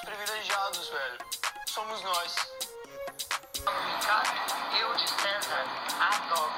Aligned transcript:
Os 0.00 0.04
privilegiados, 0.06 0.88
velho. 0.88 1.18
Somos 1.66 2.02
nós. 2.02 2.34
Eu 4.80 4.94
de 4.94 5.08
César 5.08 5.64
adoro. 6.00 6.52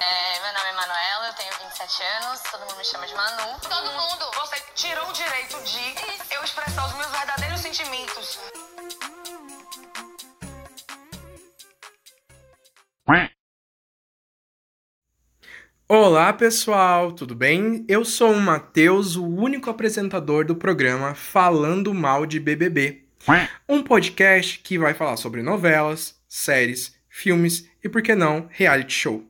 É, 0.00 0.40
meu 0.40 0.52
nome 0.52 0.68
é 0.68 0.72
Manuela, 0.72 1.26
eu 1.28 1.34
tenho 1.34 1.52
27 1.58 2.02
anos, 2.02 2.40
todo 2.50 2.60
mundo 2.62 2.76
me 2.76 2.84
chama 2.84 3.06
de 3.06 3.14
Manu. 3.14 3.60
Todo 3.60 3.92
mundo, 3.92 4.30
você 4.34 4.60
tirou 4.74 5.08
o 5.08 5.12
direito 5.12 5.62
de 5.62 5.94
eu 6.34 6.42
expressar 6.42 6.86
os 6.86 6.94
meus 6.94 7.10
verdadeiros 7.12 7.60
sentimentos. 7.60 8.40
Olá 15.90 16.30
pessoal, 16.34 17.12
tudo 17.12 17.34
bem? 17.34 17.82
Eu 17.88 18.04
sou 18.04 18.32
o 18.32 18.38
Matheus, 18.38 19.16
o 19.16 19.24
único 19.26 19.70
apresentador 19.70 20.44
do 20.44 20.54
programa 20.54 21.14
Falando 21.14 21.94
Mal 21.94 22.26
de 22.26 22.38
BBB. 22.38 23.06
Um 23.66 23.82
podcast 23.82 24.58
que 24.58 24.76
vai 24.78 24.92
falar 24.92 25.16
sobre 25.16 25.42
novelas, 25.42 26.22
séries, 26.28 26.94
filmes 27.08 27.70
e, 27.82 27.88
por 27.88 28.02
que 28.02 28.14
não, 28.14 28.46
reality 28.50 28.92
show. 28.92 29.26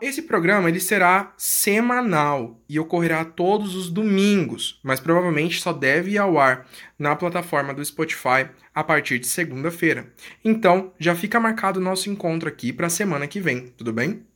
Esse 0.00 0.22
programa 0.22 0.68
ele 0.68 0.78
será 0.78 1.34
semanal 1.36 2.62
e 2.68 2.78
ocorrerá 2.78 3.24
todos 3.24 3.74
os 3.74 3.90
domingos, 3.90 4.80
mas 4.84 5.00
provavelmente 5.00 5.60
só 5.60 5.72
deve 5.72 6.12
ir 6.12 6.18
ao 6.18 6.38
ar 6.38 6.68
na 6.96 7.16
plataforma 7.16 7.74
do 7.74 7.84
Spotify 7.84 8.48
a 8.72 8.84
partir 8.84 9.18
de 9.18 9.26
segunda-feira. 9.26 10.14
Então, 10.44 10.94
já 10.96 11.16
fica 11.16 11.40
marcado 11.40 11.80
o 11.80 11.82
nosso 11.82 12.08
encontro 12.08 12.48
aqui 12.48 12.72
para 12.72 12.86
a 12.86 12.90
semana 12.90 13.26
que 13.26 13.40
vem, 13.40 13.66
tudo 13.76 13.92
bem? 13.92 14.29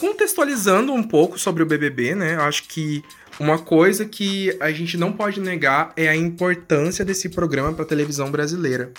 Contextualizando 0.00 0.94
um 0.94 1.02
pouco 1.02 1.38
sobre 1.38 1.62
o 1.62 1.66
BBB, 1.66 2.14
né? 2.14 2.36
Eu 2.36 2.40
acho 2.40 2.62
que 2.62 3.04
uma 3.38 3.58
coisa 3.58 4.06
que 4.06 4.56
a 4.58 4.70
gente 4.70 4.96
não 4.96 5.12
pode 5.12 5.38
negar 5.40 5.92
é 5.94 6.08
a 6.08 6.16
importância 6.16 7.04
desse 7.04 7.28
programa 7.28 7.74
para 7.74 7.84
a 7.84 7.86
televisão 7.86 8.30
brasileira. 8.30 8.94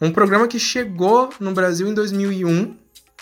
Um 0.00 0.10
programa 0.10 0.48
que 0.48 0.58
chegou 0.58 1.28
no 1.38 1.52
Brasil 1.52 1.86
em 1.86 1.92
2001, 1.92 2.74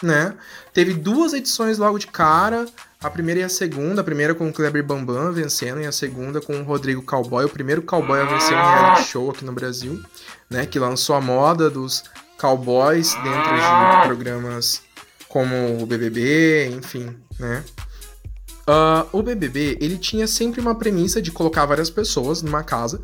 né? 0.05 0.37
Teve 0.73 0.95
duas 0.95 1.33
edições 1.33 1.79
logo 1.79 1.99
de 1.99 2.07
cara, 2.07 2.65
a 3.03 3.11
primeira 3.11 3.41
e 3.41 3.43
a 3.43 3.49
segunda, 3.49 4.03
a 4.03 4.05
primeira 4.05 4.33
com 4.33 4.49
o 4.49 4.53
Kleber 4.53 4.85
Bambam 4.85 5.33
vencendo 5.33 5.81
e 5.81 5.87
a 5.87 5.91
segunda 5.91 6.41
com 6.41 6.61
o 6.61 6.63
Rodrigo 6.63 7.03
Cowboy, 7.03 7.45
o 7.45 7.49
primeiro 7.49 7.83
cowboy 7.83 8.21
a 8.21 8.25
vencer 8.25 8.57
um 8.57 8.63
reality 8.63 9.03
show 9.11 9.31
aqui 9.33 9.45
no 9.45 9.53
Brasil, 9.53 10.01
né? 10.49 10.65
Que 10.65 10.79
lançou 10.79 11.17
a 11.17 11.21
moda 11.21 11.69
dos 11.69 12.05
cowboys 12.39 13.15
dentro 13.15 13.53
de 13.57 14.07
programas 14.07 14.87
como 15.29 15.83
o 15.83 15.87
BBB, 15.87 16.69
enfim, 16.69 17.17
né? 17.39 17.65
Uh, 18.69 19.07
o 19.13 19.23
BBB, 19.23 19.79
ele 19.81 19.97
tinha 19.97 20.27
sempre 20.27 20.61
uma 20.61 20.75
premissa 20.75 21.23
de 21.23 21.31
colocar 21.31 21.65
várias 21.67 21.89
pessoas 21.89 22.43
numa 22.43 22.65
casa 22.65 23.01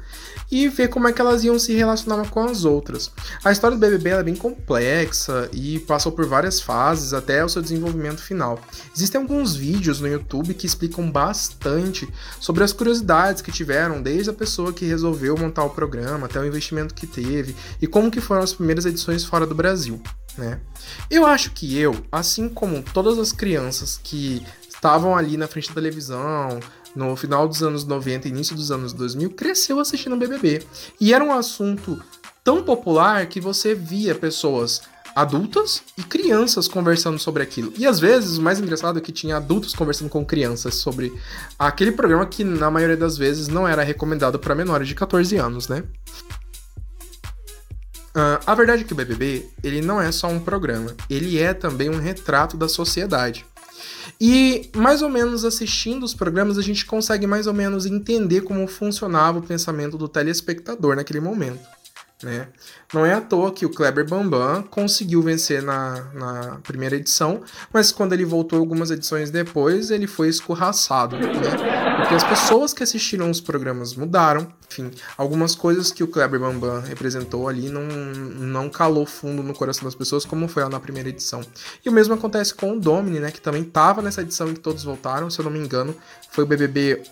e 0.50 0.68
ver 0.68 0.88
como 0.88 1.06
é 1.06 1.12
que 1.12 1.20
elas 1.20 1.44
iam 1.44 1.56
se 1.56 1.72
relacionar 1.72 2.28
com 2.30 2.40
as 2.40 2.64
outras. 2.64 3.12
A 3.44 3.52
história 3.52 3.76
do 3.76 3.80
BBB 3.80 4.10
é 4.10 4.22
bem 4.24 4.34
complexa 4.34 5.48
e 5.52 5.78
passou 5.78 6.10
por 6.10 6.26
várias 6.26 6.60
fases 6.60 7.14
até 7.14 7.44
o 7.44 7.48
seu 7.48 7.62
desenvolvimento 7.62 8.20
final. 8.20 8.58
Existem 8.94 9.20
alguns 9.20 9.54
vídeos 9.54 10.00
no 10.00 10.08
YouTube 10.08 10.52
que 10.52 10.66
explicam 10.66 11.08
bastante 11.08 12.12
sobre 12.40 12.64
as 12.64 12.72
curiosidades 12.72 13.40
que 13.40 13.52
tiveram 13.52 14.02
desde 14.02 14.30
a 14.30 14.34
pessoa 14.34 14.72
que 14.72 14.84
resolveu 14.84 15.38
montar 15.38 15.62
o 15.62 15.70
programa 15.70 16.26
até 16.26 16.40
o 16.40 16.44
investimento 16.44 16.92
que 16.92 17.06
teve 17.06 17.54
e 17.80 17.86
como 17.86 18.10
que 18.10 18.20
foram 18.20 18.42
as 18.42 18.52
primeiras 18.52 18.84
edições 18.84 19.24
fora 19.24 19.46
do 19.46 19.54
Brasil. 19.54 20.02
Né? 20.36 20.60
Eu 21.10 21.26
acho 21.26 21.52
que 21.52 21.78
eu, 21.78 21.94
assim 22.10 22.48
como 22.48 22.82
todas 22.82 23.18
as 23.18 23.32
crianças 23.32 24.00
que 24.02 24.44
estavam 24.82 25.16
ali 25.16 25.36
na 25.36 25.46
frente 25.46 25.68
da 25.68 25.74
televisão, 25.76 26.58
no 26.92 27.14
final 27.14 27.46
dos 27.46 27.62
anos 27.62 27.84
90, 27.84 28.26
início 28.26 28.56
dos 28.56 28.72
anos 28.72 28.92
2000, 28.92 29.30
cresceu 29.30 29.78
assistindo 29.78 30.16
BBB. 30.16 30.66
E 31.00 31.14
era 31.14 31.22
um 31.22 31.32
assunto 31.32 32.02
tão 32.42 32.64
popular 32.64 33.26
que 33.26 33.40
você 33.40 33.76
via 33.76 34.12
pessoas 34.12 34.82
adultas 35.14 35.84
e 35.96 36.02
crianças 36.02 36.66
conversando 36.66 37.16
sobre 37.16 37.44
aquilo. 37.44 37.72
E 37.78 37.86
às 37.86 38.00
vezes, 38.00 38.38
o 38.38 38.42
mais 38.42 38.58
engraçado 38.58 38.98
é 38.98 39.02
que 39.02 39.12
tinha 39.12 39.36
adultos 39.36 39.72
conversando 39.72 40.08
com 40.08 40.24
crianças 40.24 40.74
sobre 40.74 41.12
aquele 41.56 41.92
programa 41.92 42.26
que 42.26 42.42
na 42.42 42.68
maioria 42.68 42.96
das 42.96 43.16
vezes 43.16 43.46
não 43.46 43.68
era 43.68 43.84
recomendado 43.84 44.36
para 44.36 44.52
menores 44.52 44.88
de 44.88 44.96
14 44.96 45.36
anos, 45.36 45.68
né? 45.68 45.84
Uh, 48.16 48.42
a 48.44 48.54
verdade 48.54 48.82
é 48.82 48.84
que 48.84 48.92
o 48.92 48.96
BBB, 48.96 49.48
ele 49.62 49.80
não 49.80 50.00
é 50.00 50.10
só 50.10 50.26
um 50.26 50.40
programa, 50.40 50.94
ele 51.08 51.38
é 51.38 51.54
também 51.54 51.88
um 51.88 52.00
retrato 52.00 52.56
da 52.56 52.68
sociedade. 52.68 53.46
E 54.20 54.70
mais 54.74 55.02
ou 55.02 55.08
menos 55.08 55.44
assistindo 55.44 56.04
os 56.04 56.14
programas, 56.14 56.58
a 56.58 56.62
gente 56.62 56.84
consegue 56.86 57.26
mais 57.26 57.46
ou 57.46 57.54
menos 57.54 57.86
entender 57.86 58.42
como 58.42 58.66
funcionava 58.66 59.38
o 59.38 59.42
pensamento 59.42 59.98
do 59.98 60.08
telespectador 60.08 60.96
naquele 60.96 61.20
momento. 61.20 61.81
Né? 62.22 62.46
Não 62.94 63.04
é 63.04 63.14
à 63.14 63.20
toa 63.20 63.50
que 63.50 63.66
o 63.66 63.70
Kleber 63.70 64.08
Bambam 64.08 64.62
conseguiu 64.62 65.20
vencer 65.22 65.60
na, 65.60 66.04
na 66.14 66.60
primeira 66.62 66.94
edição, 66.94 67.42
mas 67.72 67.90
quando 67.90 68.12
ele 68.12 68.24
voltou 68.24 68.60
algumas 68.60 68.90
edições 68.92 69.30
depois, 69.30 69.90
ele 69.90 70.06
foi 70.06 70.28
escorraçado, 70.28 71.16
né? 71.16 71.26
Porque 71.96 72.14
as 72.14 72.24
pessoas 72.24 72.72
que 72.72 72.82
assistiram 72.82 73.30
os 73.30 73.40
programas 73.40 73.94
mudaram, 73.94 74.52
enfim, 74.70 74.90
algumas 75.16 75.54
coisas 75.54 75.90
que 75.90 76.04
o 76.04 76.08
Kleber 76.08 76.38
Bambam 76.38 76.80
representou 76.80 77.48
ali 77.48 77.68
não, 77.68 77.82
não 77.82 78.70
calou 78.70 79.04
fundo 79.04 79.42
no 79.42 79.52
coração 79.52 79.84
das 79.84 79.94
pessoas, 79.94 80.24
como 80.24 80.46
foi 80.46 80.62
lá 80.62 80.68
na 80.68 80.80
primeira 80.80 81.08
edição. 81.08 81.40
E 81.84 81.88
o 81.88 81.92
mesmo 81.92 82.14
acontece 82.14 82.54
com 82.54 82.76
o 82.76 82.80
Domini, 82.80 83.18
né? 83.18 83.30
Que 83.30 83.40
também 83.40 83.62
estava 83.62 84.00
nessa 84.00 84.22
edição 84.22 84.48
em 84.48 84.54
que 84.54 84.60
todos 84.60 84.84
voltaram, 84.84 85.28
se 85.28 85.40
eu 85.40 85.44
não 85.44 85.50
me 85.50 85.58
engano, 85.58 85.94
foi 86.30 86.44
o 86.44 86.46
BBB 86.46 87.02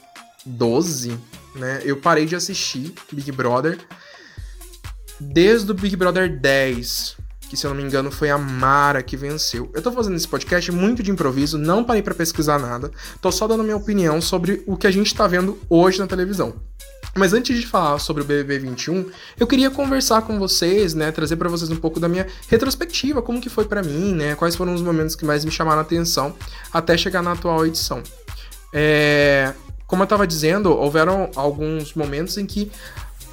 12, 0.45 1.19
né? 1.55 1.83
Eu 1.85 1.97
parei 1.97 2.27
de 2.27 2.37
assistir 2.37 2.95
Big 3.13 3.31
Brother 3.33 3.79
desde 5.21 5.71
o 5.71 5.75
Big 5.75 5.95
Brother 5.97 6.41
10, 6.41 7.17
que 7.49 7.57
se 7.57 7.67
eu 7.67 7.71
não 7.71 7.77
me 7.77 7.83
engano 7.83 8.11
foi 8.11 8.31
a 8.31 8.39
Mara 8.39 9.03
que 9.03 9.17
venceu. 9.17 9.71
Eu 9.75 9.83
tô 9.83 9.93
fazendo 9.93 10.17
esse 10.17 10.27
podcast 10.27 10.73
muito 10.73 11.03
de 11.03 11.11
improviso, 11.11 11.59
não 11.59 11.85
parei 11.85 12.03
para 12.03 12.15
pesquisar 12.15 12.59
nada, 12.59 12.91
tô 13.21 13.31
só 13.31 13.47
dando 13.47 13.65
minha 13.65 13.77
opinião 13.77 14.21
sobre 14.21 14.63
o 14.67 14.77
que 14.77 14.87
a 14.87 14.91
gente 14.91 15.15
tá 15.15 15.27
vendo 15.27 15.59
hoje 15.69 15.99
na 15.99 16.07
televisão. 16.07 16.55
Mas 17.15 17.33
antes 17.33 17.59
de 17.59 17.67
falar 17.67 17.99
sobre 17.99 18.23
o 18.23 18.25
BBB 18.25 18.61
21, 18.61 19.11
eu 19.39 19.47
queria 19.47 19.69
conversar 19.69 20.23
com 20.23 20.39
vocês, 20.39 20.95
né, 20.95 21.11
trazer 21.11 21.37
para 21.37 21.49
vocês 21.49 21.69
um 21.69 21.77
pouco 21.77 21.99
da 21.99 22.09
minha 22.09 22.27
retrospectiva, 22.49 23.21
como 23.21 23.41
que 23.41 23.49
foi 23.49 23.65
para 23.65 23.83
mim, 23.83 24.15
né, 24.15 24.37
quais 24.37 24.55
foram 24.55 24.73
os 24.75 24.81
momentos 24.81 25.17
que 25.17 25.25
mais 25.25 25.45
me 25.45 25.51
chamaram 25.51 25.81
a 25.81 25.83
atenção 25.83 26.35
até 26.73 26.97
chegar 26.97 27.21
na 27.21 27.33
atual 27.33 27.67
edição. 27.67 28.03
É, 28.73 29.53
como 29.89 30.03
eu 30.03 30.05
estava 30.05 30.25
dizendo, 30.25 30.71
houveram 30.71 31.31
alguns 31.35 31.95
momentos 31.95 32.39
em 32.39 32.47
que 32.47 32.71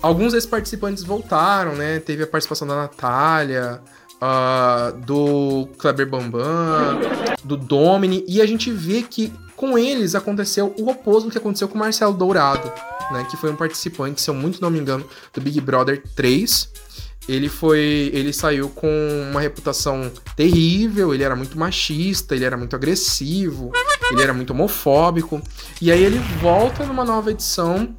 alguns 0.01 0.33
desses 0.33 0.49
participantes 0.49 1.03
voltaram, 1.03 1.75
né? 1.75 1.99
Teve 1.99 2.23
a 2.23 2.27
participação 2.27 2.67
da 2.67 2.75
Natália, 2.75 3.81
uh, 4.21 4.97
do 4.99 5.67
Kleber 5.77 6.07
Bambam, 6.07 6.99
do 7.43 7.57
Domini, 7.57 8.23
e 8.27 8.41
a 8.41 8.45
gente 8.45 8.71
vê 8.71 9.01
que 9.01 9.31
com 9.55 9.77
eles 9.77 10.13
aconteceu 10.13 10.73
o 10.77 10.89
oposto 10.89 11.25
do 11.25 11.31
que 11.31 11.37
aconteceu 11.37 11.67
com 11.67 11.75
o 11.75 11.79
Marcelo 11.79 12.13
Dourado, 12.13 12.71
né? 13.11 13.25
Que 13.29 13.37
foi 13.37 13.51
um 13.51 13.55
participante, 13.55 14.21
se 14.21 14.29
eu 14.29 14.33
muito 14.33 14.61
não 14.61 14.69
me 14.69 14.79
engano, 14.79 15.05
do 15.33 15.41
Big 15.41 15.59
Brother 15.61 16.01
3. 16.15 16.87
Ele 17.27 17.49
foi. 17.49 18.09
Ele 18.13 18.31
saiu 18.31 18.69
com 18.69 18.87
uma 19.29 19.41
reputação 19.41 20.09
terrível, 20.35 21.13
ele 21.13 21.23
era 21.23 21.35
muito 21.35 21.59
machista, 21.59 22.33
ele 22.33 22.45
era 22.45 22.55
muito 22.55 22.73
agressivo, 22.73 23.71
ele 24.09 24.21
era 24.21 24.33
muito 24.33 24.51
homofóbico. 24.51 25.41
E 25.81 25.91
aí 25.91 26.01
ele 26.01 26.19
volta 26.41 26.85
numa 26.85 27.03
nova 27.03 27.29
edição 27.31 27.93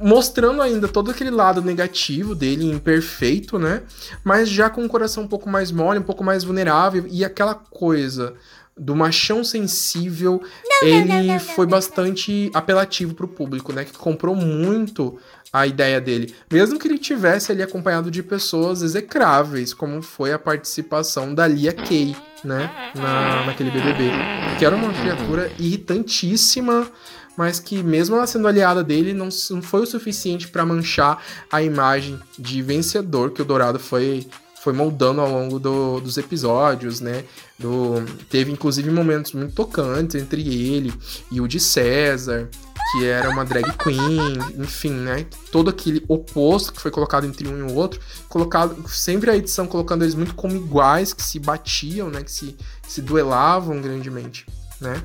mostrando 0.00 0.62
ainda 0.62 0.88
todo 0.88 1.10
aquele 1.10 1.30
lado 1.30 1.60
negativo 1.60 2.34
dele, 2.34 2.70
imperfeito, 2.70 3.58
né? 3.58 3.82
Mas 4.24 4.48
já 4.48 4.70
com 4.70 4.84
o 4.84 4.88
coração 4.88 5.24
um 5.24 5.28
pouco 5.28 5.48
mais 5.48 5.70
mole, 5.70 5.98
um 5.98 6.02
pouco 6.02 6.24
mais 6.24 6.44
vulnerável 6.44 7.06
e 7.08 7.24
aquela 7.24 7.54
coisa 7.54 8.34
do 8.78 8.94
machão 8.94 9.42
sensível, 9.42 10.40
não, 10.64 10.88
ele 10.88 11.08
não, 11.08 11.22
não, 11.24 11.40
foi 11.40 11.66
bastante 11.66 12.50
apelativo 12.54 13.12
pro 13.12 13.26
público, 13.26 13.72
né? 13.72 13.84
Que 13.84 13.92
comprou 13.92 14.36
muito 14.36 15.18
a 15.52 15.66
ideia 15.66 16.00
dele. 16.00 16.34
Mesmo 16.50 16.78
que 16.78 16.86
ele 16.86 16.98
tivesse 16.98 17.50
ali 17.50 17.62
acompanhado 17.62 18.10
de 18.10 18.22
pessoas 18.22 18.82
execráveis, 18.82 19.74
como 19.74 20.00
foi 20.00 20.32
a 20.32 20.38
participação 20.38 21.34
da 21.34 21.46
Lia 21.46 21.72
Kay, 21.72 22.14
né? 22.44 22.70
Na, 22.94 23.46
naquele 23.46 23.70
BBB. 23.70 24.10
Que 24.58 24.64
era 24.64 24.76
uma 24.76 24.92
criatura 24.92 25.50
irritantíssima, 25.58 26.88
mas 27.38 27.60
que 27.60 27.84
mesmo 27.84 28.16
ela 28.16 28.26
sendo 28.26 28.48
aliada 28.48 28.82
dele, 28.82 29.14
não, 29.14 29.28
não 29.50 29.62
foi 29.62 29.82
o 29.82 29.86
suficiente 29.86 30.48
para 30.48 30.66
manchar 30.66 31.24
a 31.48 31.62
imagem 31.62 32.18
de 32.36 32.60
vencedor 32.60 33.30
que 33.30 33.40
o 33.40 33.44
Dourado 33.44 33.78
foi 33.78 34.26
foi 34.60 34.72
moldando 34.72 35.20
ao 35.20 35.30
longo 35.30 35.60
do, 35.60 36.00
dos 36.00 36.18
episódios, 36.18 37.00
né? 37.00 37.24
Do, 37.56 38.04
teve 38.28 38.50
inclusive 38.50 38.90
momentos 38.90 39.32
muito 39.32 39.54
tocantes 39.54 40.20
entre 40.20 40.42
ele 40.42 40.92
e 41.30 41.40
o 41.40 41.46
de 41.46 41.60
César, 41.60 42.50
que 42.90 43.06
era 43.06 43.30
uma 43.30 43.44
drag 43.44 43.72
queen, 43.78 44.36
enfim, 44.58 44.90
né? 44.90 45.24
Todo 45.52 45.70
aquele 45.70 46.04
oposto 46.08 46.72
que 46.72 46.80
foi 46.80 46.90
colocado 46.90 47.24
entre 47.24 47.46
um 47.46 47.56
e 47.56 47.62
o 47.70 47.74
outro, 47.76 48.00
colocado 48.28 48.76
sempre 48.88 49.30
a 49.30 49.36
edição 49.36 49.64
colocando 49.68 50.02
eles 50.02 50.16
muito 50.16 50.34
como 50.34 50.56
iguais, 50.56 51.12
que 51.12 51.22
se 51.22 51.38
batiam, 51.38 52.10
né? 52.10 52.24
Que 52.24 52.32
se, 52.32 52.56
se 52.86 53.00
duelavam 53.00 53.80
grandemente. 53.80 54.44
né? 54.80 55.00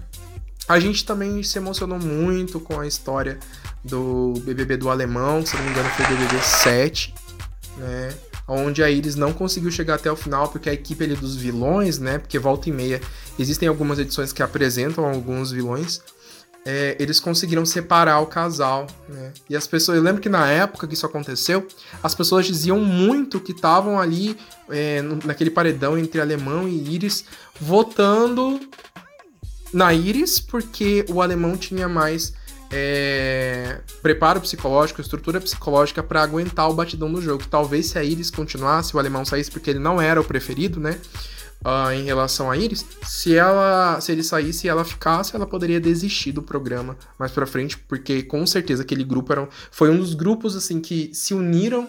A 0.73 0.79
gente 0.79 1.05
também 1.05 1.43
se 1.43 1.55
emocionou 1.59 1.99
muito 1.99 2.59
com 2.59 2.79
a 2.79 2.87
história 2.87 3.37
do 3.83 4.33
BBB 4.39 4.75
do 4.75 4.89
Alemão, 4.89 5.43
que 5.43 5.49
se 5.49 5.55
não 5.55 5.63
me 5.65 5.69
engano 5.69 5.87
foi 5.89 6.03
o 6.03 6.07
BBB 6.07 6.41
7, 6.41 7.13
né? 7.77 8.11
Onde 8.47 8.81
a 8.81 8.89
Iris 8.89 9.15
não 9.15 9.33
conseguiu 9.33 9.69
chegar 9.69 9.93
até 9.93 10.11
o 10.11 10.15
final 10.15 10.47
porque 10.47 10.71
a 10.71 10.73
equipe 10.73 11.03
ali 11.03 11.15
dos 11.15 11.35
vilões, 11.35 11.99
né? 11.99 12.17
Porque 12.17 12.39
volta 12.39 12.69
e 12.69 12.71
meia 12.71 12.99
existem 13.37 13.69
algumas 13.69 13.99
edições 13.99 14.33
que 14.33 14.41
apresentam 14.41 15.05
alguns 15.05 15.51
vilões. 15.51 16.01
É, 16.65 16.97
eles 16.99 17.19
conseguiram 17.19 17.67
separar 17.67 18.21
o 18.21 18.25
casal, 18.25 18.87
né? 19.07 19.31
E 19.47 19.55
as 19.55 19.67
pessoas, 19.67 19.99
eu 19.99 20.03
lembro 20.03 20.23
que 20.23 20.29
na 20.29 20.49
época 20.49 20.87
que 20.87 20.95
isso 20.95 21.05
aconteceu, 21.05 21.67
as 22.01 22.15
pessoas 22.15 22.47
diziam 22.47 22.79
muito 22.79 23.39
que 23.39 23.51
estavam 23.51 23.99
ali 23.99 24.35
é, 24.67 25.03
naquele 25.23 25.51
paredão 25.51 25.95
entre 25.99 26.19
alemão 26.19 26.67
e 26.67 26.95
Iris, 26.95 27.25
votando 27.61 28.59
na 29.73 29.93
Iris 29.93 30.39
porque 30.39 31.05
o 31.09 31.21
alemão 31.21 31.57
tinha 31.57 31.89
mais 31.89 32.33
é, 32.71 33.81
preparo 34.01 34.41
psicológico, 34.41 34.99
estrutura 34.99 35.39
psicológica 35.39 36.01
para 36.01 36.23
aguentar 36.23 36.69
o 36.69 36.73
batidão 36.73 37.11
do 37.11 37.21
jogo. 37.21 37.43
Talvez 37.49 37.87
se 37.87 37.99
a 37.99 38.03
Iris 38.03 38.31
continuasse, 38.31 38.95
o 38.95 38.99
alemão 38.99 39.23
saísse 39.23 39.51
porque 39.51 39.69
ele 39.69 39.79
não 39.79 40.01
era 40.01 40.19
o 40.19 40.23
preferido, 40.23 40.79
né? 40.79 40.97
Uh, 41.63 41.93
em 41.93 42.03
relação 42.03 42.51
a 42.51 42.57
Iris, 42.57 42.85
se 43.05 43.33
ela, 43.33 44.01
se 44.01 44.11
ele 44.11 44.21
saísse 44.21 44.67
e 44.67 44.69
ela 44.69 44.83
ficasse, 44.83 45.33
ela 45.33 45.47
poderia 45.47 45.79
desistir 45.79 46.33
do 46.33 46.41
programa 46.41 46.97
mais 47.17 47.31
para 47.31 47.45
frente, 47.45 47.77
porque 47.77 48.21
com 48.21 48.45
certeza 48.45 48.83
aquele 48.83 49.05
grupo 49.05 49.31
era, 49.31 49.47
foi 49.71 49.89
um 49.89 49.97
dos 49.97 50.13
grupos 50.13 50.57
assim 50.57 50.81
que 50.81 51.09
se 51.13 51.33
uniram, 51.33 51.87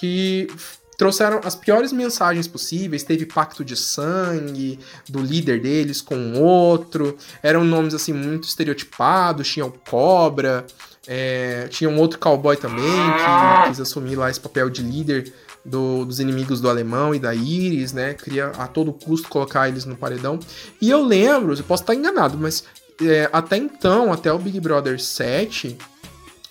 que 0.00 0.48
trouxeram 0.96 1.40
as 1.44 1.54
piores 1.54 1.92
mensagens 1.92 2.46
possíveis. 2.48 3.02
Teve 3.02 3.26
pacto 3.26 3.64
de 3.64 3.76
sangue 3.76 4.78
do 5.08 5.20
líder 5.20 5.60
deles 5.60 6.00
com 6.00 6.34
outro. 6.34 7.16
Eram 7.42 7.64
nomes 7.64 7.94
assim 7.94 8.12
muito 8.12 8.44
estereotipados. 8.44 9.48
Tinha 9.48 9.66
o 9.66 9.72
Cobra, 9.72 10.66
é, 11.06 11.68
tinha 11.68 11.88
um 11.88 11.98
outro 11.98 12.18
cowboy 12.18 12.56
também 12.56 12.82
que 12.82 13.68
quis 13.68 13.80
assumir 13.80 14.16
lá 14.16 14.28
esse 14.28 14.40
papel 14.40 14.68
de 14.68 14.82
líder 14.82 15.32
do, 15.64 16.04
dos 16.04 16.20
inimigos 16.20 16.60
do 16.60 16.68
alemão 16.68 17.14
e 17.14 17.18
da 17.18 17.34
Iris, 17.34 17.92
né? 17.92 18.14
Queria 18.14 18.48
a 18.48 18.66
todo 18.66 18.92
custo 18.92 19.28
colocar 19.28 19.68
eles 19.68 19.84
no 19.84 19.96
paredão. 19.96 20.38
E 20.80 20.90
eu 20.90 21.02
lembro, 21.02 21.54
eu 21.54 21.64
posso 21.64 21.82
estar 21.82 21.94
enganado, 21.94 22.36
mas 22.38 22.64
é, 23.02 23.28
até 23.32 23.56
então, 23.56 24.12
até 24.12 24.32
o 24.32 24.38
Big 24.38 24.58
Brother 24.60 25.00
7, 25.00 25.76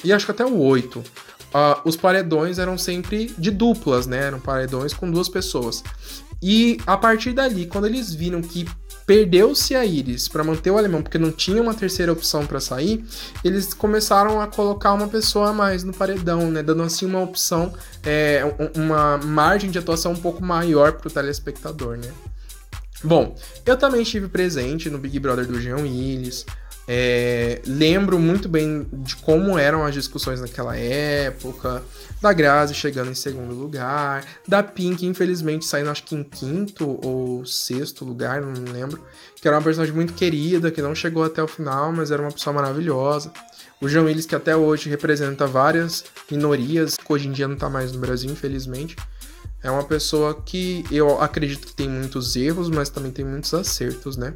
e 0.04 0.14
acho 0.14 0.26
que 0.26 0.32
até 0.32 0.46
o 0.46 0.58
8, 0.58 1.04
uh, 1.56 1.80
os 1.86 1.96
paredões 1.96 2.60
eram 2.60 2.78
sempre 2.78 3.34
de 3.38 3.50
duplas, 3.50 4.06
né? 4.06 4.26
Eram 4.28 4.40
paredões 4.40 4.94
com 4.94 5.10
duas 5.10 5.30
pessoas. 5.30 5.82
E 6.42 6.78
a 6.86 6.98
partir 6.98 7.32
dali, 7.32 7.66
quando 7.66 7.86
eles 7.88 8.14
viram 8.14 8.42
que 8.42 8.68
perdeu-se 9.08 9.76
a 9.76 9.86
Iris 9.86 10.28
para 10.28 10.44
manter 10.44 10.72
o 10.72 10.78
alemão, 10.78 11.02
porque 11.02 11.18
não 11.18 11.32
tinha 11.32 11.62
uma 11.62 11.74
terceira 11.74 12.12
opção 12.12 12.46
para 12.46 12.60
sair, 12.60 13.06
eles 13.44 13.74
começaram 13.74 14.42
a 14.42 14.48
colocar 14.48 14.94
uma 14.94 15.08
pessoa 15.08 15.50
a 15.50 15.54
mais 15.54 15.84
no 15.84 15.94
paredão, 15.94 16.52
né? 16.52 16.62
Dando 16.62 16.84
assim 16.84 17.06
uma 17.06 17.22
opção, 17.22 17.74
é, 18.04 18.44
uma 18.76 19.18
margem 19.18 19.72
de 19.72 19.80
atuação 19.80 20.12
um 20.12 20.18
pouco 20.18 20.44
maior 20.44 20.94
para 20.94 21.08
o 21.08 21.12
telespectador, 21.12 21.98
né? 21.98 22.12
Bom, 23.04 23.36
eu 23.66 23.78
também 23.78 24.02
estive 24.02 24.28
presente 24.28 24.90
no 24.90 24.98
Big 24.98 25.20
Brother 25.20 25.46
do 25.46 25.62
Jean 25.62 25.78
Willis, 25.78 26.46
é, 26.88 27.62
lembro 27.66 28.20
muito 28.20 28.48
bem 28.48 28.86
de 28.94 29.16
como 29.16 29.58
eram 29.58 29.84
as 29.84 29.94
discussões 29.94 30.40
naquela 30.40 30.78
época, 30.78 31.84
da 32.22 32.32
Grazi 32.32 32.74
chegando 32.74 33.12
em 33.12 33.16
segundo 33.16 33.54
lugar, 33.56 34.24
da 34.48 34.62
Pink, 34.62 35.06
infelizmente, 35.06 35.66
saindo 35.66 35.90
acho 35.90 36.04
que 36.04 36.16
em 36.16 36.24
quinto 36.24 37.00
ou 37.04 37.46
sexto 37.46 38.06
lugar, 38.06 38.42
não 38.42 38.72
lembro, 38.72 39.04
que 39.36 39.48
era 39.48 39.58
uma 39.58 39.64
personagem 39.64 39.96
muito 39.96 40.14
querida, 40.14 40.72
que 40.72 40.82
não 40.82 40.94
chegou 40.94 41.24
até 41.24 41.42
o 41.42 41.48
final, 41.48 41.92
mas 41.92 42.12
era 42.12 42.22
uma 42.22 42.32
pessoa 42.32 42.54
maravilhosa. 42.54 43.32
O 43.82 43.88
João 43.90 44.06
Willis, 44.06 44.26
que 44.26 44.36
até 44.36 44.56
hoje 44.56 44.90
representa 44.90 45.46
várias 45.46 46.06
minorias, 46.32 46.96
que 46.96 47.14
hoje 47.14 47.28
em 47.28 47.32
dia 47.32 47.48
não 47.48 47.56
tá 47.56 47.70
mais 47.70 47.92
no 47.92 48.00
Brasil, 48.00 48.32
infelizmente. 48.32 48.96
É 49.62 49.70
uma 49.70 49.84
pessoa 49.84 50.42
que 50.42 50.86
eu 50.92 51.22
acredito 51.22 51.68
que 51.68 51.74
tem 51.74 51.90
muitos 51.90 52.36
erros, 52.36 52.70
mas 52.70 52.90
também 52.90 53.12
tem 53.12 53.26
muitos 53.26 53.54
acertos, 53.54 54.16
né? 54.16 54.34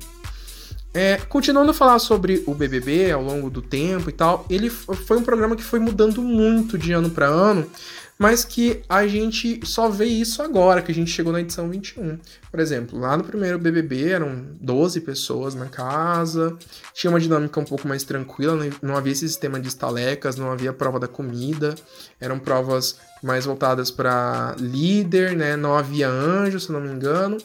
É, 0.92 1.18
continuando 1.18 1.70
a 1.70 1.74
falar 1.74 2.00
sobre 2.00 2.44
o 2.48 2.56
BBB 2.56 3.12
ao 3.12 3.22
longo 3.22 3.50
do 3.50 3.62
tempo 3.62 4.10
e 4.10 4.14
tal, 4.14 4.46
ele 4.50 4.70
foi 4.70 5.18
um 5.18 5.24
programa 5.24 5.56
que 5.56 5.64
foi 5.64 5.80
mudando 5.80 6.22
muito 6.22 6.80
de 6.80 6.92
ano 6.92 7.12
para 7.12 7.28
ano, 7.28 7.70
mas 8.18 8.44
que 8.44 8.82
a 8.90 9.08
gente 9.08 9.62
só 9.66 9.88
vê 9.88 10.06
isso 10.06 10.42
agora, 10.42 10.82
que 10.82 10.92
a 10.92 10.96
gente 10.96 11.12
chegou 11.12 11.32
na 11.32 11.42
edição 11.42 11.70
21. 11.70 12.18
Por 12.52 12.60
exemplo, 12.60 13.00
lá 13.00 13.16
no 13.16 13.24
primeiro 13.24 13.60
BBB 13.60 14.10
eram 14.10 14.48
12 14.60 15.02
pessoas 15.02 15.54
na 15.54 15.68
casa, 15.68 16.58
tinha 16.92 17.12
uma 17.12 17.20
dinâmica 17.20 17.60
um 17.60 17.66
pouco 17.66 17.88
mais 17.88 18.04
tranquila, 18.04 18.58
não 18.82 18.98
havia 18.98 19.14
esse 19.14 19.28
sistema 19.28 19.60
de 19.60 19.68
estalecas, 19.68 20.36
não 20.36 20.52
havia 20.52 20.74
prova 20.74 21.00
da 21.00 21.08
comida, 21.08 21.76
eram 22.20 22.40
provas 22.40 22.98
mais 23.22 23.46
voltadas 23.46 23.92
para 23.92 24.56
líder, 24.58 25.36
né? 25.36 25.56
Não 25.56 25.78
havia 25.78 26.10
anjo, 26.10 26.60
se 26.60 26.72
não 26.72 26.82
me 26.82 26.90
engano. 26.90 27.38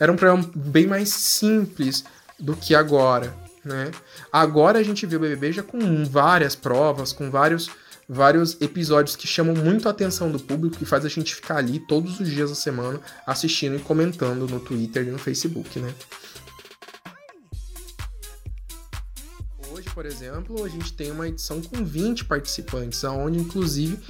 Era 0.00 0.12
um 0.12 0.16
programa 0.16 0.50
bem 0.54 0.86
mais 0.86 1.10
simples 1.10 2.04
do 2.38 2.56
que 2.56 2.74
agora, 2.74 3.34
né? 3.64 3.90
Agora 4.32 4.78
a 4.78 4.82
gente 4.82 5.06
vê 5.06 5.16
o 5.16 5.20
BBB 5.20 5.52
já 5.52 5.62
com 5.62 6.04
várias 6.04 6.54
provas, 6.54 7.12
com 7.12 7.30
vários 7.30 7.70
vários 8.08 8.58
episódios 8.62 9.14
que 9.14 9.26
chamam 9.26 9.54
muito 9.54 9.86
a 9.86 9.90
atenção 9.90 10.32
do 10.32 10.40
público, 10.40 10.78
que 10.78 10.86
faz 10.86 11.04
a 11.04 11.08
gente 11.10 11.34
ficar 11.34 11.58
ali 11.58 11.78
todos 11.78 12.18
os 12.18 12.28
dias 12.28 12.48
da 12.48 12.56
semana 12.56 12.98
assistindo 13.26 13.76
e 13.76 13.80
comentando 13.80 14.48
no 14.48 14.58
Twitter 14.60 15.06
e 15.06 15.10
no 15.10 15.18
Facebook, 15.18 15.78
né? 15.78 15.92
Hoje, 19.70 19.90
por 19.90 20.06
exemplo, 20.06 20.64
a 20.64 20.68
gente 20.68 20.92
tem 20.94 21.10
uma 21.10 21.28
edição 21.28 21.60
com 21.60 21.84
20 21.84 22.24
participantes, 22.24 23.04
onde 23.04 23.38
inclusive 23.38 24.00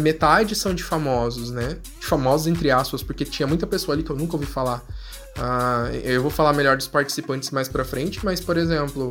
metade 0.00 0.54
são 0.54 0.72
de 0.72 0.84
famosos, 0.84 1.50
né? 1.50 1.78
De 1.98 2.06
famosos 2.06 2.46
entre 2.46 2.70
aspas, 2.70 3.02
porque 3.02 3.24
tinha 3.24 3.48
muita 3.48 3.66
pessoa 3.66 3.96
ali 3.96 4.04
que 4.04 4.10
eu 4.10 4.16
nunca 4.16 4.36
ouvi 4.36 4.46
falar 4.46 4.86
Uh, 5.36 5.94
eu 6.02 6.22
vou 6.22 6.30
falar 6.30 6.52
melhor 6.52 6.76
dos 6.76 6.88
participantes 6.88 7.50
mais 7.50 7.68
pra 7.68 7.84
frente, 7.84 8.24
mas, 8.24 8.40
por 8.40 8.56
exemplo, 8.56 9.10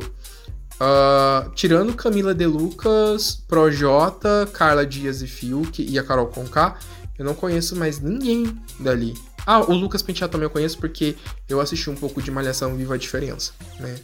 uh, 0.80 1.50
tirando 1.54 1.94
Camila 1.94 2.34
De 2.34 2.46
Lucas, 2.46 3.36
Projota, 3.46 4.48
Carla 4.52 4.84
Dias 4.84 5.22
e 5.22 5.26
Fiuk 5.26 5.82
e 5.82 5.98
a 5.98 6.02
Carol 6.02 6.26
Conká, 6.26 6.78
eu 7.18 7.24
não 7.24 7.34
conheço 7.34 7.76
mais 7.76 8.00
ninguém 8.00 8.56
dali. 8.80 9.14
Ah, 9.46 9.60
o 9.60 9.72
Lucas 9.72 10.02
Penteado 10.02 10.32
também 10.32 10.46
eu 10.46 10.50
conheço 10.50 10.76
porque 10.78 11.14
eu 11.48 11.60
assisti 11.60 11.88
um 11.88 11.94
pouco 11.94 12.20
de 12.20 12.30
Malhação 12.32 12.74
Viva 12.76 12.94
a 12.94 12.98
Diferença, 12.98 13.52
né? 13.78 13.94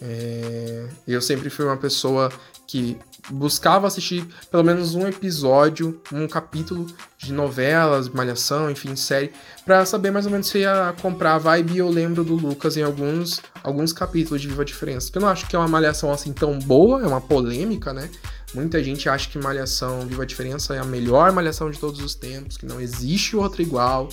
É, 0.00 0.88
eu 1.06 1.20
sempre 1.20 1.50
fui 1.50 1.64
uma 1.64 1.76
pessoa 1.76 2.32
que 2.66 2.96
buscava 3.30 3.86
assistir 3.86 4.26
pelo 4.50 4.64
menos 4.64 4.94
um 4.94 5.06
episódio, 5.06 6.00
um 6.12 6.26
capítulo 6.26 6.86
de 7.18 7.32
novelas, 7.32 8.08
malhação, 8.08 8.70
enfim, 8.70 8.94
série, 8.96 9.32
para 9.64 9.84
saber 9.84 10.10
mais 10.10 10.24
ou 10.26 10.32
menos 10.32 10.46
se 10.46 10.58
ia 10.58 10.94
comprar 11.00 11.34
a 11.34 11.38
vibe 11.38 11.78
eu 11.78 11.90
lembro 11.90 12.24
do 12.24 12.34
Lucas 12.34 12.76
em 12.76 12.82
alguns, 12.82 13.40
alguns 13.62 13.92
capítulos 13.92 14.40
de 14.40 14.48
Viva 14.48 14.62
a 14.62 14.64
Diferença. 14.64 15.10
Que 15.10 15.18
eu 15.18 15.22
não 15.22 15.28
acho 15.28 15.46
que 15.46 15.56
é 15.56 15.58
uma 15.58 15.68
malhação 15.68 16.12
assim 16.12 16.32
tão 16.32 16.58
boa, 16.58 17.02
é 17.02 17.06
uma 17.06 17.20
polêmica, 17.20 17.92
né? 17.92 18.08
Muita 18.54 18.82
gente 18.82 19.08
acha 19.08 19.28
que 19.28 19.38
Malhação 19.38 20.06
Viva 20.06 20.22
a 20.22 20.26
Diferença 20.26 20.74
é 20.74 20.78
a 20.78 20.84
melhor 20.84 21.32
malhação 21.32 21.70
de 21.70 21.78
todos 21.78 22.00
os 22.00 22.14
tempos, 22.14 22.56
que 22.56 22.64
não 22.64 22.80
existe 22.80 23.36
outra 23.36 23.60
igual. 23.60 24.08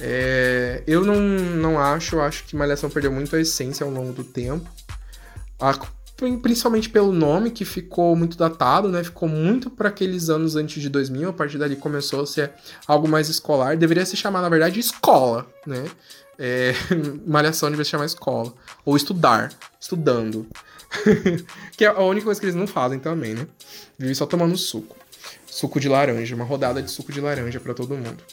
É, 0.00 0.82
eu 0.86 1.04
não, 1.04 1.16
não 1.16 1.78
acho, 1.78 2.16
eu 2.16 2.22
acho 2.22 2.44
que 2.44 2.54
Malhação 2.54 2.90
perdeu 2.90 3.10
muito 3.10 3.34
a 3.34 3.40
essência 3.40 3.84
ao 3.84 3.90
longo 3.90 4.12
do 4.12 4.22
tempo. 4.22 4.68
A 5.58 5.74
principalmente 6.18 6.90
pelo 6.90 7.12
nome 7.12 7.50
que 7.50 7.64
ficou 7.64 8.16
muito 8.16 8.36
datado, 8.36 8.88
né? 8.88 9.04
Ficou 9.04 9.28
muito 9.28 9.70
para 9.70 9.88
aqueles 9.88 10.28
anos 10.28 10.56
antes 10.56 10.82
de 10.82 10.88
2000, 10.88 11.28
a 11.28 11.32
partir 11.32 11.58
dali 11.58 11.76
começou 11.76 12.22
a 12.22 12.26
ser 12.26 12.52
algo 12.86 13.06
mais 13.06 13.28
escolar. 13.28 13.76
Deveria 13.76 14.04
se 14.04 14.16
chamar, 14.16 14.42
na 14.42 14.48
verdade, 14.48 14.80
escola, 14.80 15.46
né? 15.64 15.84
É, 16.36 16.72
malhação 17.24 17.68
deveria 17.68 17.84
se 17.84 17.92
chamar 17.92 18.06
escola. 18.06 18.52
Ou 18.84 18.96
estudar, 18.96 19.52
estudando. 19.80 20.46
que 21.76 21.84
é 21.84 21.88
a 21.88 22.02
única 22.02 22.24
coisa 22.24 22.40
que 22.40 22.46
eles 22.46 22.56
não 22.56 22.66
fazem 22.66 22.98
também, 22.98 23.34
né? 23.34 23.46
Vive 23.96 24.14
só 24.14 24.26
tomando 24.26 24.56
suco. 24.56 24.96
Suco 25.46 25.78
de 25.78 25.88
laranja, 25.88 26.34
uma 26.34 26.44
rodada 26.44 26.82
de 26.82 26.90
suco 26.90 27.12
de 27.12 27.20
laranja 27.20 27.60
para 27.60 27.74
todo 27.74 27.94
mundo. 27.94 28.24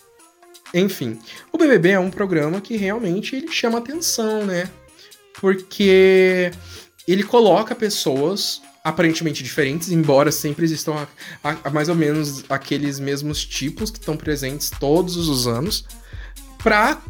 Enfim, 0.73 1.19
o 1.51 1.57
BBB 1.57 1.91
é 1.91 1.99
um 1.99 2.09
programa 2.09 2.59
que 2.59 2.75
realmente 2.77 3.35
ele 3.35 3.51
chama 3.51 3.77
atenção, 3.77 4.43
né? 4.43 4.69
Porque 5.39 6.51
ele 7.13 7.23
coloca 7.23 7.75
pessoas 7.75 8.61
aparentemente 8.83 9.43
diferentes, 9.43 9.89
embora 9.91 10.31
sempre 10.31 10.63
existam 10.63 10.93
a, 10.93 11.07
a, 11.49 11.57
a 11.65 11.69
mais 11.71 11.89
ou 11.89 11.95
menos 11.95 12.43
aqueles 12.49 12.99
mesmos 12.99 13.43
tipos 13.43 13.89
que 13.89 13.97
estão 13.97 14.15
presentes 14.15 14.69
todos 14.69 15.15
os 15.15 15.47
anos, 15.47 15.85
para 16.59 17.01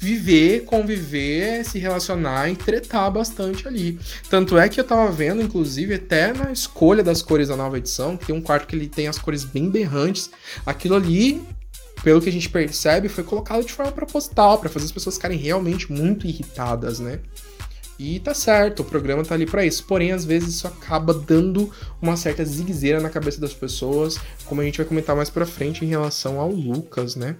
viver, 0.00 0.64
conviver, 0.64 1.64
se 1.64 1.78
relacionar 1.78 2.48
e 2.48 2.56
tretar 2.56 3.10
bastante 3.10 3.68
ali. 3.68 3.98
Tanto 4.30 4.56
é 4.56 4.68
que 4.68 4.80
eu 4.80 4.84
tava 4.84 5.12
vendo, 5.12 5.42
inclusive, 5.42 5.94
até 5.94 6.32
na 6.32 6.50
escolha 6.50 7.02
das 7.02 7.20
cores 7.20 7.48
da 7.48 7.56
nova 7.56 7.76
edição, 7.76 8.16
que 8.16 8.26
tem 8.26 8.34
um 8.34 8.40
quarto 8.40 8.66
que 8.66 8.74
ele 8.74 8.88
tem 8.88 9.08
as 9.08 9.18
cores 9.18 9.44
bem 9.44 9.68
berrantes. 9.68 10.30
Aquilo 10.64 10.94
ali, 10.94 11.42
pelo 12.02 12.20
que 12.20 12.30
a 12.30 12.32
gente 12.32 12.48
percebe, 12.48 13.08
foi 13.08 13.22
colocado 13.22 13.62
de 13.62 13.72
forma 13.72 13.92
proposital, 13.92 14.58
para 14.58 14.70
fazer 14.70 14.86
as 14.86 14.92
pessoas 14.92 15.16
ficarem 15.16 15.36
realmente 15.36 15.92
muito 15.92 16.26
irritadas, 16.26 16.98
né? 16.98 17.20
E 18.02 18.18
tá 18.18 18.32
certo, 18.32 18.80
o 18.80 18.84
programa 18.84 19.22
tá 19.22 19.34
ali 19.34 19.44
para 19.44 19.62
isso. 19.62 19.84
Porém, 19.84 20.10
às 20.12 20.24
vezes 20.24 20.54
isso 20.54 20.66
acaba 20.66 21.12
dando 21.12 21.70
uma 22.00 22.16
certa 22.16 22.42
zigueira 22.42 22.98
na 22.98 23.10
cabeça 23.10 23.38
das 23.38 23.52
pessoas, 23.52 24.18
como 24.46 24.62
a 24.62 24.64
gente 24.64 24.78
vai 24.78 24.86
comentar 24.86 25.14
mais 25.14 25.28
pra 25.28 25.44
frente 25.44 25.84
em 25.84 25.88
relação 25.88 26.40
ao 26.40 26.50
Lucas, 26.50 27.14
né? 27.14 27.36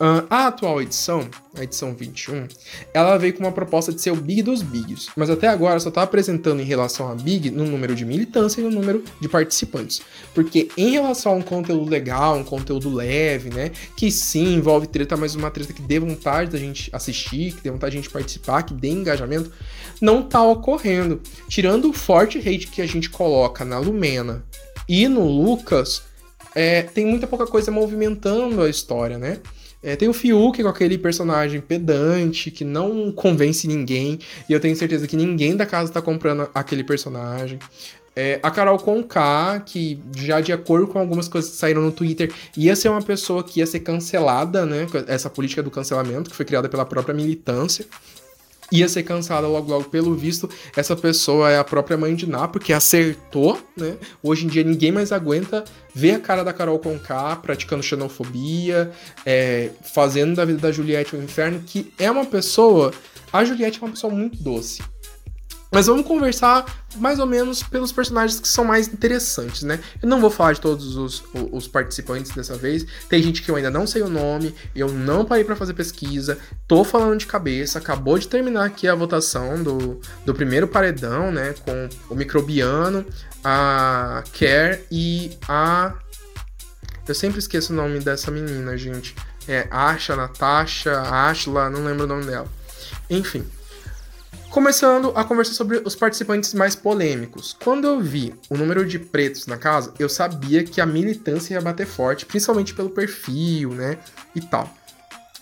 A 0.00 0.48
atual 0.48 0.82
edição, 0.82 1.28
a 1.56 1.62
edição 1.62 1.94
21, 1.94 2.48
ela 2.92 3.16
veio 3.16 3.32
com 3.32 3.44
uma 3.44 3.52
proposta 3.52 3.92
de 3.92 4.00
ser 4.00 4.10
o 4.10 4.16
Big 4.16 4.42
dos 4.42 4.60
Bigs, 4.60 5.08
mas 5.16 5.30
até 5.30 5.46
agora 5.46 5.78
só 5.78 5.88
está 5.88 6.02
apresentando 6.02 6.60
em 6.60 6.64
relação 6.64 7.08
a 7.08 7.14
Big 7.14 7.48
no 7.50 7.64
número 7.64 7.94
de 7.94 8.04
militância 8.04 8.60
e 8.60 8.64
no 8.64 8.70
número 8.70 9.04
de 9.20 9.28
participantes. 9.28 10.02
Porque 10.34 10.68
em 10.76 10.90
relação 10.90 11.32
a 11.32 11.34
um 11.36 11.42
conteúdo 11.42 11.88
legal, 11.88 12.36
um 12.36 12.42
conteúdo 12.42 12.92
leve, 12.92 13.50
né, 13.50 13.70
que 13.96 14.10
sim 14.10 14.54
envolve 14.54 14.88
treta, 14.88 15.16
mas 15.16 15.36
uma 15.36 15.50
treta 15.50 15.72
que 15.72 15.82
dê 15.82 16.00
vontade 16.00 16.50
da 16.50 16.58
gente 16.58 16.90
assistir, 16.92 17.52
que 17.54 17.62
dê 17.62 17.70
vontade 17.70 17.94
da 17.94 18.02
gente 18.02 18.12
participar, 18.12 18.64
que 18.64 18.74
dê 18.74 18.88
engajamento, 18.88 19.52
não 20.00 20.24
tá 20.24 20.42
ocorrendo. 20.42 21.20
Tirando 21.48 21.90
o 21.90 21.92
forte 21.92 22.38
hate 22.38 22.66
que 22.66 22.82
a 22.82 22.86
gente 22.86 23.08
coloca 23.08 23.64
na 23.64 23.78
Lumena 23.78 24.44
e 24.88 25.06
no 25.06 25.24
Lucas, 25.24 26.02
é, 26.52 26.82
tem 26.82 27.06
muita 27.06 27.28
pouca 27.28 27.46
coisa 27.46 27.70
movimentando 27.70 28.60
a 28.60 28.68
história, 28.68 29.18
né? 29.18 29.38
É, 29.84 29.94
tem 29.94 30.08
o 30.08 30.14
Fiuk 30.14 30.62
com 30.62 30.68
aquele 30.68 30.96
personagem 30.96 31.60
pedante 31.60 32.50
que 32.50 32.64
não 32.64 33.12
convence 33.12 33.68
ninguém. 33.68 34.18
E 34.48 34.52
eu 34.54 34.58
tenho 34.58 34.74
certeza 34.74 35.06
que 35.06 35.14
ninguém 35.14 35.54
da 35.54 35.66
casa 35.66 35.92
tá 35.92 36.00
comprando 36.00 36.48
aquele 36.54 36.82
personagem. 36.82 37.58
É, 38.16 38.40
a 38.42 38.50
Carol 38.50 38.78
Conká, 38.78 39.60
que 39.60 40.00
já 40.16 40.40
de 40.40 40.52
acordo 40.52 40.86
com 40.86 40.98
algumas 40.98 41.28
coisas 41.28 41.50
que 41.50 41.56
saíram 41.58 41.82
no 41.82 41.92
Twitter, 41.92 42.32
ia 42.56 42.74
ser 42.74 42.88
uma 42.88 43.02
pessoa 43.02 43.44
que 43.44 43.60
ia 43.60 43.66
ser 43.66 43.80
cancelada, 43.80 44.64
né? 44.64 44.86
Essa 45.06 45.28
política 45.28 45.62
do 45.62 45.70
cancelamento, 45.70 46.30
que 46.30 46.36
foi 46.36 46.46
criada 46.46 46.68
pela 46.68 46.86
própria 46.86 47.14
militância 47.14 47.84
ia 48.70 48.88
ser 48.88 49.02
cancelada 49.02 49.46
logo 49.46 49.70
logo 49.70 49.84
pelo 49.84 50.14
visto. 50.14 50.48
Essa 50.76 50.96
pessoa 50.96 51.50
é 51.50 51.58
a 51.58 51.64
própria 51.64 51.96
mãe 51.96 52.14
de 52.14 52.28
Ná, 52.28 52.48
porque 52.48 52.72
acertou, 52.72 53.58
né? 53.76 53.96
Hoje 54.22 54.46
em 54.46 54.48
dia 54.48 54.64
ninguém 54.64 54.92
mais 54.92 55.12
aguenta 55.12 55.64
ver 55.94 56.12
a 56.12 56.20
cara 56.20 56.42
da 56.42 56.52
Carol 56.52 56.78
Conká 56.78 57.36
praticando 57.36 57.82
xenofobia, 57.82 58.90
é, 59.24 59.70
fazendo 59.94 60.34
da 60.34 60.44
vida 60.44 60.58
da 60.58 60.72
Juliette 60.72 61.16
um 61.16 61.22
inferno, 61.22 61.62
que 61.64 61.92
é 61.98 62.10
uma 62.10 62.24
pessoa. 62.24 62.92
A 63.32 63.44
Juliette 63.44 63.78
é 63.80 63.84
uma 63.84 63.92
pessoa 63.92 64.12
muito 64.12 64.42
doce. 64.42 64.82
Mas 65.74 65.86
vamos 65.86 66.06
conversar 66.06 66.64
mais 66.94 67.18
ou 67.18 67.26
menos 67.26 67.64
pelos 67.64 67.90
personagens 67.90 68.38
que 68.38 68.46
são 68.46 68.64
mais 68.64 68.86
interessantes, 68.86 69.64
né? 69.64 69.80
Eu 70.00 70.08
não 70.08 70.20
vou 70.20 70.30
falar 70.30 70.52
de 70.52 70.60
todos 70.60 70.96
os, 70.96 71.24
os 71.50 71.66
participantes 71.66 72.30
dessa 72.30 72.56
vez. 72.56 72.86
Tem 73.08 73.20
gente 73.20 73.42
que 73.42 73.50
eu 73.50 73.56
ainda 73.56 73.72
não 73.72 73.84
sei 73.84 74.02
o 74.02 74.08
nome, 74.08 74.54
eu 74.74 74.88
não 74.88 75.24
parei 75.24 75.42
para 75.42 75.56
fazer 75.56 75.74
pesquisa, 75.74 76.38
tô 76.68 76.84
falando 76.84 77.18
de 77.18 77.26
cabeça. 77.26 77.80
Acabou 77.80 78.16
de 78.16 78.28
terminar 78.28 78.66
aqui 78.66 78.86
a 78.86 78.94
votação 78.94 79.60
do, 79.64 80.00
do 80.24 80.32
primeiro 80.32 80.68
paredão, 80.68 81.32
né? 81.32 81.56
Com 81.64 81.88
o 82.08 82.14
Microbiano, 82.14 83.04
a 83.42 84.22
Care 84.38 84.80
e 84.92 85.36
a. 85.48 85.92
Eu 87.08 87.16
sempre 87.16 87.40
esqueço 87.40 87.72
o 87.72 87.76
nome 87.76 87.98
dessa 87.98 88.30
menina, 88.30 88.76
gente. 88.78 89.16
É 89.48 89.66
Asha, 89.72 90.14
Natasha, 90.14 91.02
Ashla, 91.02 91.68
não 91.68 91.84
lembro 91.84 92.04
o 92.04 92.06
nome 92.06 92.26
dela. 92.26 92.46
Enfim. 93.10 93.44
Começando 94.54 95.12
a 95.16 95.24
conversar 95.24 95.54
sobre 95.54 95.82
os 95.84 95.96
participantes 95.96 96.54
mais 96.54 96.76
polêmicos. 96.76 97.56
Quando 97.64 97.88
eu 97.88 97.98
vi 97.98 98.32
o 98.48 98.56
número 98.56 98.86
de 98.86 99.00
pretos 99.00 99.48
na 99.48 99.56
casa, 99.56 99.92
eu 99.98 100.08
sabia 100.08 100.62
que 100.62 100.80
a 100.80 100.86
militância 100.86 101.54
ia 101.54 101.60
bater 101.60 101.84
forte, 101.84 102.24
principalmente 102.24 102.72
pelo 102.72 102.88
perfil, 102.88 103.70
né? 103.70 103.98
E 104.32 104.40
tal 104.40 104.72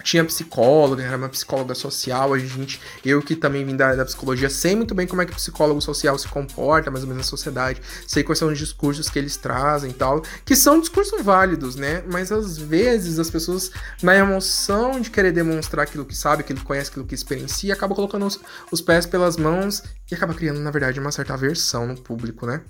tinha 0.03 0.25
psicóloga, 0.25 1.03
era 1.03 1.17
uma 1.17 1.29
psicóloga 1.29 1.75
social, 1.75 2.35
a 2.35 2.39
gente, 2.39 2.81
eu 3.05 3.23
que 3.23 3.37
também 3.37 3.65
vim 3.65 3.77
da 3.77 3.95
da 3.95 4.05
psicologia, 4.05 4.49
sei 4.51 4.75
muito 4.75 4.95
bem 4.95 5.07
como 5.07 5.23
é 5.23 5.27
que 5.27 5.33
o 5.33 5.37
psicólogo 5.37 5.81
social 5.81 6.19
se 6.19 6.29
comporta, 6.29 6.91
mais 6.91 7.05
ou 7.05 7.09
menos 7.09 7.27
na 7.27 7.31
sociedade, 7.31 7.81
sei 8.07 8.23
quais 8.23 8.39
são 8.39 8.49
os 8.49 8.59
discursos 8.59 9.09
que 9.09 9.19
eles 9.19 9.37
trazem 9.37 9.91
e 9.91 9.95
tal, 9.95 10.23
que 10.45 10.57
são 10.57 10.81
discursos 10.81 11.23
válidos, 11.23 11.77
né? 11.77 12.03
Mas 12.11 12.33
às 12.33 12.59
vezes 12.59 13.19
as 13.19 13.31
pessoas, 13.31 13.71
na 14.03 14.15
emoção 14.15 15.01
de 15.01 15.11
querer 15.11 15.33
demonstrar 15.33 15.85
aquilo 15.85 16.05
que 16.05 16.17
sabe, 16.17 16.43
aquilo 16.43 16.61
que 16.61 16.65
conhece, 16.65 16.91
aquilo 16.91 17.07
que 17.07 17.15
experiencia, 17.15 17.75
acabam 17.75 17.95
colocando 17.95 18.27
os, 18.27 18.41
os 18.71 18.81
pés 18.81 19.07
pelas 19.07 19.37
mãos 19.37 19.83
e 20.11 20.15
acaba 20.15 20.35
criando, 20.35 20.61
na 20.61 20.71
verdade, 20.71 20.99
uma 21.01 21.13
certa 21.13 21.35
aversão 21.35 21.87
no 21.87 21.97
público, 21.97 22.47
né? 22.47 22.63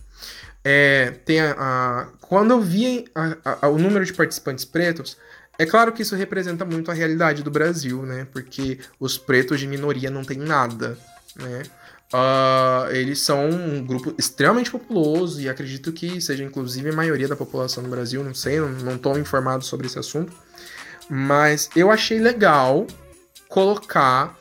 É, 0.64 1.10
tem 1.24 1.40
a, 1.40 1.56
a, 1.58 2.06
quando 2.20 2.52
eu 2.52 2.60
vi 2.60 3.06
a, 3.14 3.68
o 3.68 3.78
número 3.78 4.04
de 4.04 4.12
participantes 4.12 4.64
pretos, 4.64 5.16
é 5.58 5.66
claro 5.66 5.92
que 5.92 6.02
isso 6.02 6.16
representa 6.16 6.64
muito 6.64 6.90
a 6.90 6.94
realidade 6.94 7.42
do 7.42 7.50
Brasil, 7.50 8.02
né? 8.02 8.26
Porque 8.32 8.78
os 8.98 9.18
pretos 9.18 9.60
de 9.60 9.66
minoria 9.66 10.10
não 10.10 10.24
têm 10.24 10.38
nada, 10.38 10.98
né? 11.36 11.62
Uh, 12.12 12.90
eles 12.90 13.20
são 13.20 13.48
um 13.48 13.82
grupo 13.84 14.14
extremamente 14.18 14.70
populoso 14.70 15.40
e 15.40 15.48
acredito 15.48 15.90
que 15.92 16.20
seja 16.20 16.44
inclusive 16.44 16.90
a 16.90 16.92
maioria 16.92 17.26
da 17.26 17.34
população 17.34 17.82
do 17.82 17.88
Brasil, 17.88 18.22
não 18.22 18.34
sei, 18.34 18.60
não 18.60 18.96
estou 18.96 19.18
informado 19.18 19.64
sobre 19.64 19.86
esse 19.86 19.98
assunto. 19.98 20.32
Mas 21.08 21.70
eu 21.74 21.90
achei 21.90 22.18
legal 22.18 22.86
colocar, 23.48 24.36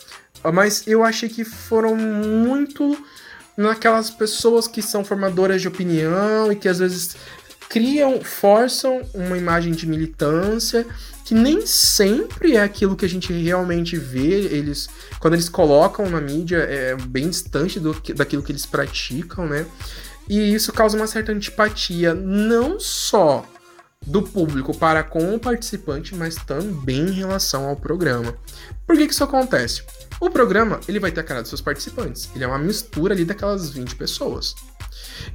mas 0.54 0.86
eu 0.86 1.04
achei 1.04 1.30
que 1.30 1.46
foram 1.46 1.96
muito 1.96 2.98
naquelas 3.56 4.10
pessoas 4.10 4.68
que 4.68 4.82
são 4.82 5.04
formadoras 5.04 5.62
de 5.62 5.68
opinião 5.68 6.52
e 6.52 6.56
que 6.56 6.68
às 6.68 6.80
vezes 6.80 7.16
criam, 7.72 8.20
forçam 8.20 9.02
uma 9.14 9.38
imagem 9.38 9.72
de 9.72 9.88
militância 9.88 10.86
que 11.24 11.34
nem 11.34 11.66
sempre 11.66 12.58
é 12.58 12.62
aquilo 12.62 12.98
que 12.98 13.06
a 13.06 13.10
gente 13.10 13.32
realmente 13.32 13.96
vê. 13.96 14.28
Eles, 14.28 14.90
quando 15.22 15.36
eles 15.36 15.48
colocam 15.48 16.10
na 16.10 16.20
mídia, 16.20 16.58
é 16.58 16.98
bem 16.98 17.30
distante 17.30 17.80
do, 17.80 17.94
daquilo 18.14 18.44
que 18.44 18.52
eles 18.52 18.66
praticam, 18.66 19.48
né? 19.48 19.66
E 20.28 20.54
isso 20.54 20.74
causa 20.74 20.98
uma 20.98 21.08
certa 21.08 21.32
antipatia, 21.32 22.14
não 22.14 22.78
só 22.78 23.46
do 24.06 24.22
público 24.22 24.76
para 24.78 25.02
com 25.04 25.34
o 25.34 25.40
participante, 25.40 26.14
mas 26.14 26.36
também 26.36 27.08
em 27.08 27.12
relação 27.12 27.70
ao 27.70 27.78
programa. 27.78 28.36
Por 28.86 28.98
que, 28.98 29.08
que 29.08 29.14
isso 29.14 29.24
acontece? 29.24 29.84
O 30.20 30.30
programa 30.30 30.82
ele 30.90 31.00
vai 31.00 31.12
ter 31.12 31.22
a 31.22 31.24
cara 31.24 31.42
dos 31.42 31.50
seus 31.50 31.62
participantes. 31.62 32.30
Ele 32.36 32.44
é 32.44 32.48
uma 32.48 32.60
mistura 32.60 33.14
ali 33.14 33.24
daquelas 33.24 33.70
20 33.70 33.96
pessoas. 33.96 34.56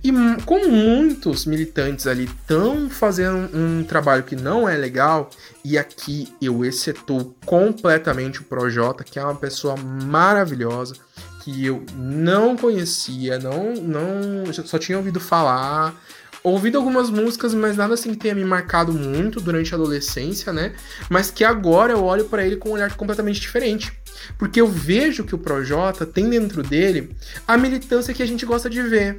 E 0.02 0.10
como 0.44 0.70
muitos 0.70 1.46
militantes 1.46 2.06
ali 2.06 2.24
estão 2.24 2.88
fazendo 2.88 3.48
um 3.56 3.84
trabalho 3.84 4.22
que 4.22 4.36
não 4.36 4.68
é 4.68 4.76
legal, 4.76 5.30
e 5.64 5.76
aqui 5.76 6.32
eu 6.40 6.64
excetuo 6.64 7.34
completamente 7.44 8.40
o 8.40 8.44
Projota, 8.44 9.04
que 9.04 9.18
é 9.18 9.24
uma 9.24 9.34
pessoa 9.34 9.76
maravilhosa, 9.76 10.94
que 11.42 11.64
eu 11.64 11.84
não 11.94 12.56
conhecia, 12.56 13.38
não, 13.38 13.74
não 13.74 14.52
só 14.52 14.78
tinha 14.78 14.98
ouvido 14.98 15.20
falar, 15.20 15.94
ouvido 16.42 16.78
algumas 16.78 17.10
músicas, 17.10 17.52
mas 17.54 17.76
nada 17.76 17.94
assim 17.94 18.10
que 18.10 18.16
tenha 18.16 18.34
me 18.34 18.44
marcado 18.44 18.92
muito 18.92 19.40
durante 19.40 19.74
a 19.74 19.76
adolescência, 19.76 20.52
né? 20.52 20.72
Mas 21.08 21.30
que 21.30 21.44
agora 21.44 21.92
eu 21.92 22.04
olho 22.04 22.26
para 22.26 22.44
ele 22.46 22.56
com 22.56 22.70
um 22.70 22.72
olhar 22.72 22.94
completamente 22.96 23.40
diferente. 23.40 23.92
Porque 24.38 24.60
eu 24.60 24.66
vejo 24.66 25.24
que 25.24 25.34
o 25.34 25.38
Projota 25.38 26.06
tem 26.06 26.28
dentro 26.30 26.62
dele 26.62 27.14
a 27.46 27.56
militância 27.56 28.14
que 28.14 28.22
a 28.22 28.26
gente 28.26 28.46
gosta 28.46 28.70
de 28.70 28.80
ver 28.82 29.18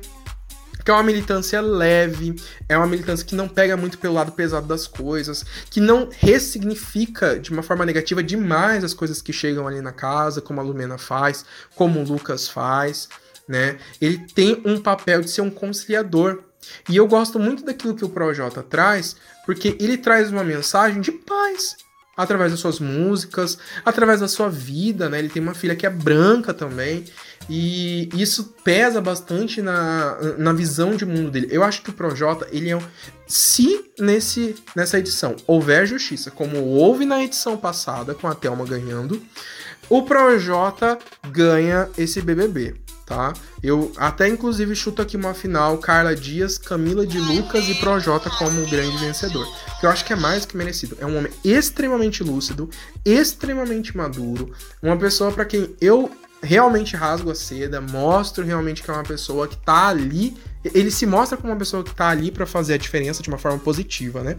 que 0.88 0.92
é 0.92 0.94
uma 0.94 1.04
militância 1.04 1.60
leve, 1.60 2.34
é 2.70 2.78
uma 2.78 2.88
militância 2.88 3.26
que 3.26 3.36
não 3.36 3.50
pega 3.50 3.76
muito 3.76 3.98
pelo 3.98 4.14
lado 4.14 4.32
pesado 4.32 4.66
das 4.66 4.88
coisas, 4.88 5.44
que 5.70 5.82
não 5.82 6.08
ressignifica 6.10 7.38
de 7.38 7.52
uma 7.52 7.62
forma 7.62 7.86
negativa 7.86 8.24
demais 8.24 8.86
as 8.86 8.94
coisas 8.94 9.22
que 9.22 9.34
chegam 9.34 9.68
ali 9.68 9.82
na 9.82 9.92
casa, 9.92 10.40
como 10.40 10.62
a 10.62 10.64
Lumena 10.64 10.98
faz, 10.98 11.44
como 11.76 12.00
o 12.00 12.06
Lucas 12.06 12.48
faz, 12.48 13.10
né? 13.46 13.78
Ele 14.00 14.18
tem 14.34 14.62
um 14.64 14.80
papel 14.80 15.20
de 15.20 15.30
ser 15.30 15.42
um 15.42 15.50
conciliador. 15.50 16.42
E 16.88 16.96
eu 16.96 17.06
gosto 17.06 17.38
muito 17.38 17.66
daquilo 17.66 17.94
que 17.94 18.06
o 18.06 18.10
Projota 18.10 18.64
traz, 18.64 19.18
porque 19.46 19.76
ele 19.82 19.98
traz 19.98 20.32
uma 20.32 20.46
mensagem 20.46 21.02
de 21.02 21.12
paz, 21.12 21.76
através 22.18 22.52
das 22.52 22.60
suas 22.60 22.80
músicas, 22.80 23.60
através 23.86 24.20
da 24.20 24.28
sua 24.28 24.50
vida, 24.50 25.08
né? 25.08 25.20
Ele 25.20 25.30
tem 25.30 25.42
uma 25.42 25.54
filha 25.54 25.76
que 25.76 25.86
é 25.86 25.90
branca 25.90 26.52
também. 26.54 27.06
E 27.48 28.10
isso 28.14 28.56
pesa 28.64 29.00
bastante 29.00 29.62
na, 29.62 30.18
na 30.38 30.52
visão 30.52 30.96
de 30.96 31.06
mundo 31.06 31.30
dele. 31.30 31.48
Eu 31.52 31.64
acho 31.64 31.84
que 31.84 31.92
o 31.92 31.94
Projota, 31.94 32.48
ele 32.52 32.70
é 32.70 32.76
um. 32.76 32.82
Se 33.28 33.86
nesse, 34.00 34.56
nessa 34.76 34.98
edição 34.98 35.36
houver 35.46 35.86
justiça, 35.86 36.32
como 36.32 36.58
houve 36.58 37.06
na 37.06 37.24
edição 37.24 37.56
passada, 37.56 38.16
com 38.16 38.28
a 38.28 38.34
Thelma 38.34 38.66
ganhando, 38.66 39.22
o 39.90 40.02
Projota 40.04 40.98
ganha 41.32 41.90
esse 41.98 42.22
BBB, 42.22 42.76
tá? 43.08 43.34
Eu 43.64 43.92
até 43.96 44.28
inclusive 44.28 44.76
chuto 44.76 45.02
aqui 45.02 45.16
uma 45.18 45.34
final: 45.34 45.78
Carla 45.80 46.16
Dias, 46.16 46.58
Camila 46.58 47.08
de 47.08 47.18
Lucas 47.20 47.68
e 47.70 47.76
Projota 47.76 48.30
como 48.30 48.68
grande 48.68 48.98
vencedor. 48.98 49.48
Que 49.80 49.86
eu 49.86 49.90
acho 49.90 50.06
que 50.06 50.14
é 50.14 50.16
mais 50.16 50.46
que 50.46 50.56
merecido. 50.56 50.98
É 51.00 51.06
um 51.06 51.18
homem 51.18 51.32
extremamente 51.44 52.24
lúcido, 52.24 52.70
extremamente 53.04 53.96
maduro, 53.96 54.52
uma 54.84 54.98
pessoa 54.98 55.32
para 55.32 55.46
quem 55.46 55.74
eu 55.82 56.12
realmente 56.44 56.96
rasgo 56.96 57.32
a 57.32 57.36
seda, 57.36 57.82
mostro 57.82 58.46
realmente 58.46 58.84
que 58.84 58.92
é 58.92 58.94
uma 58.94 59.04
pessoa 59.04 59.48
que 59.48 59.58
tá 59.58 59.88
ali. 59.88 60.38
Ele 60.64 60.92
se 60.92 61.06
mostra 61.06 61.38
como 61.38 61.52
uma 61.52 61.58
pessoa 61.58 61.84
que 61.84 61.96
tá 61.96 62.10
ali 62.10 62.30
para 62.30 62.46
fazer 62.46 62.74
a 62.74 62.78
diferença 62.78 63.24
de 63.24 63.30
uma 63.30 63.38
forma 63.38 63.58
positiva, 63.58 64.22
né? 64.22 64.38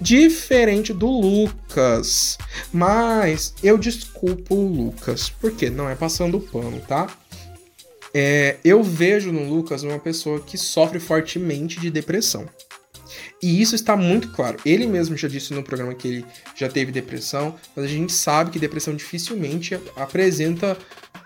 Diferente 0.00 0.92
do 0.92 1.08
Lucas. 1.08 2.38
Mas 2.72 3.54
eu 3.62 3.76
desculpo 3.76 4.54
o 4.54 4.68
Lucas, 4.68 5.28
porque 5.40 5.68
não 5.68 5.88
é 5.88 5.96
passando 5.96 6.36
o 6.36 6.40
pano, 6.40 6.80
tá? 6.86 7.08
É, 8.14 8.56
eu 8.64 8.82
vejo 8.82 9.32
no 9.32 9.48
Lucas 9.48 9.82
uma 9.82 9.98
pessoa 9.98 10.40
que 10.40 10.56
sofre 10.56 10.98
fortemente 10.98 11.80
de 11.80 11.90
depressão. 11.90 12.48
E 13.42 13.60
isso 13.60 13.74
está 13.74 13.96
muito 13.96 14.32
claro. 14.32 14.58
Ele 14.64 14.86
mesmo 14.86 15.16
já 15.16 15.28
disse 15.28 15.54
no 15.54 15.62
programa 15.62 15.94
que 15.94 16.08
ele 16.08 16.26
já 16.56 16.68
teve 16.68 16.90
depressão, 16.90 17.54
mas 17.74 17.84
a 17.84 17.88
gente 17.88 18.12
sabe 18.12 18.50
que 18.50 18.58
depressão 18.58 18.94
dificilmente 18.94 19.78
apresenta 19.96 20.76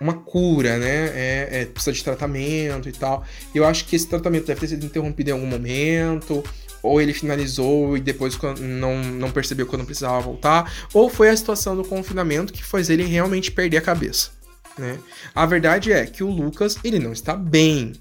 uma 0.01 0.15
cura, 0.15 0.79
né? 0.79 1.11
É, 1.15 1.49
é, 1.51 1.67
precisa 1.67 1.93
de 1.93 2.05
tratamento 2.05 2.89
e 2.89 2.93
tal. 2.93 3.25
Eu 3.55 3.65
acho 3.65 3.87
que 3.87 3.97
esse 3.97 4.07
tratamento 4.07 4.47
deve 4.47 4.61
ter 4.61 4.69
sido 4.69 4.85
interrompido 4.85 5.31
em 5.31 5.33
algum 5.33 5.47
momento, 5.47 6.45
ou 6.83 7.01
ele 7.01 7.15
finalizou 7.15 7.97
e 7.97 8.01
depois 8.01 8.37
não, 8.59 9.03
não 9.03 9.31
percebeu 9.31 9.67
quando 9.67 9.85
precisava 9.85 10.21
voltar, 10.21 10.73
ou 10.93 11.09
foi 11.09 11.31
a 11.31 11.37
situação 11.37 11.77
do 11.77 11.85
confinamento 11.85 12.53
que 12.53 12.65
fez 12.65 12.91
ele 12.91 13.05
realmente 13.05 13.51
perder 13.51 13.79
a 13.79 13.83
cabeça. 13.83 14.42
Né? 14.79 14.99
A 15.35 15.45
verdade 15.47 15.93
é 15.93 16.07
que 16.07 16.25
o 16.25 16.31
Lucas 16.31 16.77
ele 16.83 16.99
não 16.99 17.13
está 17.13 17.37
bem, 17.37 17.93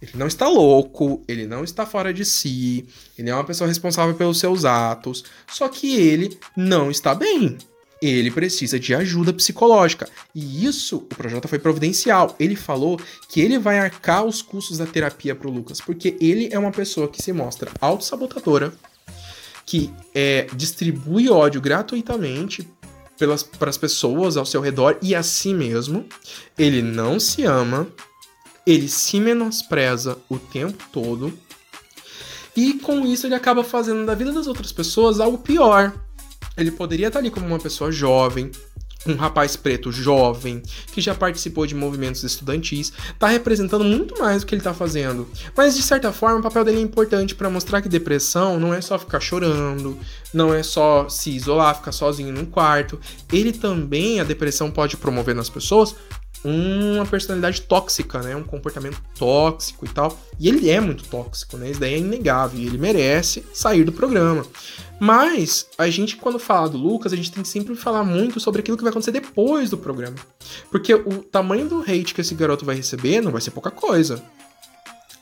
ele 0.00 0.12
não 0.14 0.26
está 0.26 0.48
louco, 0.48 1.22
ele 1.28 1.46
não 1.46 1.62
está 1.62 1.86
fora 1.86 2.12
de 2.12 2.24
si, 2.24 2.86
ele 3.16 3.30
é 3.30 3.34
uma 3.34 3.44
pessoa 3.44 3.68
responsável 3.68 4.14
pelos 4.14 4.38
seus 4.38 4.64
atos, 4.64 5.24
só 5.46 5.68
que 5.68 5.94
ele 5.94 6.38
não 6.56 6.90
está 6.90 7.14
bem. 7.14 7.56
Ele 8.00 8.32
precisa 8.32 8.80
de 8.80 8.92
ajuda 8.96 9.32
psicológica. 9.32 10.08
E 10.34 10.66
isso 10.66 10.96
o 10.96 11.00
Projota 11.02 11.46
foi 11.46 11.60
providencial. 11.60 12.34
Ele 12.36 12.56
falou 12.56 13.00
que 13.28 13.40
ele 13.40 13.60
vai 13.60 13.78
arcar 13.78 14.24
os 14.24 14.42
custos 14.42 14.78
da 14.78 14.86
terapia 14.86 15.36
para 15.36 15.46
o 15.46 15.52
Lucas, 15.52 15.80
porque 15.80 16.16
ele 16.20 16.48
é 16.50 16.58
uma 16.58 16.72
pessoa 16.72 17.06
que 17.06 17.22
se 17.22 17.32
mostra 17.32 17.70
autossabotadora, 17.80 18.72
que 19.64 19.88
é, 20.12 20.48
distribui 20.52 21.30
ódio 21.30 21.60
gratuitamente 21.60 22.68
para 23.58 23.70
as 23.70 23.76
pessoas 23.76 24.36
ao 24.36 24.46
seu 24.46 24.60
redor 24.60 24.98
e 25.02 25.14
a 25.14 25.22
si 25.22 25.54
mesmo. 25.54 26.06
Ele 26.58 26.82
não 26.82 27.18
se 27.18 27.44
ama, 27.44 27.86
ele 28.66 28.88
se 28.88 29.20
menospreza 29.20 30.18
o 30.28 30.38
tempo 30.38 30.84
todo. 30.92 31.32
E 32.56 32.74
com 32.74 33.06
isso 33.06 33.26
ele 33.26 33.34
acaba 33.34 33.64
fazendo 33.64 34.04
da 34.04 34.14
vida 34.14 34.32
das 34.32 34.46
outras 34.46 34.72
pessoas 34.72 35.20
algo 35.20 35.38
pior. 35.38 35.92
Ele 36.56 36.70
poderia 36.70 37.06
estar 37.06 37.18
ali 37.18 37.30
como 37.30 37.46
uma 37.46 37.58
pessoa 37.58 37.90
jovem, 37.90 38.50
um 39.06 39.14
rapaz 39.14 39.56
preto 39.56 39.90
jovem, 39.90 40.62
que 40.92 41.00
já 41.00 41.14
participou 41.14 41.66
de 41.66 41.74
movimentos 41.74 42.22
estudantis, 42.22 42.92
está 43.12 43.28
representando 43.28 43.84
muito 43.84 44.18
mais 44.18 44.42
do 44.42 44.46
que 44.46 44.54
ele 44.54 44.60
está 44.60 44.74
fazendo. 44.74 45.28
Mas 45.56 45.74
de 45.74 45.82
certa 45.82 46.12
forma, 46.12 46.40
o 46.40 46.42
papel 46.42 46.64
dele 46.64 46.78
é 46.78 46.82
importante 46.82 47.34
para 47.34 47.50
mostrar 47.50 47.82
que 47.82 47.88
depressão 47.88 48.58
não 48.58 48.72
é 48.72 48.80
só 48.80 48.98
ficar 48.98 49.20
chorando, 49.20 49.98
não 50.32 50.54
é 50.54 50.62
só 50.62 51.08
se 51.08 51.30
isolar, 51.30 51.76
ficar 51.76 51.92
sozinho 51.92 52.32
num 52.32 52.46
quarto. 52.46 52.98
Ele 53.32 53.52
também, 53.52 54.20
a 54.20 54.24
depressão 54.24 54.70
pode 54.70 54.96
promover 54.96 55.34
nas 55.34 55.48
pessoas 55.48 55.94
uma 56.44 57.06
personalidade 57.06 57.62
tóxica, 57.62 58.20
né? 58.20 58.34
Um 58.34 58.42
comportamento 58.42 59.00
tóxico 59.16 59.84
e 59.84 59.88
tal. 59.88 60.18
E 60.38 60.48
ele 60.48 60.68
é 60.68 60.80
muito 60.80 61.04
tóxico, 61.04 61.56
né? 61.56 61.70
Isso 61.70 61.80
daí 61.80 61.94
é 61.94 61.98
inegável. 61.98 62.58
E 62.58 62.66
ele 62.66 62.78
merece 62.78 63.44
sair 63.52 63.84
do 63.84 63.92
programa. 63.92 64.44
Mas 64.98 65.66
a 65.78 65.88
gente, 65.88 66.16
quando 66.16 66.38
fala 66.38 66.68
do 66.68 66.78
Lucas, 66.78 67.12
a 67.12 67.16
gente 67.16 67.30
tem 67.30 67.42
que 67.42 67.48
sempre 67.48 67.74
falar 67.74 68.04
muito 68.04 68.40
sobre 68.40 68.60
aquilo 68.60 68.76
que 68.76 68.82
vai 68.82 68.90
acontecer 68.90 69.12
depois 69.12 69.70
do 69.70 69.78
programa. 69.78 70.16
Porque 70.70 70.94
o 70.94 71.22
tamanho 71.22 71.68
do 71.68 71.80
hate 71.80 72.14
que 72.14 72.20
esse 72.20 72.34
garoto 72.34 72.64
vai 72.64 72.76
receber 72.76 73.20
não 73.20 73.32
vai 73.32 73.40
ser 73.40 73.50
pouca 73.50 73.70
coisa. 73.70 74.22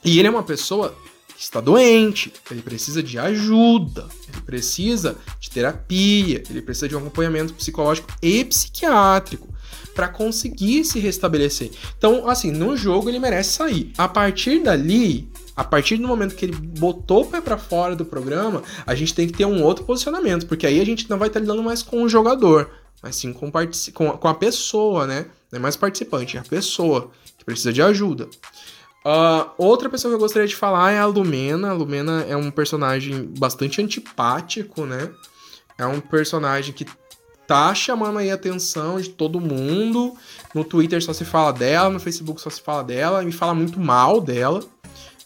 E 0.03 0.17
ele 0.17 0.27
é 0.27 0.31
uma 0.31 0.43
pessoa 0.43 0.95
que 1.35 1.43
está 1.43 1.61
doente, 1.61 2.31
ele 2.49 2.61
precisa 2.61 3.01
de 3.01 3.17
ajuda, 3.17 4.07
ele 4.31 4.41
precisa 4.41 5.17
de 5.39 5.49
terapia, 5.49 6.43
ele 6.49 6.61
precisa 6.61 6.87
de 6.87 6.95
um 6.95 6.99
acompanhamento 6.99 7.53
psicológico 7.53 8.07
e 8.21 8.43
psiquiátrico 8.45 9.51
para 9.93 10.07
conseguir 10.07 10.85
se 10.85 10.99
restabelecer. 10.99 11.71
Então, 11.97 12.27
assim, 12.29 12.51
no 12.51 12.75
jogo 12.75 13.09
ele 13.09 13.19
merece 13.19 13.51
sair. 13.51 13.91
A 13.97 14.07
partir 14.07 14.63
dali, 14.63 15.29
a 15.55 15.63
partir 15.63 15.97
do 15.97 16.07
momento 16.07 16.35
que 16.35 16.45
ele 16.45 16.55
botou 16.55 17.23
o 17.23 17.27
pé 17.27 17.41
para 17.41 17.57
fora 17.57 17.95
do 17.95 18.05
programa, 18.05 18.63
a 18.85 18.95
gente 18.95 19.13
tem 19.13 19.27
que 19.27 19.33
ter 19.33 19.45
um 19.45 19.63
outro 19.63 19.83
posicionamento, 19.83 20.47
porque 20.47 20.65
aí 20.65 20.79
a 20.79 20.85
gente 20.85 21.09
não 21.09 21.17
vai 21.17 21.27
estar 21.27 21.39
tá 21.39 21.43
lidando 21.43 21.63
mais 21.63 21.83
com 21.83 22.03
o 22.03 22.09
jogador, 22.09 22.71
mas 23.01 23.15
sim 23.15 23.33
com, 23.33 23.51
com, 23.93 24.11
com 24.17 24.27
a 24.27 24.33
pessoa, 24.33 25.05
né? 25.05 25.25
Não 25.51 25.59
é 25.59 25.61
mais 25.61 25.75
participante, 25.75 26.37
é 26.37 26.39
a 26.39 26.43
pessoa 26.43 27.11
que 27.37 27.43
precisa 27.43 27.73
de 27.73 27.81
ajuda. 27.81 28.29
Uh, 29.03 29.49
outra 29.57 29.89
pessoa 29.89 30.11
que 30.11 30.15
eu 30.15 30.19
gostaria 30.19 30.47
de 30.47 30.55
falar 30.55 30.91
é 30.91 30.99
a 30.99 31.05
Lumena. 31.05 31.71
A 31.71 31.73
Lumena 31.73 32.23
é 32.29 32.35
um 32.35 32.51
personagem 32.51 33.25
bastante 33.37 33.81
antipático, 33.81 34.85
né? 34.85 35.11
É 35.77 35.85
um 35.85 35.99
personagem 35.99 36.73
que 36.73 36.85
tá 37.51 37.75
chamando 37.75 38.17
aí 38.17 38.31
a 38.31 38.35
atenção 38.35 39.01
de 39.01 39.09
todo 39.09 39.37
mundo. 39.37 40.13
No 40.55 40.63
Twitter 40.63 41.03
só 41.03 41.11
se 41.11 41.25
fala 41.25 41.51
dela, 41.51 41.89
no 41.89 41.99
Facebook 41.99 42.39
só 42.39 42.49
se 42.49 42.61
fala 42.61 42.81
dela, 42.81 43.21
e 43.21 43.25
me 43.25 43.33
fala 43.33 43.53
muito 43.53 43.77
mal 43.77 44.21
dela. 44.21 44.63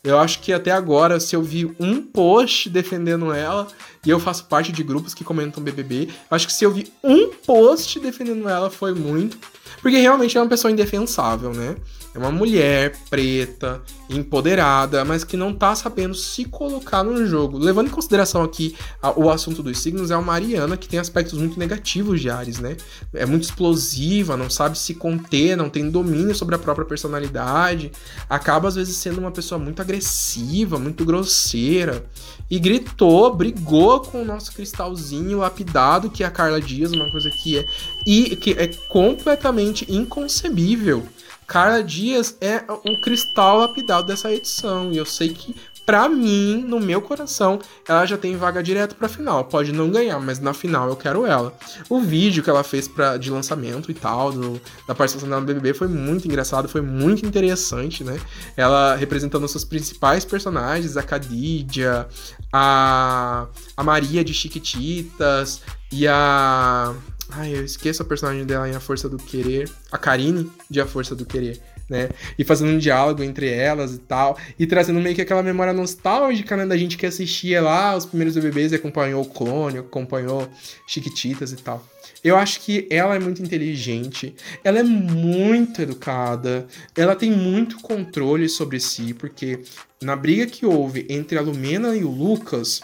Eu 0.03 0.17
acho 0.17 0.39
que 0.39 0.51
até 0.51 0.71
agora, 0.71 1.19
se 1.19 1.35
eu 1.35 1.43
vi 1.43 1.71
um 1.79 2.01
post 2.01 2.67
defendendo 2.67 3.31
ela, 3.31 3.67
e 4.03 4.09
eu 4.09 4.19
faço 4.19 4.45
parte 4.45 4.71
de 4.71 4.81
grupos 4.81 5.13
que 5.13 5.23
comentam 5.23 5.63
BBB, 5.63 6.09
acho 6.31 6.47
que 6.47 6.53
se 6.53 6.63
eu 6.63 6.71
vi 6.71 6.91
um 7.03 7.29
post 7.45 7.99
defendendo 7.99 8.49
ela 8.49 8.71
foi 8.71 8.95
muito. 8.95 9.38
Porque 9.79 9.97
realmente 9.97 10.35
é 10.35 10.41
uma 10.41 10.49
pessoa 10.49 10.71
indefensável, 10.71 11.53
né? 11.53 11.75
É 12.15 12.17
uma 12.17 12.32
mulher 12.32 12.95
preta, 13.10 13.82
empoderada, 14.10 15.04
mas 15.04 15.25
que 15.25 15.36
não 15.36 15.54
tá 15.54 15.75
sabendo 15.75 16.15
se 16.15 16.45
colocar 16.45 17.04
no 17.04 17.25
jogo. 17.28 17.58
Levando 17.58 17.88
em 17.88 17.91
consideração 17.91 18.41
aqui 18.41 18.73
a, 19.01 19.12
o 19.19 19.30
assunto 19.30 19.62
dos 19.62 19.80
signos, 19.80 20.12
é 20.12 20.15
uma 20.15 20.25
Mariana 20.25 20.78
que 20.78 20.88
tem 20.88 20.97
aspectos 20.97 21.38
muito 21.38 21.60
negativos 21.60 22.21
de 22.21 22.30
Ares, 22.30 22.58
né? 22.58 22.78
É 23.13 23.25
muito 23.25 23.43
explosiva, 23.43 24.38
não 24.38 24.49
sabe 24.49 24.78
se 24.78 24.95
conter, 24.95 25.58
não 25.58 25.69
tem 25.69 25.89
domínio 25.89 26.34
sobre 26.34 26.56
a 26.56 26.58
própria 26.58 26.86
personalidade, 26.86 27.91
acaba 28.30 28.69
às 28.69 28.75
vezes 28.75 28.95
sendo 28.95 29.19
uma 29.19 29.32
pessoa 29.32 29.60
muito 29.60 29.82
agressiva, 29.82 30.80
muito 30.80 31.04
grosseira. 31.04 32.06
E 32.49 32.58
gritou, 32.60 33.36
brigou 33.36 33.99
com 33.99 34.21
o 34.21 34.25
nosso 34.25 34.54
cristalzinho 34.54 35.39
lapidado, 35.39 36.10
que 36.10 36.23
é 36.23 36.28
a 36.28 36.32
Carla 36.32 36.62
Dias, 36.62 36.93
uma 36.93 37.12
coisa 37.12 37.30
que 37.30 37.58
é, 37.58 37.65
e, 38.06 38.38
que 38.38 38.51
é 38.51 38.67
completamente 38.88 39.86
inconcebível 39.91 41.04
Carla 41.47 41.84
Dias 41.84 42.36
é 42.41 42.63
o 42.67 42.99
cristal 42.99 43.60
lapidado 43.60 44.08
dessa 44.08 44.31
edição. 44.31 44.91
E 44.91 44.97
eu 44.97 45.05
sei 45.05 45.29
que, 45.29 45.55
para 45.86 46.10
mim, 46.10 46.63
no 46.67 46.79
meu 46.79 47.01
coração, 47.01 47.60
ela 47.88 48.05
já 48.05 48.17
tem 48.17 48.36
vaga 48.36 48.63
direto 48.63 48.95
pra 48.95 49.08
final. 49.08 49.45
Pode 49.45 49.71
não 49.71 49.89
ganhar, 49.89 50.19
mas 50.19 50.39
na 50.39 50.53
final 50.53 50.89
eu 50.89 50.95
quero 50.95 51.25
ela. 51.25 51.53
O 51.88 51.99
vídeo 51.99 52.43
que 52.43 52.49
ela 52.49 52.63
fez 52.63 52.88
pra, 52.88 53.17
de 53.17 53.29
lançamento 53.29 53.91
e 53.91 53.93
tal, 53.93 54.31
do, 54.31 54.60
da 54.88 54.95
participação 54.95 55.29
dela 55.29 55.41
no 55.41 55.47
BBB, 55.47 55.73
foi 55.73 55.88
muito 55.88 56.27
engraçado, 56.27 56.67
foi 56.67 56.81
muito 56.81 57.25
interessante, 57.25 58.03
né? 58.03 58.19
Ela 58.58 58.95
representando 58.95 59.47
seus 59.47 59.63
principais 59.63 60.25
personagens, 60.25 60.97
a 60.97 61.03
Cadidia, 61.03 62.08
a, 62.51 63.47
a 63.77 63.84
Maria 63.84 64.23
de 64.23 64.34
Chiquititas 64.34 65.62
e 65.91 66.08
a 66.08 66.95
Ai, 67.29 67.55
eu 67.55 67.65
esqueço 67.65 68.01
a 68.01 68.05
personagem 68.05 68.45
dela 68.45 68.69
em 68.69 68.75
A 68.75 68.79
Força 68.79 69.09
do 69.09 69.17
Querer. 69.17 69.69
A 69.91 69.97
Karine 69.97 70.49
de 70.69 70.79
A 70.79 70.85
Força 70.85 71.15
do 71.15 71.25
Querer. 71.25 71.59
Né? 71.89 72.09
E 72.38 72.43
fazendo 72.43 72.71
um 72.71 72.77
diálogo 72.79 73.21
entre 73.21 73.47
elas 73.47 73.93
e 73.93 73.99
tal, 73.99 74.38
e 74.57 74.65
trazendo 74.65 74.99
meio 74.99 75.15
que 75.15 75.21
aquela 75.21 75.43
memória 75.43 75.71
nostálgica, 75.71 76.57
né, 76.57 76.65
da 76.65 76.75
gente 76.75 76.97
que 76.97 77.05
assistia 77.05 77.61
lá 77.61 77.95
os 77.95 78.07
primeiros 78.07 78.33
BBBs 78.35 78.71
e 78.71 78.75
acompanhou 78.75 79.21
o 79.21 79.29
Clone, 79.29 79.77
acompanhou 79.77 80.49
Chiquititas 80.88 81.51
e 81.51 81.57
tal. 81.57 81.85
Eu 82.23 82.38
acho 82.38 82.61
que 82.61 82.88
ela 82.89 83.15
é 83.15 83.19
muito 83.19 83.43
inteligente, 83.43 84.35
ela 84.63 84.79
é 84.79 84.83
muito 84.83 85.79
educada, 85.79 86.65
ela 86.95 87.15
tem 87.15 87.29
muito 87.29 87.79
controle 87.79 88.49
sobre 88.49 88.79
si, 88.79 89.13
porque 89.13 89.59
na 90.01 90.15
briga 90.15 90.47
que 90.47 90.65
houve 90.65 91.05
entre 91.07 91.38
a 91.38 91.41
Lumena 91.41 91.95
e 91.95 92.03
o 92.03 92.09
Lucas, 92.09 92.81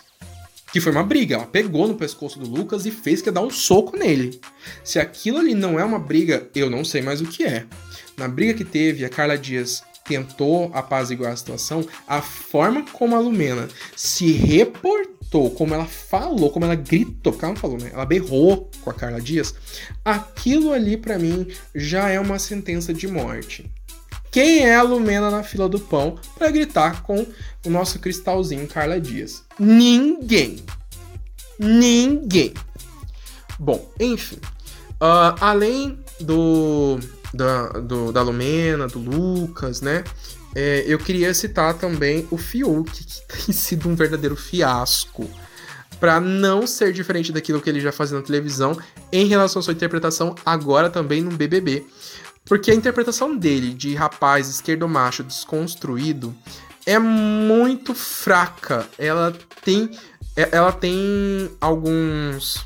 que 0.71 0.79
foi 0.79 0.91
uma 0.91 1.03
briga. 1.03 1.36
Ela 1.36 1.45
pegou 1.45 1.88
no 1.88 1.95
pescoço 1.95 2.39
do 2.39 2.49
Lucas 2.49 2.86
e 2.86 2.91
fez 2.91 3.21
que 3.21 3.31
dar 3.31 3.41
um 3.41 3.49
soco 3.49 3.97
nele. 3.97 4.39
Se 4.84 4.99
aquilo 4.99 5.38
ali 5.38 5.53
não 5.53 5.79
é 5.79 5.84
uma 5.84 5.99
briga, 5.99 6.49
eu 6.55 6.69
não 6.69 6.84
sei 6.84 7.01
mais 7.01 7.21
o 7.21 7.25
que 7.25 7.43
é. 7.43 7.65
Na 8.17 8.27
briga 8.27 8.53
que 8.53 8.65
teve, 8.65 9.05
a 9.05 9.10
Carla 9.10 9.38
Dias 9.38 9.84
tentou 10.03 10.71
apaziguar 10.73 11.31
a 11.31 11.36
situação, 11.36 11.86
a 12.07 12.21
forma 12.21 12.86
como 12.91 13.15
a 13.15 13.19
Lumena 13.19 13.67
se 13.95 14.31
reportou, 14.31 15.51
como 15.51 15.73
ela 15.73 15.86
falou, 15.86 16.49
como 16.49 16.65
ela 16.65 16.75
gritou, 16.75 17.31
porque 17.31 17.45
ela 17.45 17.53
não 17.53 17.62
falou, 17.62 17.77
né? 17.77 17.91
Ela 17.93 18.05
berrou 18.05 18.69
com 18.81 18.89
a 18.89 18.93
Carla 18.93 19.21
Dias. 19.21 19.53
Aquilo 20.03 20.73
ali, 20.73 20.97
para 20.97 21.17
mim, 21.17 21.47
já 21.73 22.10
é 22.10 22.19
uma 22.19 22.39
sentença 22.39 22.93
de 22.93 23.07
morte. 23.07 23.71
Quem 24.32 24.60
é 24.60 24.76
a 24.76 24.82
Lumena 24.82 25.30
na 25.30 25.44
fila 25.44 25.67
do 25.67 25.78
pão 25.78 26.17
para 26.38 26.50
gritar 26.50 27.04
com 27.04 27.28
o 27.65 27.70
nosso 27.70 28.00
cristalzinho 28.00 28.65
Carla 28.65 29.00
Dias? 29.00 29.44
Ninguém. 29.60 30.63
Ninguém. 31.60 32.54
Bom, 33.60 33.91
enfim. 34.00 34.38
Uh, 34.94 35.36
além 35.41 36.00
do 36.20 36.98
da, 37.34 37.67
do, 37.70 38.12
da 38.12 38.22
Lumena, 38.22 38.88
do 38.88 39.00
Lucas, 39.00 39.82
né? 39.82 40.04
É, 40.56 40.84
eu 40.86 40.98
queria 40.98 41.34
citar 41.34 41.74
também 41.76 42.28
o 42.30 42.38
Fiuk, 42.38 42.91
que 42.91 43.22
tem 43.46 43.54
sido 43.54 43.89
um 43.89 43.96
verdadeiro 43.96 44.36
fiasco. 44.36 45.30
Para 46.00 46.20
não 46.20 46.65
ser 46.65 46.91
diferente 46.94 47.32
daquilo 47.32 47.62
que 47.62 47.70
ele 47.70 47.80
já 47.80 47.91
fazia 47.91 48.17
na 48.17 48.24
televisão, 48.24 48.78
em 49.12 49.28
relação 49.28 49.60
à 49.60 49.63
sua 49.63 49.74
interpretação, 49.74 50.36
agora 50.44 50.89
também 50.89 51.22
no 51.22 51.32
BBB. 51.32 51.86
Porque 52.45 52.71
a 52.71 52.75
interpretação 52.75 53.36
dele 53.36 53.73
de 53.73 53.95
rapaz 53.95 54.49
esquerdomacho 54.49 55.23
desconstruído 55.23 56.36
é 56.86 56.97
muito 56.99 57.93
fraca. 57.93 58.88
Ela 58.97 59.34
tem 59.63 59.91
é, 60.36 60.49
ela 60.51 60.71
tem 60.71 61.51
alguns 61.60 62.65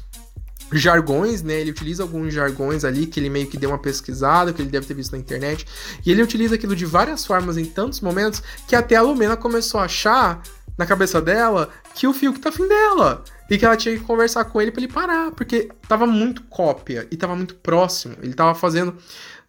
jargões, 0.71 1.41
né? 1.41 1.59
Ele 1.61 1.71
utiliza 1.71 2.03
alguns 2.03 2.33
jargões 2.33 2.83
ali 2.83 3.05
que 3.05 3.19
ele 3.19 3.29
meio 3.29 3.47
que 3.47 3.57
deu 3.57 3.69
uma 3.69 3.79
pesquisada, 3.79 4.53
que 4.53 4.61
ele 4.61 4.69
deve 4.69 4.85
ter 4.85 4.93
visto 4.93 5.11
na 5.11 5.17
internet. 5.17 5.65
E 6.05 6.11
ele 6.11 6.21
utiliza 6.21 6.55
aquilo 6.55 6.75
de 6.75 6.85
várias 6.85 7.25
formas 7.25 7.57
em 7.57 7.65
tantos 7.65 8.01
momentos 8.01 8.41
que 8.67 8.75
até 8.75 8.95
a 8.95 9.01
Lumena 9.01 9.37
começou 9.37 9.79
a 9.79 9.85
achar 9.85 10.41
na 10.77 10.85
cabeça 10.85 11.21
dela 11.21 11.69
que 11.93 12.07
o 12.07 12.13
Fiuk 12.13 12.39
tá 12.39 12.49
afim 12.49 12.67
dela. 12.67 13.23
E 13.49 13.57
que 13.57 13.65
ela 13.65 13.77
tinha 13.77 13.95
que 13.95 14.03
conversar 14.03 14.45
com 14.45 14.59
ele 14.59 14.71
para 14.71 14.81
ele 14.81 14.91
parar, 14.91 15.31
porque 15.31 15.69
tava 15.87 16.07
muito 16.07 16.41
cópia 16.43 17.07
e 17.11 17.15
tava 17.15 17.35
muito 17.35 17.53
próximo. 17.55 18.15
Ele 18.21 18.33
tava 18.33 18.55
fazendo 18.55 18.95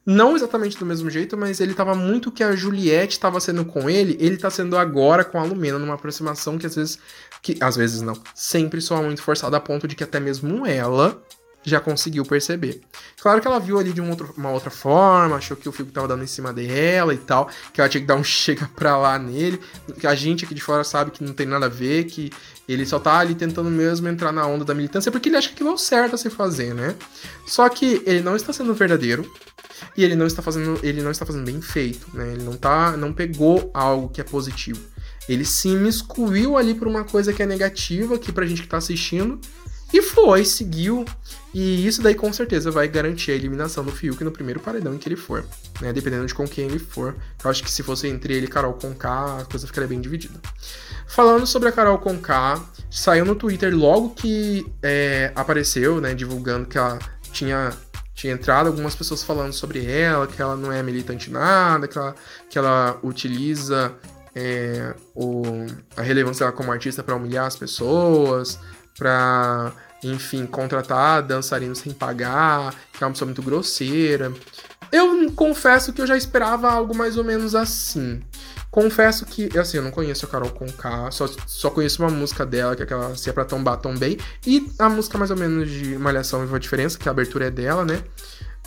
não 0.07 0.37
exatamente 0.37 0.79
do 0.79 0.87
mesmo 0.87 1.11
jeito, 1.11 1.37
mas 1.37 1.59
ele 1.59 1.75
tava 1.75 1.93
muito 1.93 2.31
que 2.31 2.45
a 2.45 2.55
Juliette 2.55 3.15
estava 3.15 3.41
sendo 3.41 3.65
com 3.65 3.91
ele, 3.91 4.17
ele 4.21 4.37
tá 4.37 4.49
sendo 4.49 4.79
agora 4.79 5.25
com 5.25 5.37
a 5.37 5.43
Lumena, 5.43 5.81
numa 5.81 5.95
aproximação 5.95 6.57
que 6.57 6.67
às 6.67 6.77
vezes. 6.77 6.99
que 7.43 7.57
às 7.61 7.77
vezes 7.77 8.03
não, 8.03 8.15
sempre 8.33 8.81
soa 8.81 9.03
muito 9.03 9.21
forçada 9.21 9.57
a 9.57 9.61
ponto 9.61 9.89
de 9.89 9.97
que 9.97 10.05
até 10.05 10.21
mesmo 10.21 10.65
ela 10.65 11.21
já 11.67 11.81
conseguiu 11.81 12.25
perceber. 12.25 12.81
Claro 13.21 13.41
que 13.41 13.47
ela 13.49 13.59
viu 13.59 13.77
ali 13.77 13.93
de 13.93 14.01
um 14.01 14.09
outro, 14.09 14.33
uma 14.37 14.51
outra 14.51 14.71
forma, 14.71 15.35
achou 15.35 15.57
que 15.57 15.69
o 15.69 15.73
Fico 15.73 15.91
tava 15.91 16.07
dando 16.07 16.23
em 16.23 16.27
cima 16.29 16.53
dela 16.53 17.13
e 17.13 17.19
tal, 17.19 17.51
que 17.73 17.81
ela 17.81 17.91
tinha 17.91 18.01
que 18.01 18.07
dar 18.07 18.15
um 18.15 18.23
chega 18.25 18.71
pra 18.77 18.97
lá 18.97 19.19
nele. 19.19 19.61
A 20.05 20.15
gente 20.15 20.45
aqui 20.45 20.55
de 20.55 20.61
fora 20.61 20.85
sabe 20.85 21.11
que 21.11 21.25
não 21.25 21.35
tem 21.35 21.45
nada 21.45 21.67
a 21.67 21.69
ver, 21.69 22.05
que 22.05 22.31
ele 22.69 22.87
só 22.87 23.01
tá 23.01 23.19
ali 23.19 23.35
tentando 23.35 23.69
mesmo 23.69 24.07
entrar 24.07 24.31
na 24.31 24.47
onda 24.47 24.65
da 24.65 24.75
militância 24.75 25.11
porque 25.11 25.29
ele 25.29 25.37
acha 25.37 25.49
que 25.49 25.55
aquilo 25.55 25.71
é 25.71 25.73
o 25.73 25.79
certo 25.79 26.15
a 26.15 26.19
se 26.19 26.31
fazer, 26.31 26.73
né? 26.73 26.95
Só 27.45 27.69
que 27.69 28.01
ele 28.07 28.21
não 28.21 28.37
está 28.37 28.53
sendo 28.53 28.73
verdadeiro, 28.73 29.29
e 29.97 30.05
ele 30.05 30.15
não 30.15 30.27
está 30.27 30.43
fazendo, 30.43 30.79
ele 30.83 31.03
não 31.03 31.11
está 31.11 31.25
fazendo 31.25 31.45
bem 31.45 31.61
feito, 31.61 32.09
né? 32.15 32.33
Ele 32.33 32.43
não 32.43 32.57
tá, 32.57 32.97
não 32.97 33.13
pegou 33.13 33.71
algo 33.75 34.09
que 34.09 34.21
é 34.21 34.25
positivo. 34.25 34.81
Ele 35.29 35.45
se 35.45 35.69
miscuiu 35.69 36.57
ali 36.57 36.75
por 36.75 36.87
uma 36.87 37.05
coisa 37.05 37.33
que 37.33 37.43
é 37.43 37.47
negativa 37.47 38.15
aqui 38.15 38.31
pra 38.31 38.47
gente 38.47 38.63
que 38.63 38.69
tá 38.69 38.77
assistindo 38.77 39.41
e 39.93 40.03
foi, 40.03 40.45
seguiu. 40.45 41.05
E 41.55 41.87
isso 41.87 42.03
daí 42.03 42.15
com 42.15 42.31
certeza 42.33 42.71
vai 42.71 42.87
garantir 42.87 43.31
a 43.31 43.35
eliminação 43.35 43.85
do 43.85 43.91
Fiuk 43.91 44.23
no 44.23 44.31
primeiro 44.31 44.61
paredão 44.61 44.95
em 44.95 44.99
que 44.99 45.09
ele 45.09 45.17
for, 45.17 45.47
né? 45.81 45.93
Dependendo 45.93 46.27
de 46.27 46.35
com 46.35 46.47
quem 46.47 46.67
ele 46.67 46.79
for. 46.79 47.17
Eu 47.43 47.51
acho 47.51 47.63
que 47.63 47.71
se 47.71 47.83
fosse 47.83 48.09
entre 48.09 48.35
ele 48.35 48.47
e 48.47 48.49
Carol 48.49 48.75
Conká, 48.75 49.39
a 49.41 49.45
coisa 49.45 49.67
ficaria 49.67 49.89
bem 49.89 50.01
dividida. 50.01 50.39
Falando 51.07 51.47
sobre 51.47 51.69
a 51.69 51.73
Carol 51.73 51.99
Conká, 51.99 52.63
saiu 52.91 53.25
no 53.25 53.35
Twitter 53.35 53.75
logo 53.75 54.11
que 54.11 54.67
é, 54.83 55.33
apareceu, 55.35 56.01
né? 56.01 56.15
Divulgando 56.15 56.67
que 56.67 56.77
ela 56.77 56.99
tinha 57.33 57.73
tinha 58.17 58.33
entrado 58.33 58.67
algumas 58.67 58.95
pessoas 58.95 59.23
falando 59.23 59.53
sobre 59.53 59.85
ela, 59.85 60.27
que 60.27 60.41
ela 60.41 60.57
não 60.57 60.73
é 60.73 60.83
militante 60.83 61.31
nada, 61.31 61.87
que 61.87 61.99
ela, 61.99 62.15
que 62.49 62.59
ela 62.59 62.99
utiliza 63.03 63.95
é, 64.35 64.95
o, 65.15 65.43
a 65.95 66.01
relevância 66.01 66.47
dela 66.47 66.57
como 66.57 66.73
artista 66.73 67.03
para 67.03 67.15
humilhar 67.15 67.45
as 67.45 67.57
pessoas, 67.57 68.59
para, 68.97 69.71
enfim, 70.03 70.47
contratar 70.47 71.23
dançarinos 71.23 71.79
sem 71.79 71.93
pagar, 71.93 72.75
que 72.91 73.05
é 73.05 73.07
uma 73.07 73.13
pessoa 73.13 73.27
muito 73.27 73.43
grosseira. 73.43 74.33
Eu 74.91 75.31
confesso 75.33 75.93
que 75.93 76.01
eu 76.01 76.07
já 76.07 76.17
esperava 76.17 76.73
algo 76.73 76.97
mais 76.97 77.19
ou 77.19 77.25
menos 77.25 77.55
assim. 77.55 78.23
Confesso 78.77 79.25
que, 79.25 79.59
assim, 79.59 79.79
eu 79.79 79.83
não 79.83 79.91
conheço 79.91 80.27
a 80.27 80.29
Carol 80.29 80.51
Conká, 80.51 81.11
só, 81.11 81.27
só 81.47 81.71
conheço 81.71 82.03
uma 82.03 82.11
música 82.11 82.45
dela, 82.45 82.77
que 82.77 82.83
é 82.83 82.85
aquela 82.85 83.17
Se 83.17 83.31
é 83.31 83.33
pra 83.33 83.43
tombar, 83.43 83.79
tombei, 83.79 84.21
e 84.47 84.71
a 84.79 84.87
música 84.87 85.17
mais 85.17 85.31
ou 85.31 85.37
menos 85.39 85.71
de 85.71 85.97
Malhação 85.97 86.47
e 86.47 86.55
a 86.55 86.59
Diferença, 86.59 86.99
que 86.99 87.09
a 87.09 87.11
abertura 87.11 87.47
é 87.47 87.51
dela, 87.51 87.87
né? 87.87 88.03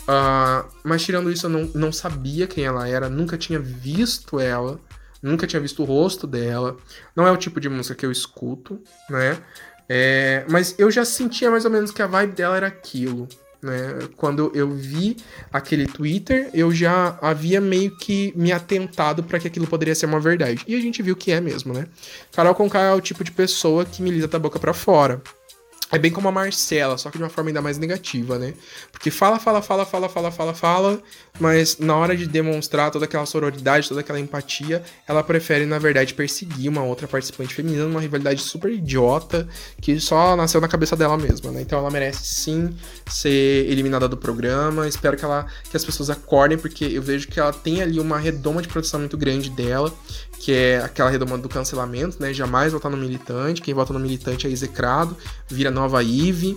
Uh, 0.00 0.68
mas 0.82 1.04
tirando 1.04 1.30
isso, 1.30 1.46
eu 1.46 1.50
não, 1.50 1.70
não 1.76 1.92
sabia 1.92 2.48
quem 2.48 2.64
ela 2.64 2.88
era, 2.88 3.08
nunca 3.08 3.38
tinha 3.38 3.60
visto 3.60 4.40
ela, 4.40 4.80
nunca 5.22 5.46
tinha 5.46 5.60
visto 5.60 5.80
o 5.80 5.86
rosto 5.86 6.26
dela. 6.26 6.76
Não 7.14 7.24
é 7.24 7.30
o 7.30 7.36
tipo 7.36 7.60
de 7.60 7.68
música 7.68 7.94
que 7.94 8.04
eu 8.04 8.10
escuto, 8.10 8.82
né? 9.08 9.38
É, 9.88 10.44
mas 10.50 10.74
eu 10.76 10.90
já 10.90 11.04
sentia 11.04 11.52
mais 11.52 11.64
ou 11.64 11.70
menos 11.70 11.92
que 11.92 12.02
a 12.02 12.08
vibe 12.08 12.32
dela 12.32 12.56
era 12.56 12.66
aquilo. 12.66 13.28
Né? 13.62 14.08
Quando 14.16 14.50
eu 14.54 14.70
vi 14.70 15.16
aquele 15.52 15.86
Twitter, 15.86 16.50
eu 16.54 16.72
já 16.72 17.18
havia 17.20 17.60
meio 17.60 17.94
que 17.98 18.32
me 18.34 18.52
atentado 18.52 19.22
para 19.22 19.38
que 19.38 19.46
aquilo 19.46 19.66
poderia 19.66 19.94
ser 19.94 20.06
uma 20.06 20.20
verdade. 20.20 20.64
E 20.66 20.74
a 20.74 20.80
gente 20.80 21.02
viu 21.02 21.14
que 21.14 21.30
é 21.30 21.40
mesmo, 21.40 21.74
né? 21.74 21.86
Carol 22.32 22.54
Conká 22.54 22.80
é 22.80 22.92
o 22.94 23.00
tipo 23.00 23.22
de 23.22 23.30
pessoa 23.30 23.84
que 23.84 24.02
milita 24.02 24.28
da 24.28 24.38
boca 24.38 24.58
para 24.58 24.72
fora. 24.72 25.22
É 25.92 25.98
bem 25.98 26.10
como 26.10 26.28
a 26.28 26.32
Marcela, 26.32 26.96
só 26.96 27.10
que 27.10 27.18
de 27.18 27.24
uma 27.24 27.30
forma 27.30 27.50
ainda 27.50 27.60
mais 27.60 27.76
negativa, 27.76 28.38
né? 28.38 28.54
Porque 28.92 29.10
fala, 29.10 29.40
fala, 29.40 29.60
fala, 29.60 29.84
fala, 29.84 30.08
fala, 30.08 30.30
fala, 30.30 30.54
fala, 30.54 31.02
mas 31.40 31.78
na 31.78 31.96
hora 31.96 32.16
de 32.16 32.26
demonstrar 32.26 32.90
toda 32.90 33.06
aquela 33.06 33.26
sororidade, 33.26 33.88
toda 33.88 34.00
aquela 34.00 34.20
empatia, 34.20 34.82
ela 35.08 35.22
prefere, 35.22 35.66
na 35.66 35.78
verdade, 35.78 36.14
perseguir 36.14 36.70
uma 36.70 36.82
outra 36.82 37.08
participante 37.08 37.54
feminina 37.54 37.84
numa 37.84 38.00
rivalidade 38.00 38.40
super 38.40 38.70
idiota 38.70 39.48
que 39.80 39.98
só 39.98 40.36
nasceu 40.36 40.60
na 40.60 40.68
cabeça 40.68 40.94
dela 40.94 41.18
mesma, 41.18 41.50
né? 41.50 41.62
Então 41.62 41.78
ela 41.78 41.90
merece 41.90 42.24
sim 42.24 42.74
ser 43.08 43.68
eliminada 43.68 44.08
do 44.08 44.16
programa. 44.16 44.86
Espero 44.86 45.16
que 45.16 45.24
ela 45.24 45.46
que 45.68 45.76
as 45.76 45.84
pessoas 45.84 46.08
acordem, 46.08 46.56
porque 46.56 46.84
eu 46.84 47.02
vejo 47.02 47.26
que 47.26 47.40
ela 47.40 47.52
tem 47.52 47.82
ali 47.82 47.98
uma 47.98 48.18
redoma 48.18 48.62
de 48.62 48.68
produção 48.68 49.00
muito 49.00 49.16
grande 49.16 49.50
dela 49.50 49.92
que 50.40 50.52
é 50.52 50.78
aquela 50.78 51.10
redoma 51.10 51.36
do 51.36 51.50
cancelamento, 51.50 52.16
né? 52.18 52.32
Jamais 52.32 52.72
votar 52.72 52.90
no 52.90 52.96
militante, 52.96 53.60
quem 53.60 53.74
vota 53.74 53.92
no 53.92 54.00
militante 54.00 54.46
é 54.46 54.50
execrado, 54.50 55.14
vira 55.46 55.70
nova 55.70 56.02
IVE, 56.02 56.56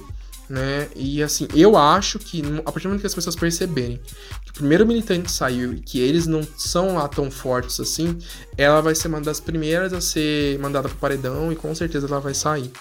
né? 0.50 0.88
E 0.96 1.22
assim, 1.22 1.50
eu 1.54 1.76
acho 1.76 2.18
que 2.18 2.42
a 2.66 2.72
partir 2.72 2.84
do 2.84 2.90
momento 2.90 3.02
que 3.02 3.08
as 3.08 3.14
pessoas 3.14 3.36
perceberem 3.36 4.00
que 4.46 4.52
o 4.52 4.54
primeiro 4.54 4.88
militante 4.88 5.30
saiu 5.30 5.74
e 5.74 5.82
que 5.82 6.00
eles 6.00 6.26
não 6.26 6.42
são 6.56 6.96
lá 6.96 7.10
tão 7.10 7.30
fortes 7.30 7.78
assim, 7.82 8.18
ela 8.58 8.80
vai 8.80 8.96
ser 8.96 9.10
uma 9.10 9.20
das 9.20 9.42
primeiras 9.42 9.92
a 9.92 10.00
ser 10.00 10.58
mandada 10.60 10.88
pro 10.88 10.98
paredão 10.98 11.52
e 11.52 11.56
com 11.56 11.76
certeza 11.76 12.08
ela 12.08 12.22
vai 12.22 12.34
sair. 12.34 12.72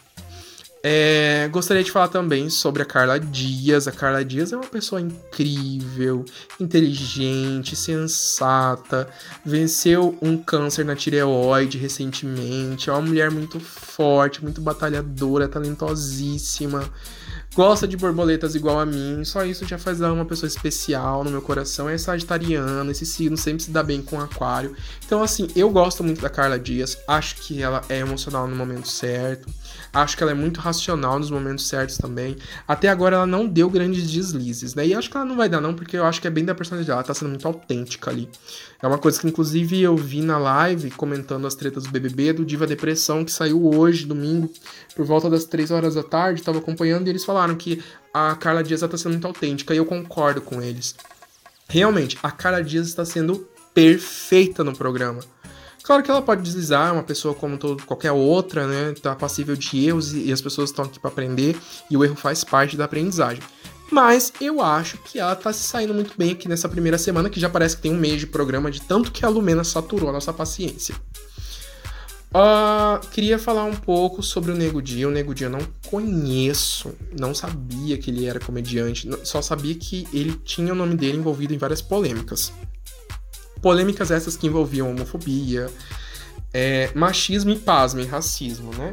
É, 0.84 1.48
gostaria 1.52 1.84
de 1.84 1.92
falar 1.92 2.08
também 2.08 2.50
sobre 2.50 2.82
a 2.82 2.84
Carla 2.84 3.20
Dias. 3.20 3.86
A 3.86 3.92
Carla 3.92 4.24
Dias 4.24 4.52
é 4.52 4.56
uma 4.56 4.66
pessoa 4.66 5.00
incrível, 5.00 6.24
inteligente, 6.58 7.76
sensata. 7.76 9.08
Venceu 9.44 10.18
um 10.20 10.36
câncer 10.36 10.84
na 10.84 10.96
tireoide 10.96 11.78
recentemente. 11.78 12.90
É 12.90 12.92
uma 12.92 13.02
mulher 13.02 13.30
muito 13.30 13.60
forte, 13.60 14.42
muito 14.42 14.60
batalhadora, 14.60 15.46
talentosíssima 15.46 16.90
gosta 17.54 17.86
de 17.86 17.96
borboletas 17.96 18.54
igual 18.54 18.78
a 18.80 18.86
mim, 18.86 19.24
só 19.24 19.44
isso 19.44 19.66
já 19.66 19.76
faz 19.76 20.00
ela 20.00 20.12
uma 20.12 20.24
pessoa 20.24 20.48
especial 20.48 21.22
no 21.22 21.30
meu 21.30 21.42
coração. 21.42 21.88
É 21.88 21.98
sagitariana, 21.98 22.90
esse 22.90 23.04
signo 23.04 23.36
sempre 23.36 23.62
se 23.62 23.70
dá 23.70 23.82
bem 23.82 24.00
com 24.02 24.20
aquário. 24.20 24.74
Então, 25.04 25.22
assim, 25.22 25.48
eu 25.54 25.68
gosto 25.70 26.02
muito 26.02 26.20
da 26.20 26.30
Carla 26.30 26.58
Dias, 26.58 26.98
acho 27.06 27.36
que 27.36 27.62
ela 27.62 27.82
é 27.88 27.98
emocional 27.98 28.48
no 28.48 28.56
momento 28.56 28.88
certo, 28.88 29.48
acho 29.92 30.16
que 30.16 30.22
ela 30.22 30.32
é 30.32 30.34
muito 30.34 30.60
racional 30.60 31.18
nos 31.18 31.30
momentos 31.30 31.68
certos 31.68 31.98
também. 31.98 32.36
Até 32.66 32.88
agora 32.88 33.16
ela 33.16 33.26
não 33.26 33.46
deu 33.46 33.68
grandes 33.68 34.10
deslizes, 34.10 34.74
né? 34.74 34.86
E 34.86 34.94
acho 34.94 35.10
que 35.10 35.16
ela 35.16 35.26
não 35.26 35.36
vai 35.36 35.48
dar, 35.48 35.60
não, 35.60 35.74
porque 35.74 35.96
eu 35.96 36.04
acho 36.04 36.20
que 36.20 36.26
é 36.26 36.30
bem 36.30 36.44
da 36.44 36.54
personalidade 36.54 36.86
dela, 36.86 37.00
ela 37.00 37.06
tá 37.06 37.14
sendo 37.14 37.28
muito 37.28 37.46
autêntica 37.46 38.10
ali. 38.10 38.28
É 38.82 38.86
uma 38.86 38.98
coisa 38.98 39.20
que, 39.20 39.26
inclusive, 39.26 39.80
eu 39.80 39.96
vi 39.96 40.22
na 40.22 40.38
live 40.38 40.90
comentando 40.92 41.46
as 41.46 41.54
tretas 41.54 41.84
do 41.84 41.90
BBB, 41.90 42.32
do 42.32 42.44
Diva 42.44 42.66
Depressão, 42.66 43.24
que 43.24 43.30
saiu 43.30 43.64
hoje, 43.74 44.06
domingo, 44.06 44.50
por 44.96 45.04
volta 45.04 45.28
das 45.28 45.44
3 45.44 45.70
horas 45.70 45.94
da 45.94 46.02
tarde, 46.02 46.42
tava 46.42 46.58
acompanhando 46.58 47.06
e 47.06 47.10
eles 47.10 47.24
falaram 47.24 47.54
que 47.54 47.82
a 48.12 48.34
Carla 48.34 48.62
Dias 48.62 48.82
está 48.82 48.96
sendo 48.96 49.12
muito 49.12 49.26
autêntica 49.26 49.74
e 49.74 49.76
eu 49.76 49.84
concordo 49.84 50.40
com 50.40 50.60
eles. 50.60 50.94
Realmente, 51.68 52.18
a 52.22 52.30
Carla 52.30 52.62
Dias 52.62 52.88
está 52.88 53.04
sendo 53.04 53.46
perfeita 53.72 54.62
no 54.62 54.76
programa. 54.76 55.20
Claro 55.82 56.02
que 56.02 56.10
ela 56.10 56.22
pode 56.22 56.42
deslizar, 56.42 56.88
é 56.88 56.92
uma 56.92 57.02
pessoa 57.02 57.34
como 57.34 57.58
todo, 57.58 57.82
qualquer 57.84 58.12
outra, 58.12 58.66
né? 58.66 58.94
Tá 59.00 59.16
passível 59.16 59.56
de 59.56 59.84
erros 59.84 60.12
e, 60.14 60.28
e 60.28 60.32
as 60.32 60.40
pessoas 60.40 60.70
estão 60.70 60.84
aqui 60.84 61.00
para 61.00 61.10
aprender 61.10 61.56
e 61.90 61.96
o 61.96 62.04
erro 62.04 62.14
faz 62.14 62.44
parte 62.44 62.76
da 62.76 62.84
aprendizagem. 62.84 63.42
Mas 63.90 64.32
eu 64.40 64.62
acho 64.62 64.96
que 64.98 65.18
ela 65.18 65.36
tá 65.36 65.52
se 65.52 65.64
saindo 65.64 65.92
muito 65.92 66.14
bem 66.16 66.32
aqui 66.32 66.48
nessa 66.48 66.68
primeira 66.68 66.96
semana, 66.96 67.28
que 67.28 67.38
já 67.38 67.50
parece 67.50 67.76
que 67.76 67.82
tem 67.82 67.92
um 67.92 67.98
mês 67.98 68.20
de 68.20 68.26
programa, 68.26 68.70
de 68.70 68.80
tanto 68.80 69.12
que 69.12 69.24
a 69.24 69.28
Lumena 69.28 69.64
saturou 69.64 70.08
a 70.08 70.12
nossa 70.12 70.32
paciência. 70.32 70.94
Uh, 72.34 73.06
queria 73.08 73.38
falar 73.38 73.64
um 73.64 73.74
pouco 73.74 74.22
sobre 74.22 74.50
o 74.50 74.54
Nego 74.54 74.80
Dia. 74.80 75.06
O 75.06 75.10
Nego 75.10 75.34
Dia 75.34 75.48
eu 75.48 75.50
não 75.50 75.60
conheço, 75.86 76.94
não 77.20 77.34
sabia 77.34 77.98
que 77.98 78.10
ele 78.10 78.24
era 78.24 78.40
comediante, 78.40 79.10
só 79.24 79.42
sabia 79.42 79.74
que 79.74 80.08
ele 80.10 80.40
tinha 80.42 80.72
o 80.72 80.76
nome 80.76 80.96
dele 80.96 81.18
envolvido 81.18 81.52
em 81.52 81.58
várias 81.58 81.82
polêmicas. 81.82 82.50
Polêmicas 83.62 84.10
essas 84.10 84.36
que 84.36 84.46
envolviam 84.46 84.90
homofobia, 84.90 85.70
é, 86.52 86.90
machismo 86.94 87.50
e, 87.50 87.56
pasmem, 87.56 88.04
racismo, 88.04 88.72
né? 88.74 88.92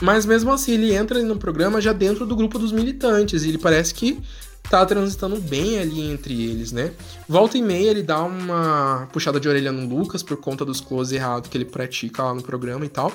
Mas 0.00 0.26
mesmo 0.26 0.50
assim, 0.50 0.72
ele 0.72 0.92
entra 0.92 1.22
no 1.22 1.36
programa 1.36 1.80
já 1.80 1.92
dentro 1.92 2.26
do 2.26 2.34
grupo 2.34 2.58
dos 2.58 2.72
militantes, 2.72 3.44
e 3.44 3.50
ele 3.50 3.58
parece 3.58 3.94
que 3.94 4.20
tá 4.70 4.86
transitando 4.86 5.36
bem 5.40 5.78
ali 5.78 6.00
entre 6.10 6.32
eles, 6.50 6.72
né? 6.72 6.92
Volta 7.28 7.58
e 7.58 7.62
meia 7.62 7.90
ele 7.90 8.02
dá 8.02 8.22
uma 8.22 9.08
puxada 9.12 9.38
de 9.38 9.48
orelha 9.48 9.70
no 9.70 9.86
Lucas 9.86 10.22
por 10.22 10.36
conta 10.36 10.64
dos 10.64 10.80
close 10.80 11.14
errados 11.14 11.50
que 11.50 11.56
ele 11.56 11.64
pratica 11.64 12.22
lá 12.22 12.34
no 12.34 12.42
programa 12.42 12.84
e 12.84 12.88
tal. 12.88 13.12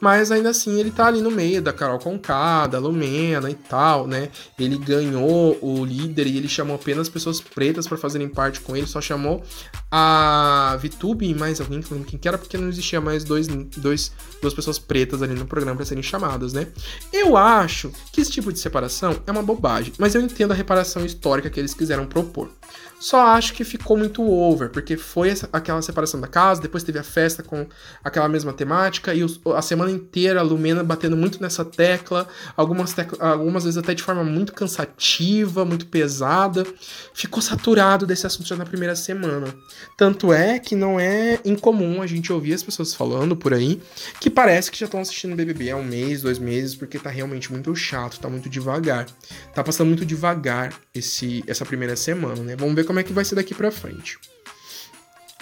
Mas 0.00 0.30
ainda 0.30 0.50
assim 0.50 0.78
ele 0.78 0.90
tá 0.90 1.06
ali 1.06 1.22
no 1.22 1.30
meio 1.30 1.62
da 1.62 1.72
Carol 1.72 1.98
Conká, 1.98 2.66
da 2.66 2.78
Lumena 2.78 3.50
e 3.50 3.54
tal, 3.54 4.06
né? 4.06 4.28
Ele 4.58 4.76
ganhou 4.76 5.58
o 5.62 5.84
líder 5.84 6.26
e 6.26 6.36
ele 6.36 6.48
chamou 6.48 6.76
apenas 6.76 7.08
pessoas 7.08 7.40
pretas 7.40 7.86
para 7.86 7.96
fazerem 7.96 8.28
parte 8.28 8.60
com 8.60 8.76
ele, 8.76 8.86
só 8.86 9.00
chamou 9.00 9.42
a 9.90 10.76
Vitube 10.80 11.26
e 11.26 11.34
mais 11.34 11.60
alguém, 11.60 11.80
que 11.80 11.88
quem 12.04 12.18
que 12.18 12.28
era, 12.28 12.36
porque 12.36 12.58
não 12.58 12.68
existia 12.68 13.00
mais 13.00 13.24
dois, 13.24 13.46
dois, 13.48 14.12
duas 14.42 14.52
pessoas 14.52 14.78
pretas 14.78 15.22
ali 15.22 15.34
no 15.34 15.46
programa 15.46 15.76
para 15.76 15.86
serem 15.86 16.02
chamadas, 16.02 16.52
né? 16.52 16.66
Eu 17.12 17.36
acho 17.36 17.90
que 18.12 18.20
esse 18.20 18.30
tipo 18.30 18.52
de 18.52 18.58
separação 18.58 19.16
é 19.26 19.32
uma 19.32 19.42
bobagem, 19.42 19.94
mas 19.98 20.14
eu 20.14 20.20
entendo 20.20 20.52
a 20.52 20.54
reparação 20.54 20.85
histórica 21.04 21.50
que 21.50 21.58
eles 21.60 21.74
quiseram 21.74 22.06
propor. 22.06 22.50
Só 22.98 23.26
acho 23.26 23.52
que 23.52 23.64
ficou 23.64 23.96
muito 23.96 24.22
over, 24.22 24.70
porque 24.70 24.96
foi 24.96 25.28
essa, 25.28 25.48
aquela 25.52 25.82
separação 25.82 26.20
da 26.20 26.26
casa, 26.26 26.62
depois 26.62 26.82
teve 26.82 26.98
a 26.98 27.02
festa 27.02 27.42
com 27.42 27.66
aquela 28.02 28.28
mesma 28.28 28.52
temática, 28.52 29.14
e 29.14 29.22
os, 29.22 29.38
a 29.54 29.60
semana 29.60 29.90
inteira 29.90 30.40
a 30.40 30.42
Lumena 30.42 30.82
batendo 30.82 31.16
muito 31.16 31.40
nessa 31.42 31.64
tecla, 31.64 32.26
algumas, 32.56 32.94
tecla, 32.94 33.32
algumas 33.32 33.64
vezes 33.64 33.76
até 33.76 33.94
de 33.94 34.02
forma 34.02 34.24
muito 34.24 34.52
cansativa, 34.52 35.64
muito 35.64 35.86
pesada. 35.86 36.66
Ficou 37.12 37.42
saturado 37.42 38.06
desse 38.06 38.26
assunto 38.26 38.48
já 38.48 38.56
na 38.56 38.64
primeira 38.64 38.96
semana. 38.96 39.54
Tanto 39.96 40.32
é 40.32 40.58
que 40.58 40.74
não 40.74 40.98
é 40.98 41.38
incomum 41.44 42.00
a 42.00 42.06
gente 42.06 42.32
ouvir 42.32 42.54
as 42.54 42.62
pessoas 42.62 42.94
falando 42.94 43.36
por 43.36 43.52
aí 43.52 43.80
que 44.20 44.30
parece 44.30 44.70
que 44.70 44.78
já 44.78 44.86
estão 44.86 45.00
assistindo 45.00 45.36
BBB 45.36 45.70
há 45.70 45.76
um 45.76 45.84
mês, 45.84 46.22
dois 46.22 46.38
meses, 46.38 46.74
porque 46.74 46.98
tá 46.98 47.10
realmente 47.10 47.52
muito 47.52 47.74
chato, 47.74 48.18
tá 48.18 48.28
muito 48.28 48.48
devagar. 48.48 49.06
Tá 49.54 49.62
passando 49.62 49.88
muito 49.88 50.04
devagar 50.06 50.72
esse, 50.94 51.44
essa 51.46 51.64
primeira 51.64 51.94
semana, 51.96 52.42
né? 52.42 52.56
Vamos 52.56 52.74
ver 52.74 52.84
como 52.86 52.98
é 52.98 53.02
que 53.02 53.12
vai 53.12 53.24
ser 53.24 53.34
daqui 53.34 53.54
para 53.54 53.70
frente. 53.70 54.18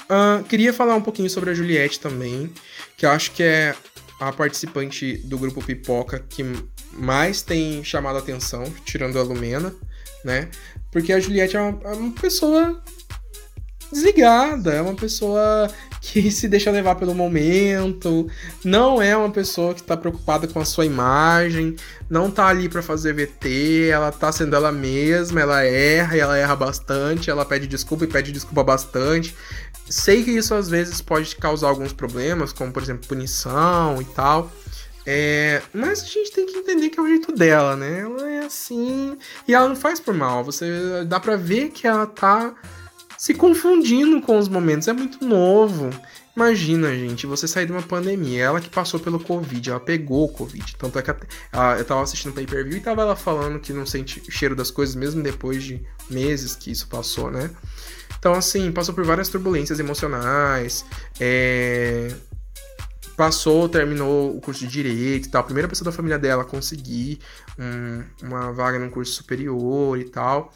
Uh, 0.04 0.42
queria 0.44 0.72
falar 0.72 0.96
um 0.96 1.00
pouquinho 1.00 1.30
sobre 1.30 1.50
a 1.50 1.54
Juliette 1.54 2.00
também, 2.00 2.52
que 2.96 3.06
eu 3.06 3.10
acho 3.10 3.30
que 3.32 3.42
é 3.42 3.74
a 4.20 4.32
participante 4.32 5.16
do 5.18 5.38
grupo 5.38 5.64
Pipoca 5.64 6.18
que 6.28 6.44
mais 6.92 7.42
tem 7.42 7.82
chamado 7.82 8.16
a 8.16 8.18
atenção, 8.18 8.64
tirando 8.84 9.18
a 9.18 9.22
Lumena, 9.22 9.74
né? 10.24 10.48
Porque 10.90 11.12
a 11.12 11.20
Juliette 11.20 11.56
é 11.56 11.60
uma, 11.60 11.80
é 11.84 11.94
uma 11.94 12.12
pessoa 12.12 12.82
desligada, 13.92 14.72
é 14.72 14.80
uma 14.80 14.94
pessoa 14.94 15.70
que 16.04 16.30
se 16.30 16.46
deixa 16.48 16.70
levar 16.70 16.96
pelo 16.96 17.14
momento, 17.14 18.28
não 18.62 19.00
é 19.00 19.16
uma 19.16 19.30
pessoa 19.30 19.72
que 19.72 19.80
está 19.80 19.96
preocupada 19.96 20.46
com 20.46 20.60
a 20.60 20.64
sua 20.64 20.84
imagem, 20.84 21.76
não 22.10 22.30
tá 22.30 22.46
ali 22.46 22.68
para 22.68 22.82
fazer 22.82 23.14
VT, 23.14 23.88
ela 23.90 24.12
tá 24.12 24.30
sendo 24.30 24.54
ela 24.54 24.70
mesma, 24.70 25.40
ela 25.40 25.64
erra 25.64 26.14
e 26.14 26.20
ela 26.20 26.36
erra 26.36 26.54
bastante, 26.54 27.30
ela 27.30 27.42
pede 27.46 27.66
desculpa 27.66 28.04
e 28.04 28.06
pede 28.06 28.32
desculpa 28.32 28.62
bastante. 28.62 29.34
Sei 29.88 30.22
que 30.22 30.30
isso 30.30 30.54
às 30.54 30.68
vezes 30.68 31.00
pode 31.00 31.34
causar 31.36 31.68
alguns 31.68 31.94
problemas, 31.94 32.52
como 32.52 32.70
por 32.70 32.82
exemplo 32.82 33.08
punição 33.08 34.00
e 34.02 34.04
tal. 34.04 34.52
É, 35.06 35.62
mas 35.72 36.02
a 36.02 36.06
gente 36.06 36.32
tem 36.32 36.44
que 36.44 36.56
entender 36.58 36.90
que 36.90 37.00
é 37.00 37.02
o 37.02 37.08
jeito 37.08 37.32
dela, 37.32 37.76
né? 37.76 38.00
Ela 38.00 38.30
é 38.30 38.38
assim 38.40 39.16
e 39.48 39.54
ela 39.54 39.68
não 39.68 39.76
faz 39.76 40.00
por 40.00 40.12
mal. 40.12 40.44
Você 40.44 41.02
dá 41.06 41.18
para 41.18 41.36
ver 41.36 41.70
que 41.70 41.86
ela 41.86 42.06
tá 42.06 42.54
se 43.18 43.34
confundindo 43.34 44.20
com 44.20 44.38
os 44.38 44.48
momentos. 44.48 44.88
É 44.88 44.92
muito 44.92 45.24
novo. 45.24 45.90
Imagina, 46.36 46.92
gente, 46.94 47.26
você 47.26 47.46
sair 47.46 47.66
de 47.66 47.72
uma 47.72 47.82
pandemia. 47.82 48.42
Ela 48.42 48.60
que 48.60 48.68
passou 48.68 48.98
pelo 48.98 49.20
Covid, 49.20 49.70
ela 49.70 49.78
pegou 49.78 50.24
o 50.24 50.28
Covid. 50.28 50.76
Tanto 50.76 50.98
é 50.98 51.02
que 51.02 51.10
ela, 51.52 51.78
eu 51.78 51.84
tava 51.84 52.02
assistindo 52.02 52.32
o 52.32 52.34
pay 52.34 52.46
per 52.46 52.64
view 52.64 52.76
e 52.76 52.80
tava 52.80 53.02
ela 53.02 53.14
falando 53.14 53.60
que 53.60 53.72
não 53.72 53.86
sente 53.86 54.20
o 54.28 54.32
cheiro 54.32 54.56
das 54.56 54.70
coisas, 54.70 54.96
mesmo 54.96 55.22
depois 55.22 55.62
de 55.62 55.80
meses 56.10 56.56
que 56.56 56.72
isso 56.72 56.88
passou, 56.88 57.30
né? 57.30 57.50
Então, 58.18 58.32
assim, 58.32 58.72
passou 58.72 58.94
por 58.94 59.04
várias 59.04 59.28
turbulências 59.28 59.78
emocionais. 59.78 60.84
É... 61.20 62.12
Passou, 63.16 63.68
terminou 63.68 64.36
o 64.36 64.40
curso 64.40 64.66
de 64.66 64.66
direito 64.66 65.28
e 65.28 65.30
tal. 65.30 65.42
A 65.42 65.44
primeira 65.44 65.68
pessoa 65.68 65.84
da 65.84 65.92
família 65.92 66.18
dela 66.18 66.42
a 66.42 66.46
conseguir 66.46 67.20
um, 67.56 68.02
uma 68.26 68.50
vaga 68.50 68.76
num 68.76 68.90
curso 68.90 69.12
superior 69.12 69.96
e 70.00 70.04
tal. 70.04 70.52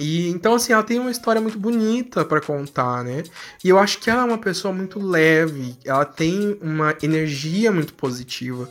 E 0.00 0.30
então 0.30 0.54
assim, 0.54 0.72
ela 0.72 0.82
tem 0.82 0.98
uma 0.98 1.10
história 1.10 1.42
muito 1.42 1.58
bonita 1.58 2.24
para 2.24 2.40
contar, 2.40 3.04
né? 3.04 3.22
E 3.62 3.68
eu 3.68 3.78
acho 3.78 3.98
que 3.98 4.08
ela 4.08 4.22
é 4.22 4.24
uma 4.24 4.38
pessoa 4.38 4.72
muito 4.72 4.98
leve, 4.98 5.76
ela 5.84 6.06
tem 6.06 6.58
uma 6.62 6.96
energia 7.02 7.70
muito 7.70 7.92
positiva. 7.92 8.66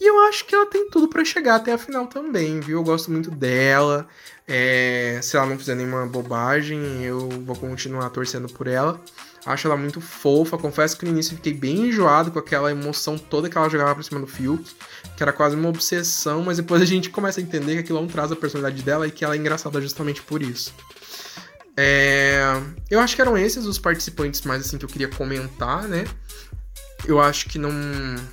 E 0.00 0.04
eu 0.04 0.18
acho 0.24 0.44
que 0.44 0.54
ela 0.54 0.66
tem 0.66 0.90
tudo 0.90 1.06
para 1.06 1.24
chegar 1.24 1.54
até 1.54 1.72
a 1.72 1.78
final 1.78 2.08
também, 2.08 2.58
viu? 2.58 2.78
Eu 2.78 2.84
gosto 2.84 3.12
muito 3.12 3.30
dela. 3.30 4.08
É, 4.48 5.20
se 5.22 5.36
ela 5.36 5.46
não 5.46 5.56
fizer 5.56 5.76
nenhuma 5.76 6.04
bobagem, 6.04 7.04
eu 7.04 7.28
vou 7.28 7.54
continuar 7.54 8.10
torcendo 8.10 8.48
por 8.48 8.66
ela. 8.66 9.00
Acho 9.44 9.66
ela 9.66 9.76
muito 9.76 10.00
fofa. 10.00 10.56
Confesso 10.56 10.96
que 10.96 11.04
no 11.04 11.10
início 11.10 11.36
fiquei 11.36 11.52
bem 11.52 11.88
enjoado 11.88 12.30
com 12.30 12.38
aquela 12.38 12.70
emoção 12.70 13.18
toda 13.18 13.48
que 13.48 13.58
ela 13.58 13.68
jogava 13.68 13.94
pra 13.94 14.02
cima 14.02 14.20
do 14.20 14.26
Fiuk, 14.26 14.64
que 15.16 15.22
era 15.22 15.32
quase 15.32 15.56
uma 15.56 15.68
obsessão, 15.68 16.42
mas 16.42 16.58
depois 16.58 16.80
a 16.80 16.84
gente 16.84 17.10
começa 17.10 17.40
a 17.40 17.42
entender 17.42 17.74
que 17.74 17.80
aquilo 17.80 18.00
não 18.00 18.06
traz 18.06 18.30
a 18.30 18.36
personalidade 18.36 18.82
dela 18.82 19.06
e 19.06 19.10
que 19.10 19.24
ela 19.24 19.34
é 19.34 19.38
engraçada 19.38 19.80
justamente 19.80 20.22
por 20.22 20.42
isso. 20.42 20.72
É... 21.76 22.42
Eu 22.90 23.00
acho 23.00 23.16
que 23.16 23.22
eram 23.22 23.36
esses 23.36 23.64
os 23.66 23.78
participantes 23.78 24.42
mais 24.42 24.62
assim 24.64 24.78
que 24.78 24.84
eu 24.84 24.88
queria 24.88 25.08
comentar, 25.08 25.88
né? 25.88 26.04
Eu 27.04 27.20
acho 27.20 27.48
que 27.48 27.58
não, 27.58 27.72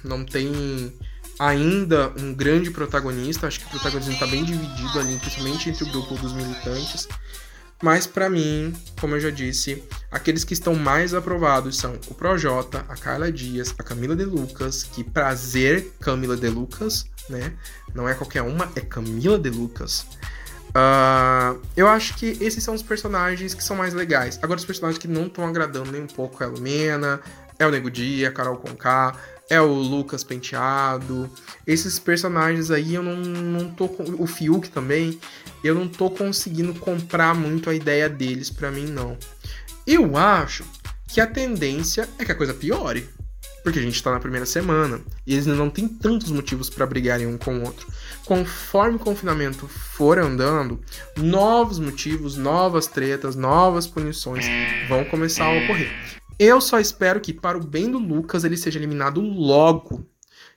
não 0.03 0.23
tem 0.23 0.93
ainda 1.39 2.11
um 2.19 2.33
grande 2.33 2.69
protagonista. 2.69 3.47
Acho 3.47 3.61
que 3.61 3.65
o 3.65 3.69
protagonismo 3.69 4.13
está 4.13 4.27
bem 4.27 4.43
dividido 4.43 4.99
ali, 4.99 5.17
principalmente 5.17 5.69
entre 5.69 5.85
o 5.85 5.91
grupo 5.91 6.15
dos 6.15 6.33
militantes. 6.33 7.07
Mas 7.81 8.05
para 8.05 8.29
mim, 8.29 8.73
como 8.99 9.15
eu 9.15 9.19
já 9.19 9.29
disse, 9.29 9.83
aqueles 10.11 10.43
que 10.43 10.53
estão 10.53 10.75
mais 10.75 11.13
aprovados 11.13 11.77
são 11.77 11.97
o 12.09 12.13
Projota, 12.13 12.85
a 12.89 12.95
Carla 12.95 13.31
Dias, 13.31 13.73
a 13.77 13.83
Camila 13.83 14.15
De 14.15 14.25
Lucas, 14.25 14.83
que 14.83 15.03
prazer 15.03 15.93
Camila 15.99 16.35
De 16.35 16.49
Lucas, 16.49 17.05
né? 17.29 17.53
Não 17.95 18.07
é 18.07 18.13
qualquer 18.13 18.41
uma, 18.41 18.69
é 18.75 18.81
Camila 18.81 19.39
De 19.39 19.49
Lucas. 19.49 20.05
Uh, 20.69 21.59
eu 21.75 21.87
acho 21.87 22.15
que 22.15 22.37
esses 22.41 22.63
são 22.63 22.75
os 22.75 22.83
personagens 22.83 23.53
que 23.53 23.63
são 23.63 23.75
mais 23.75 23.93
legais. 23.93 24.37
Agora, 24.41 24.59
os 24.59 24.65
personagens 24.65 24.99
que 24.99 25.07
não 25.07 25.27
estão 25.27 25.47
agradando 25.47 25.91
nem 25.91 26.03
um 26.03 26.07
pouco 26.07 26.43
é 26.43 26.45
a 26.45 26.49
Lumena, 26.49 27.21
é 27.57 27.65
o 27.65 27.71
Nego 27.71 27.89
Dia, 27.89 28.29
a 28.29 28.31
Carol 28.31 28.57
Conká, 28.57 29.15
é 29.49 29.59
o 29.59 29.73
Lucas 29.73 30.23
Penteado. 30.23 31.29
Esses 31.65 31.97
personagens 31.97 32.69
aí 32.69 32.95
eu 32.95 33.03
não, 33.03 33.15
não 33.17 33.69
tô. 33.69 33.89
O 34.17 34.27
Fiuk 34.27 34.69
também. 34.69 35.19
Eu 35.63 35.75
não 35.75 35.87
tô 35.87 36.09
conseguindo 36.09 36.73
comprar 36.75 37.35
muito 37.35 37.69
a 37.69 37.75
ideia 37.75 38.07
deles 38.07 38.49
para 38.49 38.71
mim, 38.71 38.85
não. 38.85 39.17
Eu 39.85 40.15
acho 40.15 40.63
que 41.07 41.19
a 41.19 41.27
tendência 41.27 42.07
é 42.17 42.23
que 42.23 42.31
a 42.31 42.35
coisa 42.35 42.53
piore. 42.53 43.09
Porque 43.61 43.79
a 43.79 43.81
gente 43.81 44.01
tá 44.01 44.11
na 44.11 44.21
primeira 44.21 44.45
semana 44.45 45.01
e 45.27 45.33
eles 45.33 45.45
não 45.45 45.69
têm 45.69 45.85
tantos 45.87 46.31
motivos 46.31 46.69
para 46.69 46.85
brigarem 46.85 47.27
um 47.27 47.37
com 47.37 47.57
o 47.57 47.65
outro. 47.65 47.87
Conforme 48.25 48.95
o 48.95 48.99
confinamento 48.99 49.67
for 49.67 50.17
andando, 50.17 50.79
novos 51.17 51.77
motivos, 51.77 52.37
novas 52.37 52.87
tretas, 52.87 53.35
novas 53.35 53.85
punições 53.85 54.45
vão 54.87 55.03
começar 55.03 55.45
a 55.45 55.63
ocorrer. 55.63 56.18
Eu 56.39 56.61
só 56.61 56.79
espero 56.79 57.19
que, 57.19 57.33
para 57.33 57.57
o 57.57 57.63
bem 57.63 57.91
do 57.91 57.99
Lucas, 57.99 58.45
ele 58.45 58.55
seja 58.55 58.79
eliminado 58.79 59.19
logo. 59.19 60.07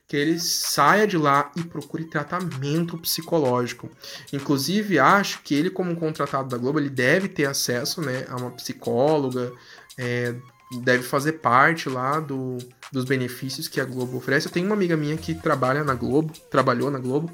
Que 0.07 0.15
ele 0.15 0.39
saia 0.39 1.05
de 1.05 1.17
lá 1.17 1.51
e 1.57 1.63
procure 1.63 2.05
tratamento 2.05 2.97
psicológico. 2.97 3.89
Inclusive, 4.31 4.97
acho 4.97 5.41
que 5.43 5.53
ele, 5.53 5.69
como 5.69 5.95
contratado 5.95 6.47
da 6.47 6.57
Globo, 6.57 6.79
ele 6.79 6.89
deve 6.89 7.27
ter 7.27 7.45
acesso 7.45 8.01
né, 8.01 8.25
a 8.29 8.35
uma 8.35 8.51
psicóloga, 8.51 9.51
é, 9.97 10.35
deve 10.81 11.03
fazer 11.03 11.33
parte 11.33 11.89
lá 11.89 12.19
do, 12.19 12.57
dos 12.91 13.05
benefícios 13.05 13.67
que 13.67 13.81
a 13.81 13.85
Globo 13.85 14.17
oferece. 14.17 14.47
Eu 14.47 14.51
tenho 14.51 14.65
uma 14.65 14.75
amiga 14.75 14.95
minha 14.95 15.17
que 15.17 15.33
trabalha 15.33 15.83
na 15.83 15.95
Globo, 15.95 16.33
trabalhou 16.49 16.89
na 16.89 16.99
Globo, 16.99 17.29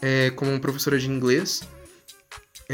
é, 0.00 0.30
como 0.30 0.60
professora 0.60 0.98
de 0.98 1.08
inglês. 1.08 1.62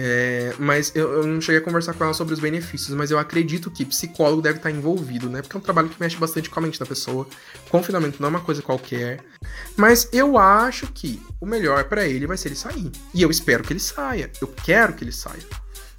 É, 0.00 0.54
mas 0.60 0.92
eu, 0.94 1.10
eu, 1.12 1.26
não 1.26 1.40
cheguei 1.40 1.60
a 1.60 1.64
conversar 1.64 1.92
com 1.92 2.04
ela 2.04 2.14
sobre 2.14 2.32
os 2.32 2.38
benefícios, 2.38 2.94
mas 2.94 3.10
eu 3.10 3.18
acredito 3.18 3.68
que 3.68 3.84
psicólogo 3.84 4.40
deve 4.40 4.58
estar 4.58 4.70
envolvido, 4.70 5.28
né? 5.28 5.42
Porque 5.42 5.56
é 5.56 5.58
um 5.58 5.62
trabalho 5.62 5.88
que 5.88 6.00
mexe 6.00 6.16
bastante 6.16 6.48
com 6.48 6.60
a 6.60 6.62
mente 6.62 6.78
da 6.78 6.86
pessoa. 6.86 7.26
Confinamento 7.68 8.22
não 8.22 8.28
é 8.28 8.30
uma 8.30 8.40
coisa 8.40 8.62
qualquer. 8.62 9.18
Mas 9.76 10.08
eu 10.12 10.38
acho 10.38 10.86
que 10.86 11.20
o 11.40 11.46
melhor 11.46 11.82
para 11.84 12.06
ele 12.06 12.28
vai 12.28 12.36
ser 12.36 12.46
ele 12.46 12.54
sair. 12.54 12.92
E 13.12 13.20
eu 13.20 13.28
espero 13.28 13.64
que 13.64 13.72
ele 13.72 13.80
saia. 13.80 14.30
Eu 14.40 14.46
quero 14.46 14.92
que 14.92 15.02
ele 15.02 15.10
saia. 15.10 15.42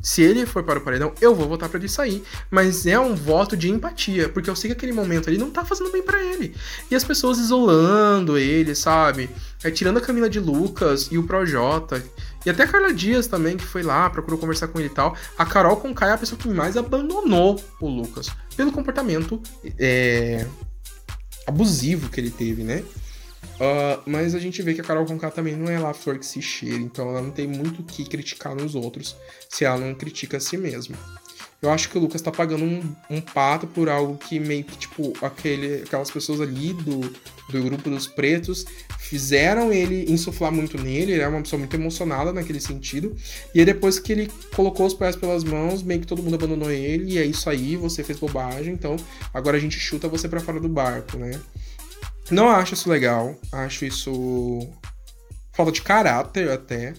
Se 0.02 0.22
ele 0.22 0.46
for 0.46 0.64
para 0.64 0.80
o 0.80 0.82
paredão, 0.82 1.14
eu 1.20 1.36
vou 1.36 1.50
votar 1.50 1.68
para 1.68 1.78
ele 1.78 1.90
sair. 1.90 2.24
Mas 2.50 2.86
é 2.86 2.98
um 2.98 3.14
voto 3.16 3.58
de 3.58 3.70
empatia, 3.70 4.30
porque 4.30 4.50
eu 4.50 4.56
sei 4.56 4.70
que 4.70 4.78
aquele 4.78 4.94
momento 4.94 5.28
ali 5.28 5.38
não 5.38 5.52
tá 5.52 5.66
fazendo 5.66 5.92
bem 5.92 6.02
para 6.02 6.24
ele. 6.24 6.56
E 6.90 6.96
as 6.96 7.04
pessoas 7.04 7.38
isolando 7.38 8.38
ele, 8.38 8.74
sabe? 8.76 9.30
É, 9.62 9.70
tirando 9.70 9.98
a 9.98 10.02
Camila 10.02 10.30
de 10.30 10.40
Lucas 10.40 11.10
e 11.12 11.18
o 11.18 11.24
Projota. 11.24 12.02
E 12.46 12.50
até 12.50 12.64
a 12.64 12.68
Carla 12.68 12.94
Dias 12.94 13.28
também, 13.28 13.58
que 13.58 13.66
foi 13.66 13.84
lá, 13.84 14.10
procurou 14.10 14.40
conversar 14.40 14.68
com 14.70 14.80
ele 14.80 14.90
e 14.90 14.94
tal. 14.94 15.16
A 15.38 15.46
Carol 15.46 15.78
Conká 15.78 16.08
é 16.08 16.12
a 16.14 16.18
pessoa 16.18 16.40
que 16.40 16.48
mais 16.48 16.78
abandonou 16.78 17.62
o 17.82 17.88
Lucas. 17.88 18.30
Pelo 18.56 18.72
comportamento 18.72 19.42
é, 19.78 20.46
abusivo 21.46 22.10
que 22.10 22.20
ele 22.20 22.32
teve, 22.32 22.64
né? 22.64 22.84
Uh, 23.60 24.02
mas 24.06 24.36
a 24.36 24.40
gente 24.40 24.62
vê 24.62 24.74
que 24.74 24.80
a 24.80 24.84
Carol 24.84 25.06
Conká 25.06 25.30
também 25.30 25.56
não 25.56 25.70
é 25.70 25.78
lá 25.78 25.94
flor 25.94 26.18
que 26.18 26.26
se 26.26 26.42
cheira, 26.42 26.78
então 26.78 27.10
ela 27.10 27.22
não 27.22 27.32
tem 27.32 27.46
muito 27.46 27.82
o 27.82 27.84
que 27.84 28.06
criticar 28.06 28.56
nos 28.56 28.74
outros 28.74 29.18
se 29.50 29.66
ela 29.66 29.78
não 29.78 29.94
critica 29.94 30.38
a 30.38 30.40
si 30.40 30.58
mesma. 30.58 30.96
Eu 31.62 31.70
acho 31.72 31.90
que 31.90 31.98
o 31.98 32.02
Lucas 32.02 32.22
tá 32.22 32.32
pagando 32.32 32.64
um, 32.64 32.96
um 33.10 33.20
pato 33.20 33.68
por 33.68 33.90
algo 33.90 34.18
que 34.18 34.40
meio 34.40 34.64
que, 34.64 34.78
tipo, 34.78 35.14
aquele, 35.22 35.84
aquelas 35.84 36.10
pessoas 36.10 36.40
ali 36.40 36.72
do, 36.72 37.02
do 37.50 37.64
grupo 37.64 37.90
dos 37.90 38.08
pretos 38.08 38.66
fizeram 38.98 39.72
ele 39.74 40.10
insuflar 40.10 40.54
muito 40.54 40.78
nele, 40.78 41.14
ele 41.14 41.22
é 41.22 41.28
uma 41.28 41.42
pessoa 41.42 41.60
muito 41.60 41.76
emocionada 41.76 42.32
naquele 42.32 42.62
sentido. 42.62 43.14
E 43.54 43.60
aí 43.60 43.66
depois 43.66 44.00
que 44.00 44.14
ele 44.14 44.32
colocou 44.56 44.86
os 44.86 44.94
pés 44.94 45.18
pelas 45.18 45.44
mãos, 45.44 45.84
meio 45.84 46.00
que 46.00 46.08
todo 46.08 46.24
mundo 46.24 46.36
abandonou 46.36 46.72
ele, 46.72 47.14
e 47.14 47.18
é 47.18 47.26
isso 47.26 47.50
aí, 47.50 47.76
você 47.76 48.04
fez 48.04 48.20
bobagem, 48.20 48.74
então 48.74 48.96
agora 49.34 49.58
a 49.58 49.60
gente 49.60 49.78
chuta 49.78 50.08
você 50.08 50.30
para 50.30 50.40
fora 50.40 50.62
do 50.62 50.70
barco, 50.70 51.18
né? 51.18 51.40
Não 52.32 52.48
acho 52.48 52.74
isso 52.74 52.90
legal, 52.90 53.36
acho 53.52 53.84
isso 53.84 54.70
falta 55.52 55.72
de 55.74 55.82
caráter 55.82 56.50
até. 56.50 56.94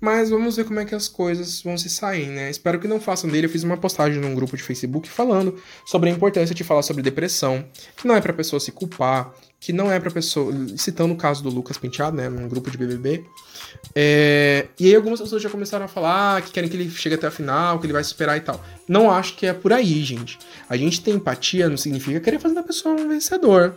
Mas 0.00 0.28
vamos 0.28 0.56
ver 0.56 0.64
como 0.64 0.78
é 0.78 0.84
que 0.84 0.94
as 0.94 1.08
coisas 1.08 1.62
vão 1.62 1.78
se 1.78 1.88
sair, 1.88 2.26
né? 2.26 2.50
Espero 2.50 2.78
que 2.78 2.86
não 2.86 3.00
façam 3.00 3.30
dele. 3.30 3.46
Eu 3.46 3.50
fiz 3.50 3.62
uma 3.62 3.76
postagem 3.76 4.20
num 4.20 4.34
grupo 4.34 4.56
de 4.56 4.62
Facebook 4.62 5.08
falando 5.08 5.56
sobre 5.86 6.10
a 6.10 6.12
importância 6.12 6.54
de 6.54 6.62
falar 6.62 6.82
sobre 6.82 7.02
depressão, 7.02 7.64
que 7.96 8.06
não 8.06 8.14
é 8.14 8.20
pra 8.20 8.32
pessoa 8.32 8.60
se 8.60 8.70
culpar, 8.72 9.32
que 9.58 9.72
não 9.72 9.90
é 9.90 9.98
pra 9.98 10.10
pessoa. 10.10 10.52
Citando 10.76 11.14
o 11.14 11.16
caso 11.16 11.42
do 11.42 11.48
Lucas 11.48 11.78
Penteado, 11.78 12.16
né? 12.16 12.28
Num 12.28 12.46
grupo 12.46 12.70
de 12.70 12.76
BBB. 12.76 13.24
É, 13.94 14.66
e 14.78 14.86
aí 14.86 14.94
algumas 14.94 15.20
pessoas 15.20 15.42
já 15.42 15.48
começaram 15.48 15.86
a 15.86 15.88
falar 15.88 16.42
que 16.42 16.52
querem 16.52 16.68
que 16.68 16.76
ele 16.76 16.90
chegue 16.90 17.14
até 17.14 17.26
a 17.26 17.30
final, 17.30 17.78
que 17.78 17.86
ele 17.86 17.94
vai 17.94 18.04
superar 18.04 18.36
e 18.36 18.40
tal. 18.40 18.62
Não 18.86 19.10
acho 19.10 19.34
que 19.34 19.46
é 19.46 19.54
por 19.54 19.72
aí, 19.72 20.04
gente. 20.04 20.38
A 20.68 20.76
gente 20.76 21.00
ter 21.00 21.12
empatia 21.12 21.70
não 21.70 21.76
significa 21.78 22.20
querer 22.20 22.38
fazer 22.38 22.54
da 22.54 22.62
pessoa 22.62 22.94
um 22.94 23.08
vencedor. 23.08 23.74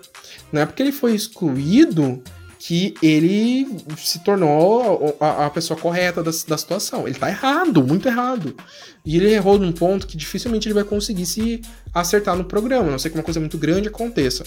Não 0.51 0.61
é 0.61 0.65
porque 0.65 0.83
ele 0.83 0.91
foi 0.91 1.15
excluído 1.15 2.21
que 2.59 2.93
ele 3.01 3.65
se 3.97 4.19
tornou 4.19 5.17
a, 5.21 5.45
a 5.45 5.49
pessoa 5.49 5.79
correta 5.79 6.21
da, 6.21 6.29
da, 6.45 6.57
situação. 6.57 7.07
Ele 7.07 7.17
tá 7.17 7.29
errado, 7.29 7.81
muito 7.81 8.09
errado. 8.09 8.53
E 9.05 9.15
ele 9.15 9.33
errou 9.33 9.57
num 9.57 9.71
ponto 9.71 10.05
que 10.05 10.17
dificilmente 10.17 10.67
ele 10.67 10.73
vai 10.75 10.83
conseguir 10.83 11.25
se 11.25 11.61
acertar 11.93 12.35
no 12.35 12.43
programa, 12.43 12.89
a 12.89 12.91
não 12.91 12.99
sei 12.99 13.09
que 13.09 13.17
uma 13.17 13.23
coisa 13.23 13.39
muito 13.39 13.57
grande 13.57 13.87
aconteça. 13.87 14.43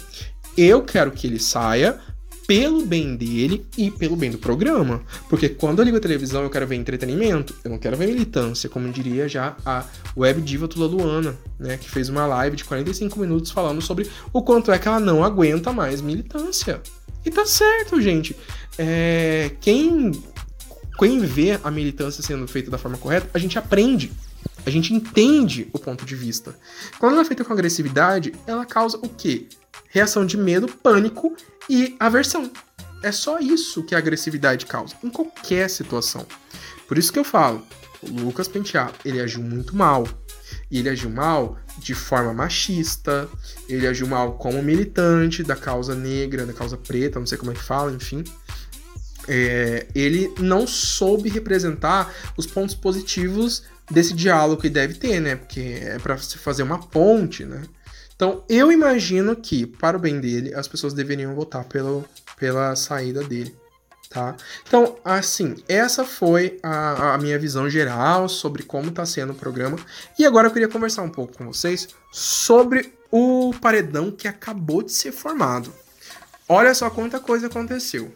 Eu 0.56 0.82
quero 0.82 1.10
que 1.10 1.26
ele 1.26 1.40
saia 1.40 1.98
pelo 2.46 2.84
bem 2.84 3.16
dele 3.16 3.64
e 3.78 3.90
pelo 3.90 4.14
bem 4.14 4.30
do 4.30 4.36
programa. 4.36 5.00
Porque 5.30 5.48
quando 5.48 5.78
eu 5.78 5.84
ligo 5.86 5.96
a 5.96 6.00
televisão, 6.00 6.42
eu 6.42 6.50
quero 6.50 6.66
ver 6.66 6.76
entretenimento, 6.76 7.54
eu 7.64 7.70
não 7.70 7.78
quero 7.78 7.96
ver 7.96 8.08
militância, 8.08 8.68
como 8.68 8.92
diria 8.92 9.26
já 9.26 9.56
a 9.64 9.86
web 10.14 10.42
diva 10.42 10.68
Tula 10.68 10.86
Luana, 10.86 11.34
né, 11.58 11.78
que 11.78 11.88
fez 11.88 12.10
uma 12.10 12.26
live 12.26 12.56
de 12.56 12.64
45 12.64 13.18
minutos 13.18 13.50
falando 13.50 13.80
sobre 13.80 14.10
o 14.34 14.42
quanto 14.42 14.70
é 14.70 14.78
que 14.78 14.86
ela 14.86 15.00
não 15.00 15.24
aguenta 15.24 15.72
mais 15.72 16.02
militância. 16.02 16.82
E 17.24 17.30
tá 17.30 17.46
certo, 17.46 18.00
gente. 18.00 18.36
É, 18.78 19.52
quem, 19.60 20.12
quem 20.98 21.20
vê 21.20 21.58
a 21.62 21.70
militância 21.70 22.22
sendo 22.22 22.46
feita 22.48 22.70
da 22.70 22.78
forma 22.78 22.98
correta, 22.98 23.28
a 23.32 23.38
gente 23.38 23.58
aprende. 23.58 24.12
A 24.64 24.70
gente 24.70 24.94
entende 24.94 25.68
o 25.72 25.78
ponto 25.78 26.04
de 26.04 26.14
vista. 26.14 26.56
Quando 26.98 27.12
ela 27.12 27.22
é 27.22 27.24
feita 27.24 27.44
com 27.44 27.52
agressividade, 27.52 28.32
ela 28.46 28.64
causa 28.64 28.96
o 28.98 29.08
quê? 29.08 29.46
Reação 29.88 30.24
de 30.24 30.36
medo, 30.36 30.68
pânico 30.68 31.36
e 31.68 31.96
aversão. 31.98 32.50
É 33.02 33.10
só 33.10 33.40
isso 33.40 33.82
que 33.82 33.94
a 33.94 33.98
agressividade 33.98 34.66
causa, 34.66 34.94
em 35.02 35.10
qualquer 35.10 35.68
situação. 35.68 36.24
Por 36.86 36.96
isso 36.96 37.12
que 37.12 37.18
eu 37.18 37.24
falo, 37.24 37.66
o 38.02 38.20
Lucas 38.20 38.46
Penteado, 38.46 38.94
ele 39.04 39.20
agiu 39.20 39.42
muito 39.42 39.74
mal. 39.74 40.06
E 40.70 40.78
ele 40.78 40.88
agiu 40.88 41.10
mal 41.10 41.58
de 41.78 41.94
forma 41.94 42.32
machista, 42.32 43.28
ele 43.68 43.86
agiu 43.86 44.06
mal 44.06 44.34
como 44.34 44.62
militante 44.62 45.42
da 45.42 45.56
causa 45.56 45.94
negra, 45.94 46.46
da 46.46 46.52
causa 46.52 46.76
preta, 46.76 47.18
não 47.18 47.26
sei 47.26 47.38
como 47.38 47.50
é 47.50 47.54
que 47.54 47.62
fala, 47.62 47.92
enfim. 47.92 48.24
É, 49.28 49.86
ele 49.94 50.32
não 50.38 50.66
soube 50.66 51.28
representar 51.28 52.12
os 52.36 52.46
pontos 52.46 52.74
positivos 52.74 53.62
desse 53.90 54.14
diálogo 54.14 54.60
que 54.60 54.68
deve 54.68 54.94
ter, 54.94 55.20
né? 55.20 55.36
Porque 55.36 55.78
é 55.80 55.98
para 55.98 56.18
se 56.18 56.38
fazer 56.38 56.62
uma 56.62 56.78
ponte, 56.78 57.44
né? 57.44 57.62
Então, 58.14 58.44
eu 58.48 58.70
imagino 58.70 59.34
que, 59.34 59.66
para 59.66 59.96
o 59.96 60.00
bem 60.00 60.20
dele, 60.20 60.54
as 60.54 60.68
pessoas 60.68 60.94
deveriam 60.94 61.34
votar 61.34 61.64
pelo, 61.64 62.04
pela 62.38 62.76
saída 62.76 63.22
dele 63.22 63.54
tá? 64.12 64.36
Então, 64.66 64.96
assim, 65.04 65.56
essa 65.68 66.04
foi 66.04 66.58
a, 66.62 67.14
a, 67.14 67.18
minha 67.18 67.38
visão 67.38 67.68
geral 67.68 68.28
sobre 68.28 68.62
como 68.62 68.88
está 68.88 69.06
sendo 69.06 69.32
o 69.32 69.36
programa. 69.36 69.78
E 70.18 70.26
agora 70.26 70.48
eu 70.48 70.52
queria 70.52 70.68
conversar 70.68 71.02
um 71.02 71.08
pouco 71.08 71.36
com 71.36 71.46
vocês 71.46 71.88
sobre 72.12 72.92
o 73.10 73.54
paredão 73.60 74.10
que 74.10 74.28
acabou 74.28 74.82
de 74.82 74.92
ser 74.92 75.12
formado. 75.12 75.72
Olha 76.48 76.74
só 76.74 76.90
quanta 76.90 77.18
coisa 77.18 77.46
aconteceu. 77.46 78.12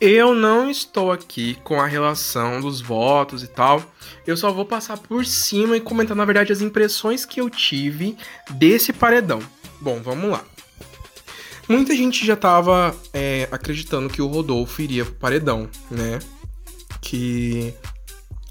Eu 0.00 0.34
não 0.34 0.70
estou 0.70 1.12
aqui 1.12 1.56
com 1.62 1.80
a 1.80 1.86
relação 1.86 2.60
dos 2.60 2.80
votos 2.80 3.42
e 3.42 3.46
tal. 3.46 3.82
Eu 4.26 4.36
só 4.36 4.50
vou 4.50 4.64
passar 4.64 4.96
por 4.96 5.26
cima 5.26 5.76
e 5.76 5.80
comentar, 5.80 6.16
na 6.16 6.24
verdade, 6.24 6.52
as 6.52 6.62
impressões 6.62 7.26
que 7.26 7.40
eu 7.40 7.50
tive 7.50 8.16
desse 8.50 8.92
paredão. 8.92 9.40
Bom, 9.80 10.00
vamos 10.02 10.30
lá. 10.30 10.44
Muita 11.70 11.94
gente 11.94 12.26
já 12.26 12.34
tava 12.34 12.92
é, 13.12 13.48
acreditando 13.52 14.08
que 14.08 14.20
o 14.20 14.26
Rodolfo 14.26 14.82
iria 14.82 15.04
pro 15.04 15.14
paredão, 15.14 15.68
né? 15.88 16.18
Que, 17.00 17.72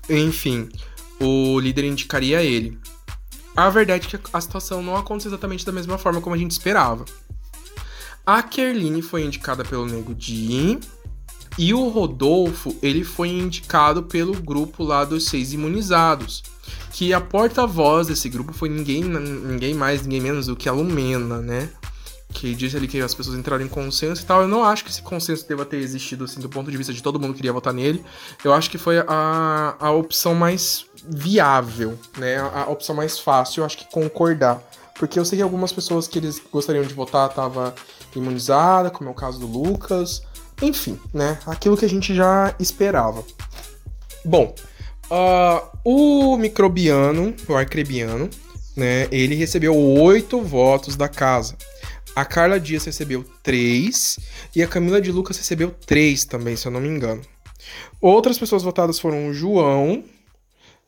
enfim, 0.09 0.69
o 1.19 1.59
líder 1.59 1.83
indicaria 1.83 2.41
ele. 2.41 2.79
A 3.53 3.69
verdade 3.69 4.07
é 4.07 4.17
que 4.17 4.29
a 4.31 4.39
situação 4.39 4.81
não 4.81 4.95
aconteceu 4.95 5.31
exatamente 5.31 5.65
da 5.65 5.73
mesma 5.73 5.97
forma 5.97 6.21
como 6.21 6.33
a 6.33 6.37
gente 6.37 6.51
esperava. 6.51 7.03
A 8.25 8.41
Kerline 8.41 9.01
foi 9.01 9.25
indicada 9.25 9.65
pelo 9.65 9.85
Nego 9.85 10.15
Di 10.15 10.79
e 11.57 11.73
o 11.73 11.89
Rodolfo, 11.89 12.73
ele 12.81 13.03
foi 13.03 13.27
indicado 13.27 14.03
pelo 14.03 14.33
grupo 14.41 14.81
lá 14.81 15.03
dos 15.03 15.25
seis 15.25 15.51
imunizados. 15.51 16.41
Que 16.93 17.13
a 17.13 17.19
porta-voz 17.19 18.07
desse 18.07 18.29
grupo 18.29 18.53
foi 18.53 18.69
ninguém, 18.69 19.03
ninguém 19.03 19.73
mais, 19.73 20.03
ninguém 20.03 20.21
menos 20.21 20.45
do 20.45 20.55
que 20.55 20.69
a 20.69 20.71
Lumena, 20.71 21.41
né? 21.41 21.69
Que 22.31 22.53
disse 22.53 22.77
ali 22.77 22.87
que 22.87 23.01
as 23.01 23.13
pessoas 23.13 23.37
entraram 23.37 23.65
em 23.65 23.67
consenso 23.67 24.21
e 24.21 24.25
tal. 24.25 24.41
Eu 24.41 24.47
não 24.47 24.63
acho 24.63 24.83
que 24.83 24.91
esse 24.91 25.01
consenso 25.01 25.47
deva 25.47 25.65
ter 25.65 25.77
existido, 25.77 26.25
assim, 26.25 26.39
do 26.39 26.49
ponto 26.49 26.69
de 26.69 26.77
vista 26.77 26.93
de 26.93 27.01
todo 27.01 27.19
mundo 27.19 27.31
que 27.31 27.37
queria 27.37 27.53
votar 27.53 27.73
nele. 27.73 28.03
Eu 28.43 28.53
acho 28.53 28.69
que 28.69 28.77
foi 28.77 28.99
a, 28.99 29.75
a 29.79 29.91
opção 29.91 30.35
mais 30.35 30.85
viável, 31.07 31.97
né? 32.17 32.37
A, 32.37 32.63
a 32.63 32.69
opção 32.69 32.95
mais 32.95 33.19
fácil, 33.19 33.61
eu 33.61 33.65
acho 33.65 33.77
que 33.77 33.91
concordar. 33.91 34.61
Porque 34.95 35.17
eu 35.17 35.25
sei 35.25 35.37
que 35.37 35.43
algumas 35.43 35.71
pessoas 35.71 36.07
que 36.07 36.19
eles 36.19 36.41
gostariam 36.51 36.83
de 36.83 36.93
votar 36.93 37.29
tava 37.29 37.73
imunizada, 38.15 38.89
como 38.89 39.09
é 39.09 39.11
o 39.11 39.15
caso 39.15 39.39
do 39.39 39.47
Lucas. 39.47 40.21
Enfim, 40.61 40.99
né? 41.13 41.39
Aquilo 41.45 41.77
que 41.77 41.85
a 41.85 41.89
gente 41.89 42.13
já 42.13 42.53
esperava. 42.59 43.23
Bom, 44.23 44.53
uh, 45.09 45.67
o 45.83 46.37
microbiano, 46.37 47.33
o 47.47 47.55
arcrebiano, 47.55 48.29
né? 48.75 49.07
Ele 49.11 49.35
recebeu 49.35 49.75
oito 49.75 50.41
votos 50.41 50.95
da 50.95 51.07
casa. 51.07 51.55
A 52.15 52.25
Carla 52.25 52.59
Dias 52.59 52.85
recebeu 52.85 53.23
3 53.43 54.19
e 54.55 54.63
a 54.63 54.67
Camila 54.67 54.99
de 54.99 55.11
Lucas 55.11 55.37
recebeu 55.37 55.71
3 55.71 56.25
também, 56.25 56.55
se 56.55 56.67
eu 56.67 56.71
não 56.71 56.81
me 56.81 56.87
engano. 56.87 57.21
Outras 58.01 58.37
pessoas 58.37 58.63
votadas 58.63 58.99
foram 58.99 59.27
o 59.27 59.33
João 59.33 60.03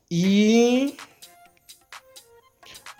e 0.10 0.95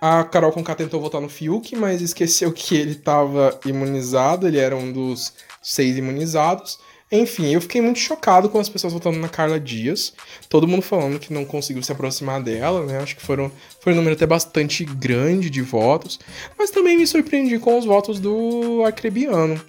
a 0.00 0.24
Carol 0.24 0.50
Conká 0.50 0.74
tentou 0.74 1.00
votar 1.00 1.20
no 1.20 1.28
Fiuk, 1.28 1.76
mas 1.76 2.02
esqueceu 2.02 2.52
que 2.52 2.74
ele 2.74 2.92
estava 2.92 3.58
imunizado, 3.64 4.48
ele 4.48 4.58
era 4.58 4.74
um 4.76 4.92
dos 4.92 5.32
seis 5.62 5.96
imunizados. 5.96 6.80
Enfim, 7.14 7.52
eu 7.52 7.60
fiquei 7.60 7.82
muito 7.82 7.98
chocado 7.98 8.48
com 8.48 8.58
as 8.58 8.70
pessoas 8.70 8.94
votando 8.94 9.18
na 9.18 9.28
Carla 9.28 9.60
Dias. 9.60 10.14
Todo 10.48 10.66
mundo 10.66 10.80
falando 10.80 11.18
que 11.18 11.30
não 11.30 11.44
conseguiu 11.44 11.82
se 11.82 11.92
aproximar 11.92 12.42
dela, 12.42 12.86
né? 12.86 12.96
Acho 13.00 13.14
que 13.14 13.22
foram, 13.22 13.52
foi 13.80 13.92
um 13.92 13.96
número 13.96 14.14
até 14.16 14.26
bastante 14.26 14.82
grande 14.82 15.50
de 15.50 15.60
votos. 15.60 16.18
Mas 16.58 16.70
também 16.70 16.96
me 16.96 17.06
surpreendi 17.06 17.58
com 17.58 17.78
os 17.78 17.84
votos 17.84 18.18
do 18.18 18.82
Acrebiano. 18.86 19.60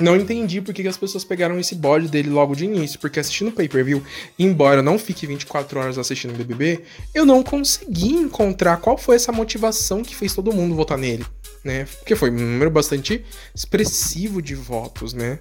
Não 0.00 0.16
entendi 0.16 0.60
por 0.60 0.74
que 0.74 0.86
as 0.86 0.96
pessoas 0.96 1.24
pegaram 1.24 1.58
esse 1.60 1.76
bode 1.76 2.08
dele 2.08 2.28
logo 2.28 2.54
de 2.54 2.64
início, 2.64 2.98
porque 2.98 3.18
assistindo 3.18 3.48
o 3.48 3.52
pay-per-view, 3.52 4.02
embora 4.38 4.78
eu 4.78 4.82
não 4.82 4.98
fique 4.98 5.26
24 5.26 5.78
horas 5.78 5.98
assistindo 5.98 6.34
o 6.34 6.36
BBB, 6.36 6.82
eu 7.12 7.26
não 7.26 7.42
consegui 7.42 8.14
encontrar 8.14 8.76
qual 8.76 8.96
foi 8.96 9.16
essa 9.16 9.32
motivação 9.32 10.02
que 10.02 10.14
fez 10.14 10.34
todo 10.34 10.52
mundo 10.52 10.76
votar 10.76 10.96
nele, 10.96 11.26
né? 11.64 11.84
Porque 11.98 12.14
foi 12.14 12.30
um 12.30 12.34
número 12.34 12.70
bastante 12.70 13.24
expressivo 13.52 14.40
de 14.40 14.54
votos, 14.54 15.12
né? 15.12 15.40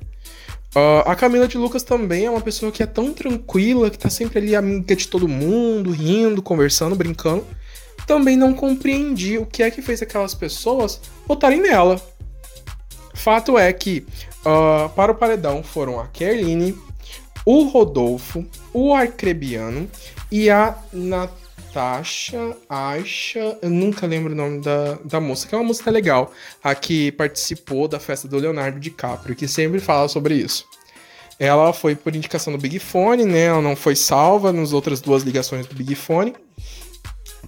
Uh, 0.77 1.01
a 1.09 1.15
Camila 1.15 1.47
de 1.47 1.57
Lucas 1.57 1.81
também 1.81 2.27
é 2.27 2.29
uma 2.29 2.39
pessoa 2.39 2.71
que 2.71 2.83
é 2.83 2.85
tão 2.85 3.11
tranquila, 3.11 3.89
que 3.89 3.97
tá 3.97 4.11
sempre 4.11 4.37
ali 4.37 4.55
amiga 4.55 4.95
de 4.95 5.07
todo 5.07 5.27
mundo, 5.27 5.89
rindo, 5.89 6.39
conversando, 6.39 6.95
brincando. 6.95 7.43
Também 8.05 8.37
não 8.37 8.53
compreendi 8.53 9.39
o 9.39 9.45
que 9.47 9.63
é 9.63 9.71
que 9.71 9.81
fez 9.81 10.03
aquelas 10.03 10.35
pessoas 10.35 11.01
votarem 11.27 11.59
nela. 11.59 11.99
Fato 13.15 13.57
é 13.57 13.73
que 13.73 14.05
uh, 14.45 14.87
para 14.89 15.11
o 15.11 15.15
paredão 15.15 15.63
foram 15.63 15.99
a 15.99 16.05
Kerline, 16.05 16.77
o 17.43 17.63
Rodolfo, 17.63 18.45
o 18.71 18.93
Arcrebiano 18.93 19.89
e 20.31 20.47
a 20.47 20.77
Natália. 20.93 21.46
Natasha, 21.77 22.57
Aisha, 22.67 23.55
eu 23.61 23.69
nunca 23.69 24.07
lembro 24.07 24.33
o 24.33 24.35
nome 24.35 24.61
da, 24.61 24.97
da 25.05 25.21
moça, 25.21 25.47
que 25.47 25.53
é 25.53 25.57
uma 25.59 25.63
música 25.63 25.91
legal, 25.91 26.31
a 26.63 26.73
que 26.73 27.11
participou 27.11 27.87
da 27.87 27.99
festa 27.99 28.27
do 28.27 28.35
Leonardo 28.35 28.79
DiCaprio, 28.79 29.35
que 29.35 29.47
sempre 29.47 29.79
fala 29.79 30.07
sobre 30.07 30.33
isso. 30.33 30.65
Ela 31.37 31.71
foi 31.71 31.95
por 31.95 32.15
indicação 32.15 32.51
do 32.51 32.57
Big 32.57 32.79
Fone, 32.79 33.25
né? 33.25 33.43
Ela 33.43 33.61
não 33.61 33.75
foi 33.75 33.95
salva 33.95 34.51
nas 34.51 34.73
outras 34.73 34.99
duas 34.99 35.21
ligações 35.21 35.67
do 35.67 35.75
Big 35.75 35.93
Fone. 35.93 36.33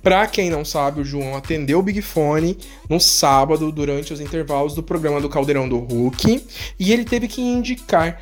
Pra 0.03 0.27
quem 0.27 0.51
não 0.51 0.63
sabe, 0.63 1.01
o 1.01 1.03
João 1.03 1.35
atendeu 1.35 1.79
o 1.79 1.83
Big 1.83 1.99
Fone 2.03 2.55
no 2.87 2.99
sábado, 2.99 3.71
durante 3.71 4.13
os 4.13 4.21
intervalos 4.21 4.75
do 4.75 4.83
programa 4.83 5.19
do 5.19 5.27
Caldeirão 5.27 5.67
do 5.67 5.79
Hulk, 5.79 6.45
e 6.79 6.93
ele 6.93 7.03
teve 7.03 7.27
que 7.27 7.41
indicar 7.41 8.21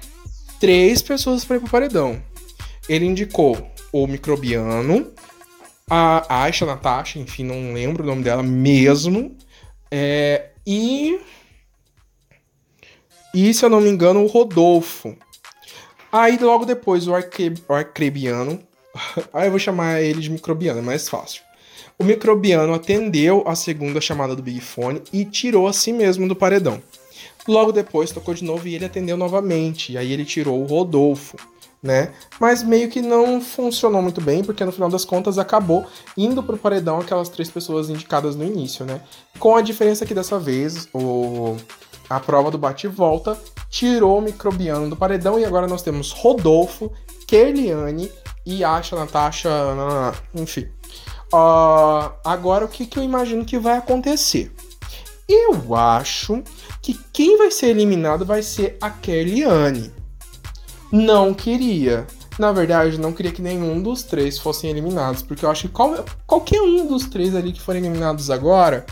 três 0.58 1.02
pessoas 1.02 1.44
para 1.44 1.58
ir 1.58 1.60
pro 1.60 1.70
paredão. 1.70 2.22
Ele 2.88 3.06
indicou 3.06 3.58
o 3.92 4.08
microbiano, 4.08 5.12
a 5.90 6.44
Aisha 6.44 6.66
Natasha, 6.66 7.20
enfim, 7.20 7.44
não 7.44 7.74
lembro 7.74 8.04
o 8.04 8.08
nome 8.08 8.24
dela 8.24 8.44
mesmo, 8.44 9.36
é, 9.90 10.50
e. 10.66 11.20
E, 13.34 13.54
se 13.54 13.64
eu 13.64 13.70
não 13.70 13.82
me 13.82 13.90
engano, 13.90 14.24
o 14.24 14.28
Rodolfo. 14.28 15.16
Aí, 16.12 16.38
logo 16.38 16.66
depois, 16.66 17.08
o, 17.08 17.14
arque, 17.14 17.54
o 17.68 17.74
arcrebiano. 17.74 18.60
Aí 19.32 19.48
eu 19.48 19.52
vou 19.52 19.60
chamar 19.60 20.02
ele 20.02 20.20
de 20.22 20.30
microbiano, 20.30 20.80
é 20.80 20.82
mais 20.82 21.08
fácil. 21.08 21.44
O 22.00 22.04
microbiano 22.04 22.74
atendeu 22.74 23.44
a 23.48 23.56
segunda 23.56 24.00
chamada 24.00 24.36
do 24.36 24.44
Big 24.44 24.62
Fone 24.62 25.02
e 25.12 25.26
tirou 25.26 25.68
a 25.68 25.74
si 25.74 25.92
mesmo 25.92 26.28
do 26.28 26.36
paredão. 26.36 26.82
Logo 27.48 27.72
depois 27.72 28.12
tocou 28.12 28.34
de 28.34 28.44
novo 28.44 28.68
e 28.68 28.76
ele 28.76 28.86
atendeu 28.86 29.18
novamente. 29.18 29.94
E 29.94 29.98
aí 29.98 30.12
ele 30.12 30.26
tirou 30.26 30.62
o 30.62 30.66
Rodolfo, 30.66 31.38
né? 31.82 32.12
Mas 32.40 32.64
meio 32.64 32.90
que 32.90 33.02
não 33.02 33.40
funcionou 33.40 34.02
muito 34.02 34.22
bem, 34.22 34.44
porque 34.44 34.66
no 34.66 34.72
final 34.72 34.90
das 34.90 35.06
contas 35.06 35.38
acabou 35.38 35.86
indo 36.18 36.42
pro 36.42 36.58
paredão 36.58 37.00
aquelas 37.00 37.30
três 37.30 37.50
pessoas 37.50 37.90
indicadas 37.90 38.36
no 38.36 38.44
início, 38.44 38.86
né? 38.86 39.02
Com 39.40 39.56
a 39.56 39.62
diferença 39.62 40.06
que 40.06 40.14
dessa 40.14 40.40
vez 40.40 40.88
o 40.94 41.56
a 42.10 42.20
prova 42.22 42.50
do 42.50 42.58
bate 42.58 42.88
e 42.88 42.90
volta 42.90 43.38
tirou 43.70 44.20
o 44.20 44.22
microbiano 44.22 44.90
do 44.90 44.96
paredão 44.96 45.38
e 45.38 45.44
agora 45.44 45.68
nós 45.68 45.82
temos 45.82 46.12
Rodolfo, 46.12 46.92
Kerliane 47.28 48.10
e 48.46 48.64
Asha, 48.64 48.96
Natasha, 48.96 49.50
enfim. 50.34 50.70
Uh, 51.34 52.10
agora 52.24 52.64
o 52.64 52.70
que, 52.70 52.86
que 52.86 52.98
eu 52.98 53.04
imagino 53.04 53.44
que 53.44 53.60
vai 53.60 53.78
acontecer? 53.78 54.54
Eu 55.28 55.76
acho 55.76 56.42
que 56.82 56.98
quem 57.12 57.38
vai 57.38 57.52
ser 57.52 57.68
eliminado 57.68 58.26
vai 58.26 58.42
ser 58.42 58.78
a 58.80 58.90
Kerliane. 58.90 59.92
Não 60.92 61.34
queria. 61.34 62.08
Na 62.40 62.52
verdade, 62.52 63.00
não 63.00 63.12
queria 63.12 63.32
que 63.32 63.42
nenhum 63.42 63.82
dos 63.82 64.04
três 64.04 64.38
fossem 64.38 64.70
eliminados, 64.70 65.22
porque 65.22 65.44
eu 65.44 65.50
acho 65.50 65.64
que 65.64 65.74
qual, 65.74 66.06
qualquer 66.26 66.62
um 66.62 66.86
dos 66.86 67.08
três 67.08 67.36
ali 67.36 67.52
que 67.52 67.62
forem 67.62 67.84
eliminados 67.84 68.30
agora 68.30 68.86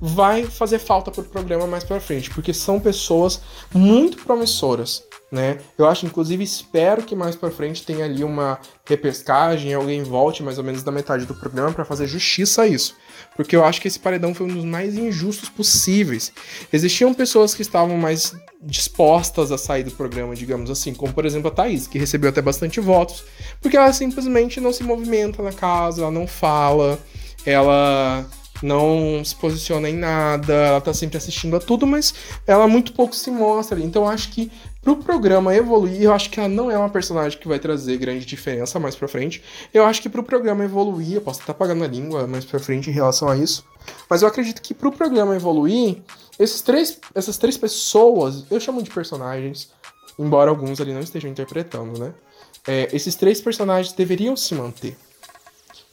vai 0.00 0.44
fazer 0.44 0.78
falta 0.78 1.10
pro 1.10 1.22
programa 1.22 1.66
mais 1.66 1.84
pra 1.84 2.00
frente, 2.00 2.30
porque 2.30 2.52
são 2.52 2.80
pessoas 2.80 3.40
muito 3.72 4.24
promissoras, 4.24 5.04
né? 5.30 5.58
Eu 5.76 5.86
acho, 5.86 6.06
inclusive, 6.06 6.42
espero 6.42 7.02
que 7.02 7.14
mais 7.14 7.36
pra 7.36 7.50
frente 7.50 7.84
tenha 7.84 8.04
ali 8.04 8.24
uma 8.24 8.58
repescagem, 8.86 9.74
alguém 9.74 10.02
volte 10.02 10.42
mais 10.42 10.58
ou 10.58 10.64
menos 10.64 10.82
da 10.82 10.90
metade 10.90 11.26
do 11.26 11.34
programa 11.34 11.72
para 11.72 11.84
fazer 11.84 12.06
justiça 12.06 12.62
a 12.62 12.66
isso. 12.66 12.94
Porque 13.36 13.54
eu 13.54 13.64
acho 13.64 13.80
que 13.80 13.88
esse 13.88 13.98
paredão 13.98 14.34
foi 14.34 14.46
um 14.46 14.54
dos 14.54 14.64
mais 14.64 14.96
injustos 14.96 15.48
possíveis. 15.48 16.32
Existiam 16.72 17.12
pessoas 17.12 17.54
que 17.54 17.62
estavam 17.62 17.96
mais 17.96 18.34
dispostas 18.60 19.52
a 19.52 19.58
sair 19.58 19.84
do 19.84 19.90
programa, 19.90 20.34
digamos 20.34 20.70
assim, 20.70 20.92
como 20.92 21.12
por 21.12 21.24
exemplo 21.24 21.48
a 21.48 21.50
Thaís, 21.50 21.86
que 21.86 21.98
recebeu 21.98 22.30
até 22.30 22.42
bastante 22.42 22.80
votos, 22.80 23.24
porque 23.60 23.76
ela 23.76 23.92
simplesmente 23.92 24.60
não 24.60 24.72
se 24.72 24.82
movimenta 24.82 25.42
na 25.42 25.52
casa, 25.52 26.02
ela 26.02 26.10
não 26.10 26.26
fala, 26.26 26.98
ela 27.46 28.26
não 28.62 29.22
se 29.24 29.34
posiciona 29.36 29.88
em 29.88 29.94
nada, 29.94 30.52
ela 30.52 30.80
tá 30.80 30.92
sempre 30.92 31.16
assistindo 31.16 31.54
a 31.56 31.60
tudo, 31.60 31.86
mas 31.86 32.14
ela 32.46 32.66
muito 32.66 32.92
pouco 32.92 33.14
se 33.14 33.30
mostra. 33.30 33.78
Então 33.80 34.08
acho 34.08 34.30
que 34.30 34.50
pro 34.82 34.96
programa 34.96 35.54
evoluir, 35.54 36.02
eu 36.02 36.12
acho 36.12 36.30
que 36.30 36.38
ela 36.38 36.48
não 36.48 36.70
é 36.70 36.78
uma 36.78 36.88
personagem 36.88 37.38
que 37.38 37.48
vai 37.48 37.58
trazer 37.58 37.96
grande 37.98 38.24
diferença 38.24 38.78
mais 38.78 38.94
pra 38.94 39.08
frente. 39.08 39.42
Eu 39.72 39.84
acho 39.84 40.00
que 40.00 40.08
pro 40.08 40.22
programa 40.22 40.64
evoluir, 40.64 41.14
eu 41.14 41.20
posso 41.20 41.40
estar 41.40 41.54
pagando 41.54 41.84
a 41.84 41.86
língua 41.86 42.26
mais 42.26 42.44
pra 42.44 42.58
frente 42.58 42.90
em 42.90 42.92
relação 42.92 43.28
a 43.28 43.36
isso, 43.36 43.64
mas 44.08 44.22
eu 44.22 44.28
acredito 44.28 44.62
que 44.62 44.74
pro 44.74 44.92
programa 44.92 45.34
evoluir, 45.34 46.02
esses 46.38 46.62
três, 46.62 46.98
essas 47.14 47.36
três 47.36 47.56
pessoas, 47.56 48.44
eu 48.50 48.60
chamo 48.60 48.82
de 48.82 48.90
personagens, 48.90 49.70
embora 50.18 50.50
alguns 50.50 50.80
ali 50.80 50.92
não 50.92 51.00
estejam 51.00 51.30
interpretando, 51.30 51.98
né? 51.98 52.14
É, 52.66 52.88
esses 52.92 53.14
três 53.14 53.40
personagens 53.40 53.94
deveriam 53.94 54.36
se 54.36 54.54
manter. 54.54 54.96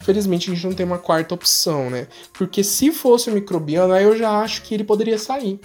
Felizmente 0.02 0.52
a 0.52 0.54
gente 0.54 0.68
não 0.68 0.74
tem 0.74 0.86
uma 0.86 0.98
quarta 0.98 1.34
opção, 1.34 1.90
né? 1.90 2.08
Porque 2.34 2.64
se 2.64 2.92
fosse 2.92 3.30
o 3.30 3.34
microbiano, 3.34 3.94
aí 3.94 4.04
eu 4.04 4.16
já 4.16 4.40
acho 4.42 4.62
que 4.62 4.74
ele 4.74 4.84
poderia 4.84 5.18
sair. 5.18 5.60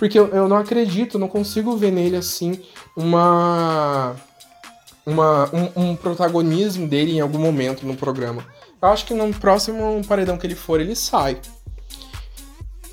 Porque 0.00 0.18
eu, 0.18 0.28
eu 0.28 0.48
não 0.48 0.56
acredito, 0.56 1.18
não 1.18 1.28
consigo 1.28 1.76
ver 1.76 1.90
nele 1.90 2.16
assim 2.16 2.58
uma. 2.96 4.16
uma 5.04 5.50
um, 5.54 5.90
um, 5.90 5.94
protagonismo 5.94 6.88
dele 6.88 7.12
em 7.12 7.20
algum 7.20 7.38
momento 7.38 7.86
no 7.86 7.94
programa. 7.94 8.42
Eu 8.80 8.88
acho 8.88 9.04
que 9.04 9.12
no 9.12 9.30
próximo 9.34 10.00
paredão 10.08 10.38
que 10.38 10.46
ele 10.46 10.54
for, 10.54 10.80
ele 10.80 10.96
sai. 10.96 11.38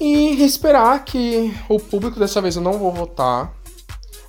E 0.01 0.43
esperar 0.43 1.05
que 1.05 1.55
o 1.69 1.79
público 1.79 2.19
dessa 2.19 2.41
vez 2.41 2.57
eu 2.57 2.61
não 2.61 2.73
vou 2.73 2.91
votar. 2.91 3.53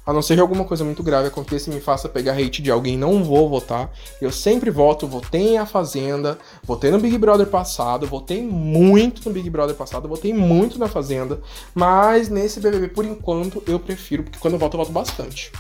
A 0.08 0.12
não 0.14 0.22
ser 0.22 0.36
que 0.36 0.40
alguma 0.40 0.64
coisa 0.64 0.82
muito 0.84 1.02
grave 1.02 1.28
aconteça 1.28 1.68
e 1.68 1.74
me 1.74 1.82
faça 1.82 2.08
pegar 2.08 2.32
hate 2.32 2.62
de 2.62 2.70
alguém, 2.70 2.96
não 2.96 3.22
vou 3.22 3.46
votar. 3.46 3.92
Eu 4.22 4.32
sempre 4.32 4.70
voto, 4.70 5.06
votei 5.06 5.50
em 5.50 5.58
A 5.58 5.66
Fazenda, 5.66 6.38
votei 6.64 6.90
no 6.90 6.98
Big 6.98 7.18
Brother 7.18 7.46
passado, 7.46 8.06
votei 8.06 8.42
muito 8.42 9.28
no 9.28 9.34
Big 9.34 9.50
Brother 9.50 9.76
passado, 9.76 10.08
votei 10.08 10.32
muito 10.32 10.78
na 10.78 10.88
Fazenda, 10.88 11.42
mas 11.74 12.30
nesse 12.30 12.58
BBB, 12.58 12.88
por 12.88 13.04
enquanto, 13.04 13.62
eu 13.66 13.78
prefiro, 13.78 14.22
porque 14.22 14.38
quando 14.38 14.54
eu 14.54 14.58
voto, 14.58 14.78
eu 14.78 14.78
voto 14.78 14.92
bastante. 14.92 15.52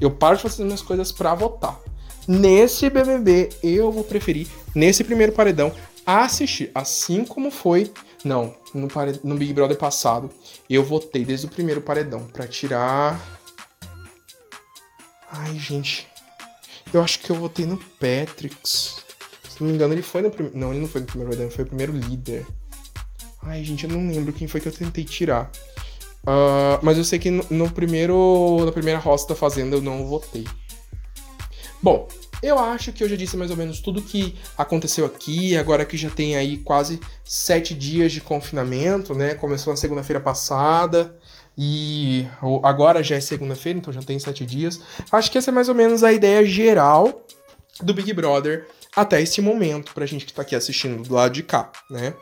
Eu 0.00 0.12
paro 0.12 0.36
de 0.36 0.42
fazer 0.44 0.62
minhas 0.62 0.82
coisas 0.82 1.10
pra 1.10 1.34
votar. 1.34 1.76
Nesse 2.28 2.88
BBB, 2.88 3.48
eu 3.60 3.90
vou 3.90 4.04
preferir, 4.04 4.46
nesse 4.72 5.02
primeiro 5.02 5.32
paredão, 5.32 5.72
assistir, 6.06 6.70
assim 6.72 7.24
como 7.24 7.50
foi 7.50 7.90
não, 8.24 8.54
no, 8.72 8.88
no, 9.24 9.34
Big 9.36 9.52
Brother 9.52 9.76
passado, 9.76 10.30
eu 10.70 10.82
votei 10.82 11.24
desde 11.24 11.46
o 11.46 11.48
primeiro 11.48 11.80
paredão 11.80 12.26
para 12.32 12.46
tirar 12.46 13.35
Ai, 15.38 15.58
gente. 15.58 16.06
Eu 16.92 17.02
acho 17.02 17.18
que 17.18 17.30
eu 17.30 17.36
votei 17.36 17.66
no 17.66 17.76
Patrix. 17.76 19.04
Se 19.48 19.60
não 19.60 19.68
me 19.68 19.74
engano, 19.74 19.94
ele 19.94 20.02
foi 20.02 20.22
no 20.22 20.30
primeiro. 20.30 20.58
Não, 20.58 20.70
ele 20.70 20.80
não 20.80 20.88
foi 20.88 21.00
no 21.00 21.06
primeiro 21.06 21.32
ele 21.42 21.50
foi 21.50 21.64
o 21.64 21.66
primeiro 21.66 21.92
líder. 21.92 22.46
Ai, 23.42 23.62
gente, 23.62 23.84
eu 23.84 23.90
não 23.90 24.08
lembro 24.10 24.32
quem 24.32 24.48
foi 24.48 24.60
que 24.60 24.68
eu 24.68 24.72
tentei 24.72 25.04
tirar. 25.04 25.50
Uh, 26.22 26.78
mas 26.82 26.98
eu 26.98 27.04
sei 27.04 27.18
que 27.18 27.30
no, 27.30 27.44
no, 27.50 27.70
primeiro. 27.70 28.64
Na 28.64 28.72
primeira 28.72 28.98
roça 28.98 29.28
da 29.28 29.34
fazenda 29.34 29.76
eu 29.76 29.82
não 29.82 30.06
votei. 30.06 30.46
Bom, 31.82 32.08
eu 32.42 32.58
acho 32.58 32.92
que 32.92 33.04
eu 33.04 33.08
já 33.08 33.16
disse 33.16 33.36
mais 33.36 33.50
ou 33.50 33.56
menos 33.56 33.80
tudo 33.80 34.02
que 34.02 34.36
aconteceu 34.58 35.06
aqui, 35.06 35.56
agora 35.56 35.84
que 35.84 35.96
já 35.96 36.10
tem 36.10 36.36
aí 36.36 36.58
quase 36.58 36.98
sete 37.24 37.74
dias 37.74 38.12
de 38.12 38.20
confinamento, 38.20 39.14
né? 39.14 39.34
Começou 39.34 39.72
na 39.72 39.76
segunda-feira 39.76 40.20
passada. 40.20 41.16
E 41.58 42.26
agora 42.62 43.02
já 43.02 43.16
é 43.16 43.20
segunda-feira, 43.20 43.78
então 43.78 43.92
já 43.92 44.02
tem 44.02 44.18
sete 44.18 44.44
dias. 44.44 44.80
Acho 45.10 45.30
que 45.30 45.38
essa 45.38 45.50
é 45.50 45.54
mais 45.54 45.68
ou 45.68 45.74
menos 45.74 46.04
a 46.04 46.12
ideia 46.12 46.44
geral 46.44 47.24
do 47.80 47.94
Big 47.94 48.12
Brother 48.12 48.66
até 48.94 49.20
esse 49.20 49.40
momento, 49.40 49.92
pra 49.94 50.06
gente 50.06 50.26
que 50.26 50.32
tá 50.32 50.42
aqui 50.42 50.54
assistindo 50.54 51.02
do 51.02 51.14
lado 51.14 51.32
de 51.32 51.42
cá, 51.42 51.70
né? 51.90 52.14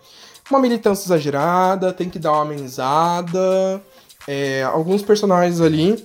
Uma 0.51 0.61
militância 0.61 1.07
exagerada, 1.07 1.93
tem 1.93 2.11
que 2.11 2.19
dar 2.19 2.33
uma 2.33 2.43
amenizada. 2.43 3.83
É, 4.27 4.63
alguns 4.63 5.03
personagens 5.03 5.61
ali 5.61 6.05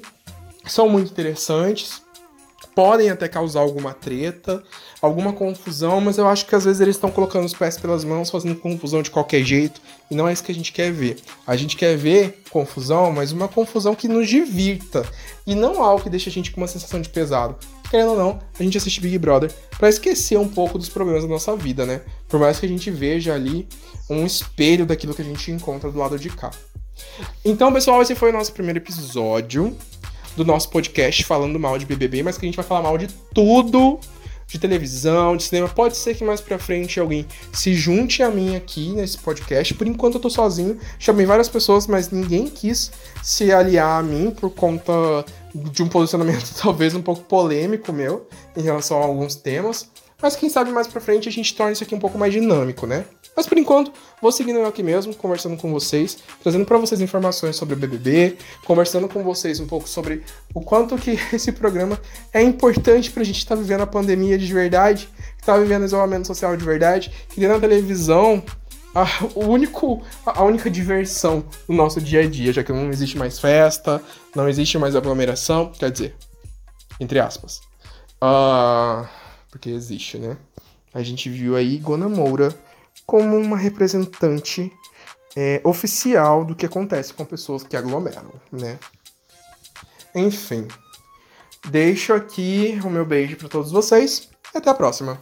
são 0.65 0.88
muito 0.88 1.11
interessantes 1.11 2.01
podem 2.80 3.09
até 3.09 3.27
causar 3.27 3.59
alguma 3.59 3.93
treta, 3.93 4.63
alguma 5.01 5.34
confusão, 5.34 5.99
mas 5.99 6.17
eu 6.17 6.25
acho 6.25 6.45
que 6.45 6.55
às 6.55 6.63
vezes 6.63 6.80
eles 6.80 6.95
estão 6.95 7.11
colocando 7.11 7.43
os 7.43 7.53
pés 7.53 7.77
pelas 7.77 8.05
mãos, 8.05 8.30
fazendo 8.30 8.55
confusão 8.55 9.01
de 9.01 9.11
qualquer 9.11 9.43
jeito, 9.43 9.82
e 10.09 10.15
não 10.15 10.30
é 10.30 10.32
isso 10.32 10.41
que 10.41 10.53
a 10.53 10.55
gente 10.55 10.71
quer 10.71 10.89
ver. 10.89 11.17
A 11.45 11.57
gente 11.57 11.75
quer 11.75 11.97
ver 11.97 12.41
confusão, 12.49 13.11
mas 13.11 13.34
uma 13.34 13.49
confusão 13.49 13.93
que 13.93 14.07
nos 14.07 14.30
divirta, 14.30 15.05
e 15.45 15.55
não 15.55 15.84
algo 15.84 16.01
que 16.01 16.09
deixe 16.09 16.30
a 16.30 16.32
gente 16.32 16.51
com 16.51 16.61
uma 16.61 16.67
sensação 16.67 17.01
de 17.01 17.09
pesado. 17.09 17.57
Querendo 17.91 18.11
ou 18.11 18.17
não, 18.17 18.39
a 18.57 18.63
gente 18.63 18.77
assiste 18.77 19.01
Big 19.01 19.17
Brother 19.17 19.51
para 19.77 19.89
esquecer 19.89 20.39
um 20.39 20.47
pouco 20.47 20.77
dos 20.77 20.88
problemas 20.88 21.23
da 21.23 21.27
nossa 21.27 21.57
vida, 21.57 21.86
né? 21.86 21.99
Por 22.30 22.39
mais 22.39 22.61
que 22.61 22.65
a 22.65 22.69
gente 22.69 22.89
veja 22.89 23.34
ali 23.34 23.67
um 24.09 24.25
espelho 24.25 24.86
daquilo 24.86 25.13
que 25.13 25.21
a 25.21 25.25
gente 25.25 25.51
encontra 25.51 25.91
do 25.91 25.99
lado 25.99 26.17
de 26.17 26.30
cá. 26.30 26.49
Então, 27.43 27.73
pessoal, 27.73 28.01
esse 28.01 28.15
foi 28.15 28.30
o 28.30 28.34
nosso 28.34 28.53
primeiro 28.53 28.80
episódio 28.80 29.75
do 30.40 30.46
nosso 30.46 30.70
podcast 30.70 31.26
falando 31.26 31.60
mal 31.60 31.78
de 31.78 31.86
BBB, 31.86 32.24
mas 32.24 32.38
que 32.38 32.46
a 32.46 32.48
gente 32.48 32.56
vai 32.56 32.66
falar 32.66 32.82
mal 32.82 32.98
de 32.98 33.08
tudo 33.34 34.00
de 34.48 34.58
televisão, 34.58 35.38
de 35.38 35.44
cinema. 35.44 35.68
Pode 35.68 35.96
ser 35.96 36.16
que 36.16 36.24
mais 36.24 36.42
pra 36.42 36.58
frente 36.58 37.00
alguém 37.00 37.26
se 37.54 37.76
junte 37.76 38.24
a 38.24 38.32
mim 38.32 38.56
aqui 38.56 38.90
nesse 38.94 39.18
podcast. 39.18 39.74
Por 39.76 39.86
enquanto 39.86 40.16
eu 40.16 40.20
tô 40.20 40.30
sozinho. 40.30 40.80
Chamei 40.98 41.26
várias 41.26 41.48
pessoas, 41.48 41.86
mas 41.86 42.10
ninguém 42.10 42.48
quis 42.48 42.92
se 43.22 43.52
aliar 43.52 44.00
a 44.00 44.04
mim 44.04 44.32
por 44.32 44.50
conta 44.50 45.24
de 45.54 45.84
um 45.84 45.88
posicionamento 45.88 46.52
talvez 46.60 46.96
um 46.96 47.02
pouco 47.02 47.22
polêmico 47.24 47.94
meu 47.94 48.28
em 48.58 48.62
relação 48.62 49.00
a 49.00 49.06
alguns 49.06 49.36
temas. 49.36 49.90
Mas 50.22 50.36
quem 50.36 50.50
sabe 50.50 50.72
mais 50.72 50.88
pra 50.88 51.00
frente 51.00 51.30
a 51.30 51.32
gente 51.32 51.54
torna 51.54 51.74
isso 51.74 51.84
aqui 51.84 51.94
um 51.94 52.00
pouco 52.00 52.18
mais 52.18 52.34
dinâmico, 52.34 52.88
né? 52.88 53.06
Mas 53.40 53.48
por 53.48 53.58
enquanto, 53.58 53.94
vou 54.22 54.34
seguindo 54.34 54.60
eu 54.60 54.66
aqui 54.66 54.84
mesmo, 54.84 55.16
conversando 55.16 55.56
com 55.56 55.72
vocês, 55.72 56.18
trazendo 56.44 56.66
para 56.66 56.78
vocês 56.78 57.00
informações 57.00 57.56
sobre 57.56 57.74
o 57.74 57.78
BBB, 57.78 58.36
conversando 58.66 59.08
com 59.08 59.24
vocês 59.24 59.62
um 59.62 59.66
pouco 59.66 59.88
sobre 59.88 60.26
o 60.54 60.60
quanto 60.60 60.98
que 60.98 61.12
esse 61.32 61.54
programa 61.54 61.98
é 62.34 62.42
importante 62.42 63.10
pra 63.10 63.24
gente 63.24 63.38
estar 63.38 63.56
tá 63.56 63.62
vivendo 63.62 63.80
a 63.80 63.88
pandemia 63.88 64.38
de 64.38 64.54
verdade, 64.54 65.08
que 65.38 65.46
tá 65.46 65.58
vivendo 65.58 65.86
isolamento 65.86 66.28
social 66.28 66.58
de 66.58 66.66
verdade, 66.66 67.14
que 67.30 67.48
na 67.48 67.58
televisão 67.58 68.44
a, 68.94 69.08
o 69.34 69.46
único, 69.46 70.04
a 70.26 70.44
única 70.44 70.70
diversão 70.70 71.46
no 71.66 71.76
nosso 71.76 72.02
dia 72.02 72.20
a 72.20 72.28
dia, 72.28 72.52
já 72.52 72.62
que 72.62 72.74
não 72.74 72.90
existe 72.90 73.18
mais 73.18 73.40
festa, 73.40 74.04
não 74.36 74.50
existe 74.50 74.78
mais 74.78 74.98
aglomeração, 74.98 75.72
quer 75.72 75.90
dizer, 75.90 76.14
entre 77.00 77.20
aspas. 77.20 77.62
Uh, 78.22 79.08
porque 79.50 79.70
existe, 79.70 80.18
né? 80.18 80.36
A 80.94 81.02
gente 81.02 81.30
viu 81.30 81.56
aí 81.56 81.78
Gona 81.78 82.10
Moura 82.10 82.54
como 83.06 83.38
uma 83.38 83.58
representante 83.58 84.72
é, 85.36 85.62
oficial 85.64 86.43
do 86.43 86.56
que 86.56 86.66
acontece 86.66 87.14
com 87.14 87.26
pessoas 87.26 87.64
que 87.64 87.78
aglomeram, 87.78 88.34
né? 88.52 88.80
Enfim, 90.14 90.68
deixo 91.70 92.14
aqui 92.14 92.80
o 92.84 92.89
meu 92.89 93.06
beijo 93.06 93.38
para 93.38 93.50
todos 93.50 93.72
vocês 93.72 94.30
até 94.54 94.70
a 94.70 94.74
próxima. 94.74 95.20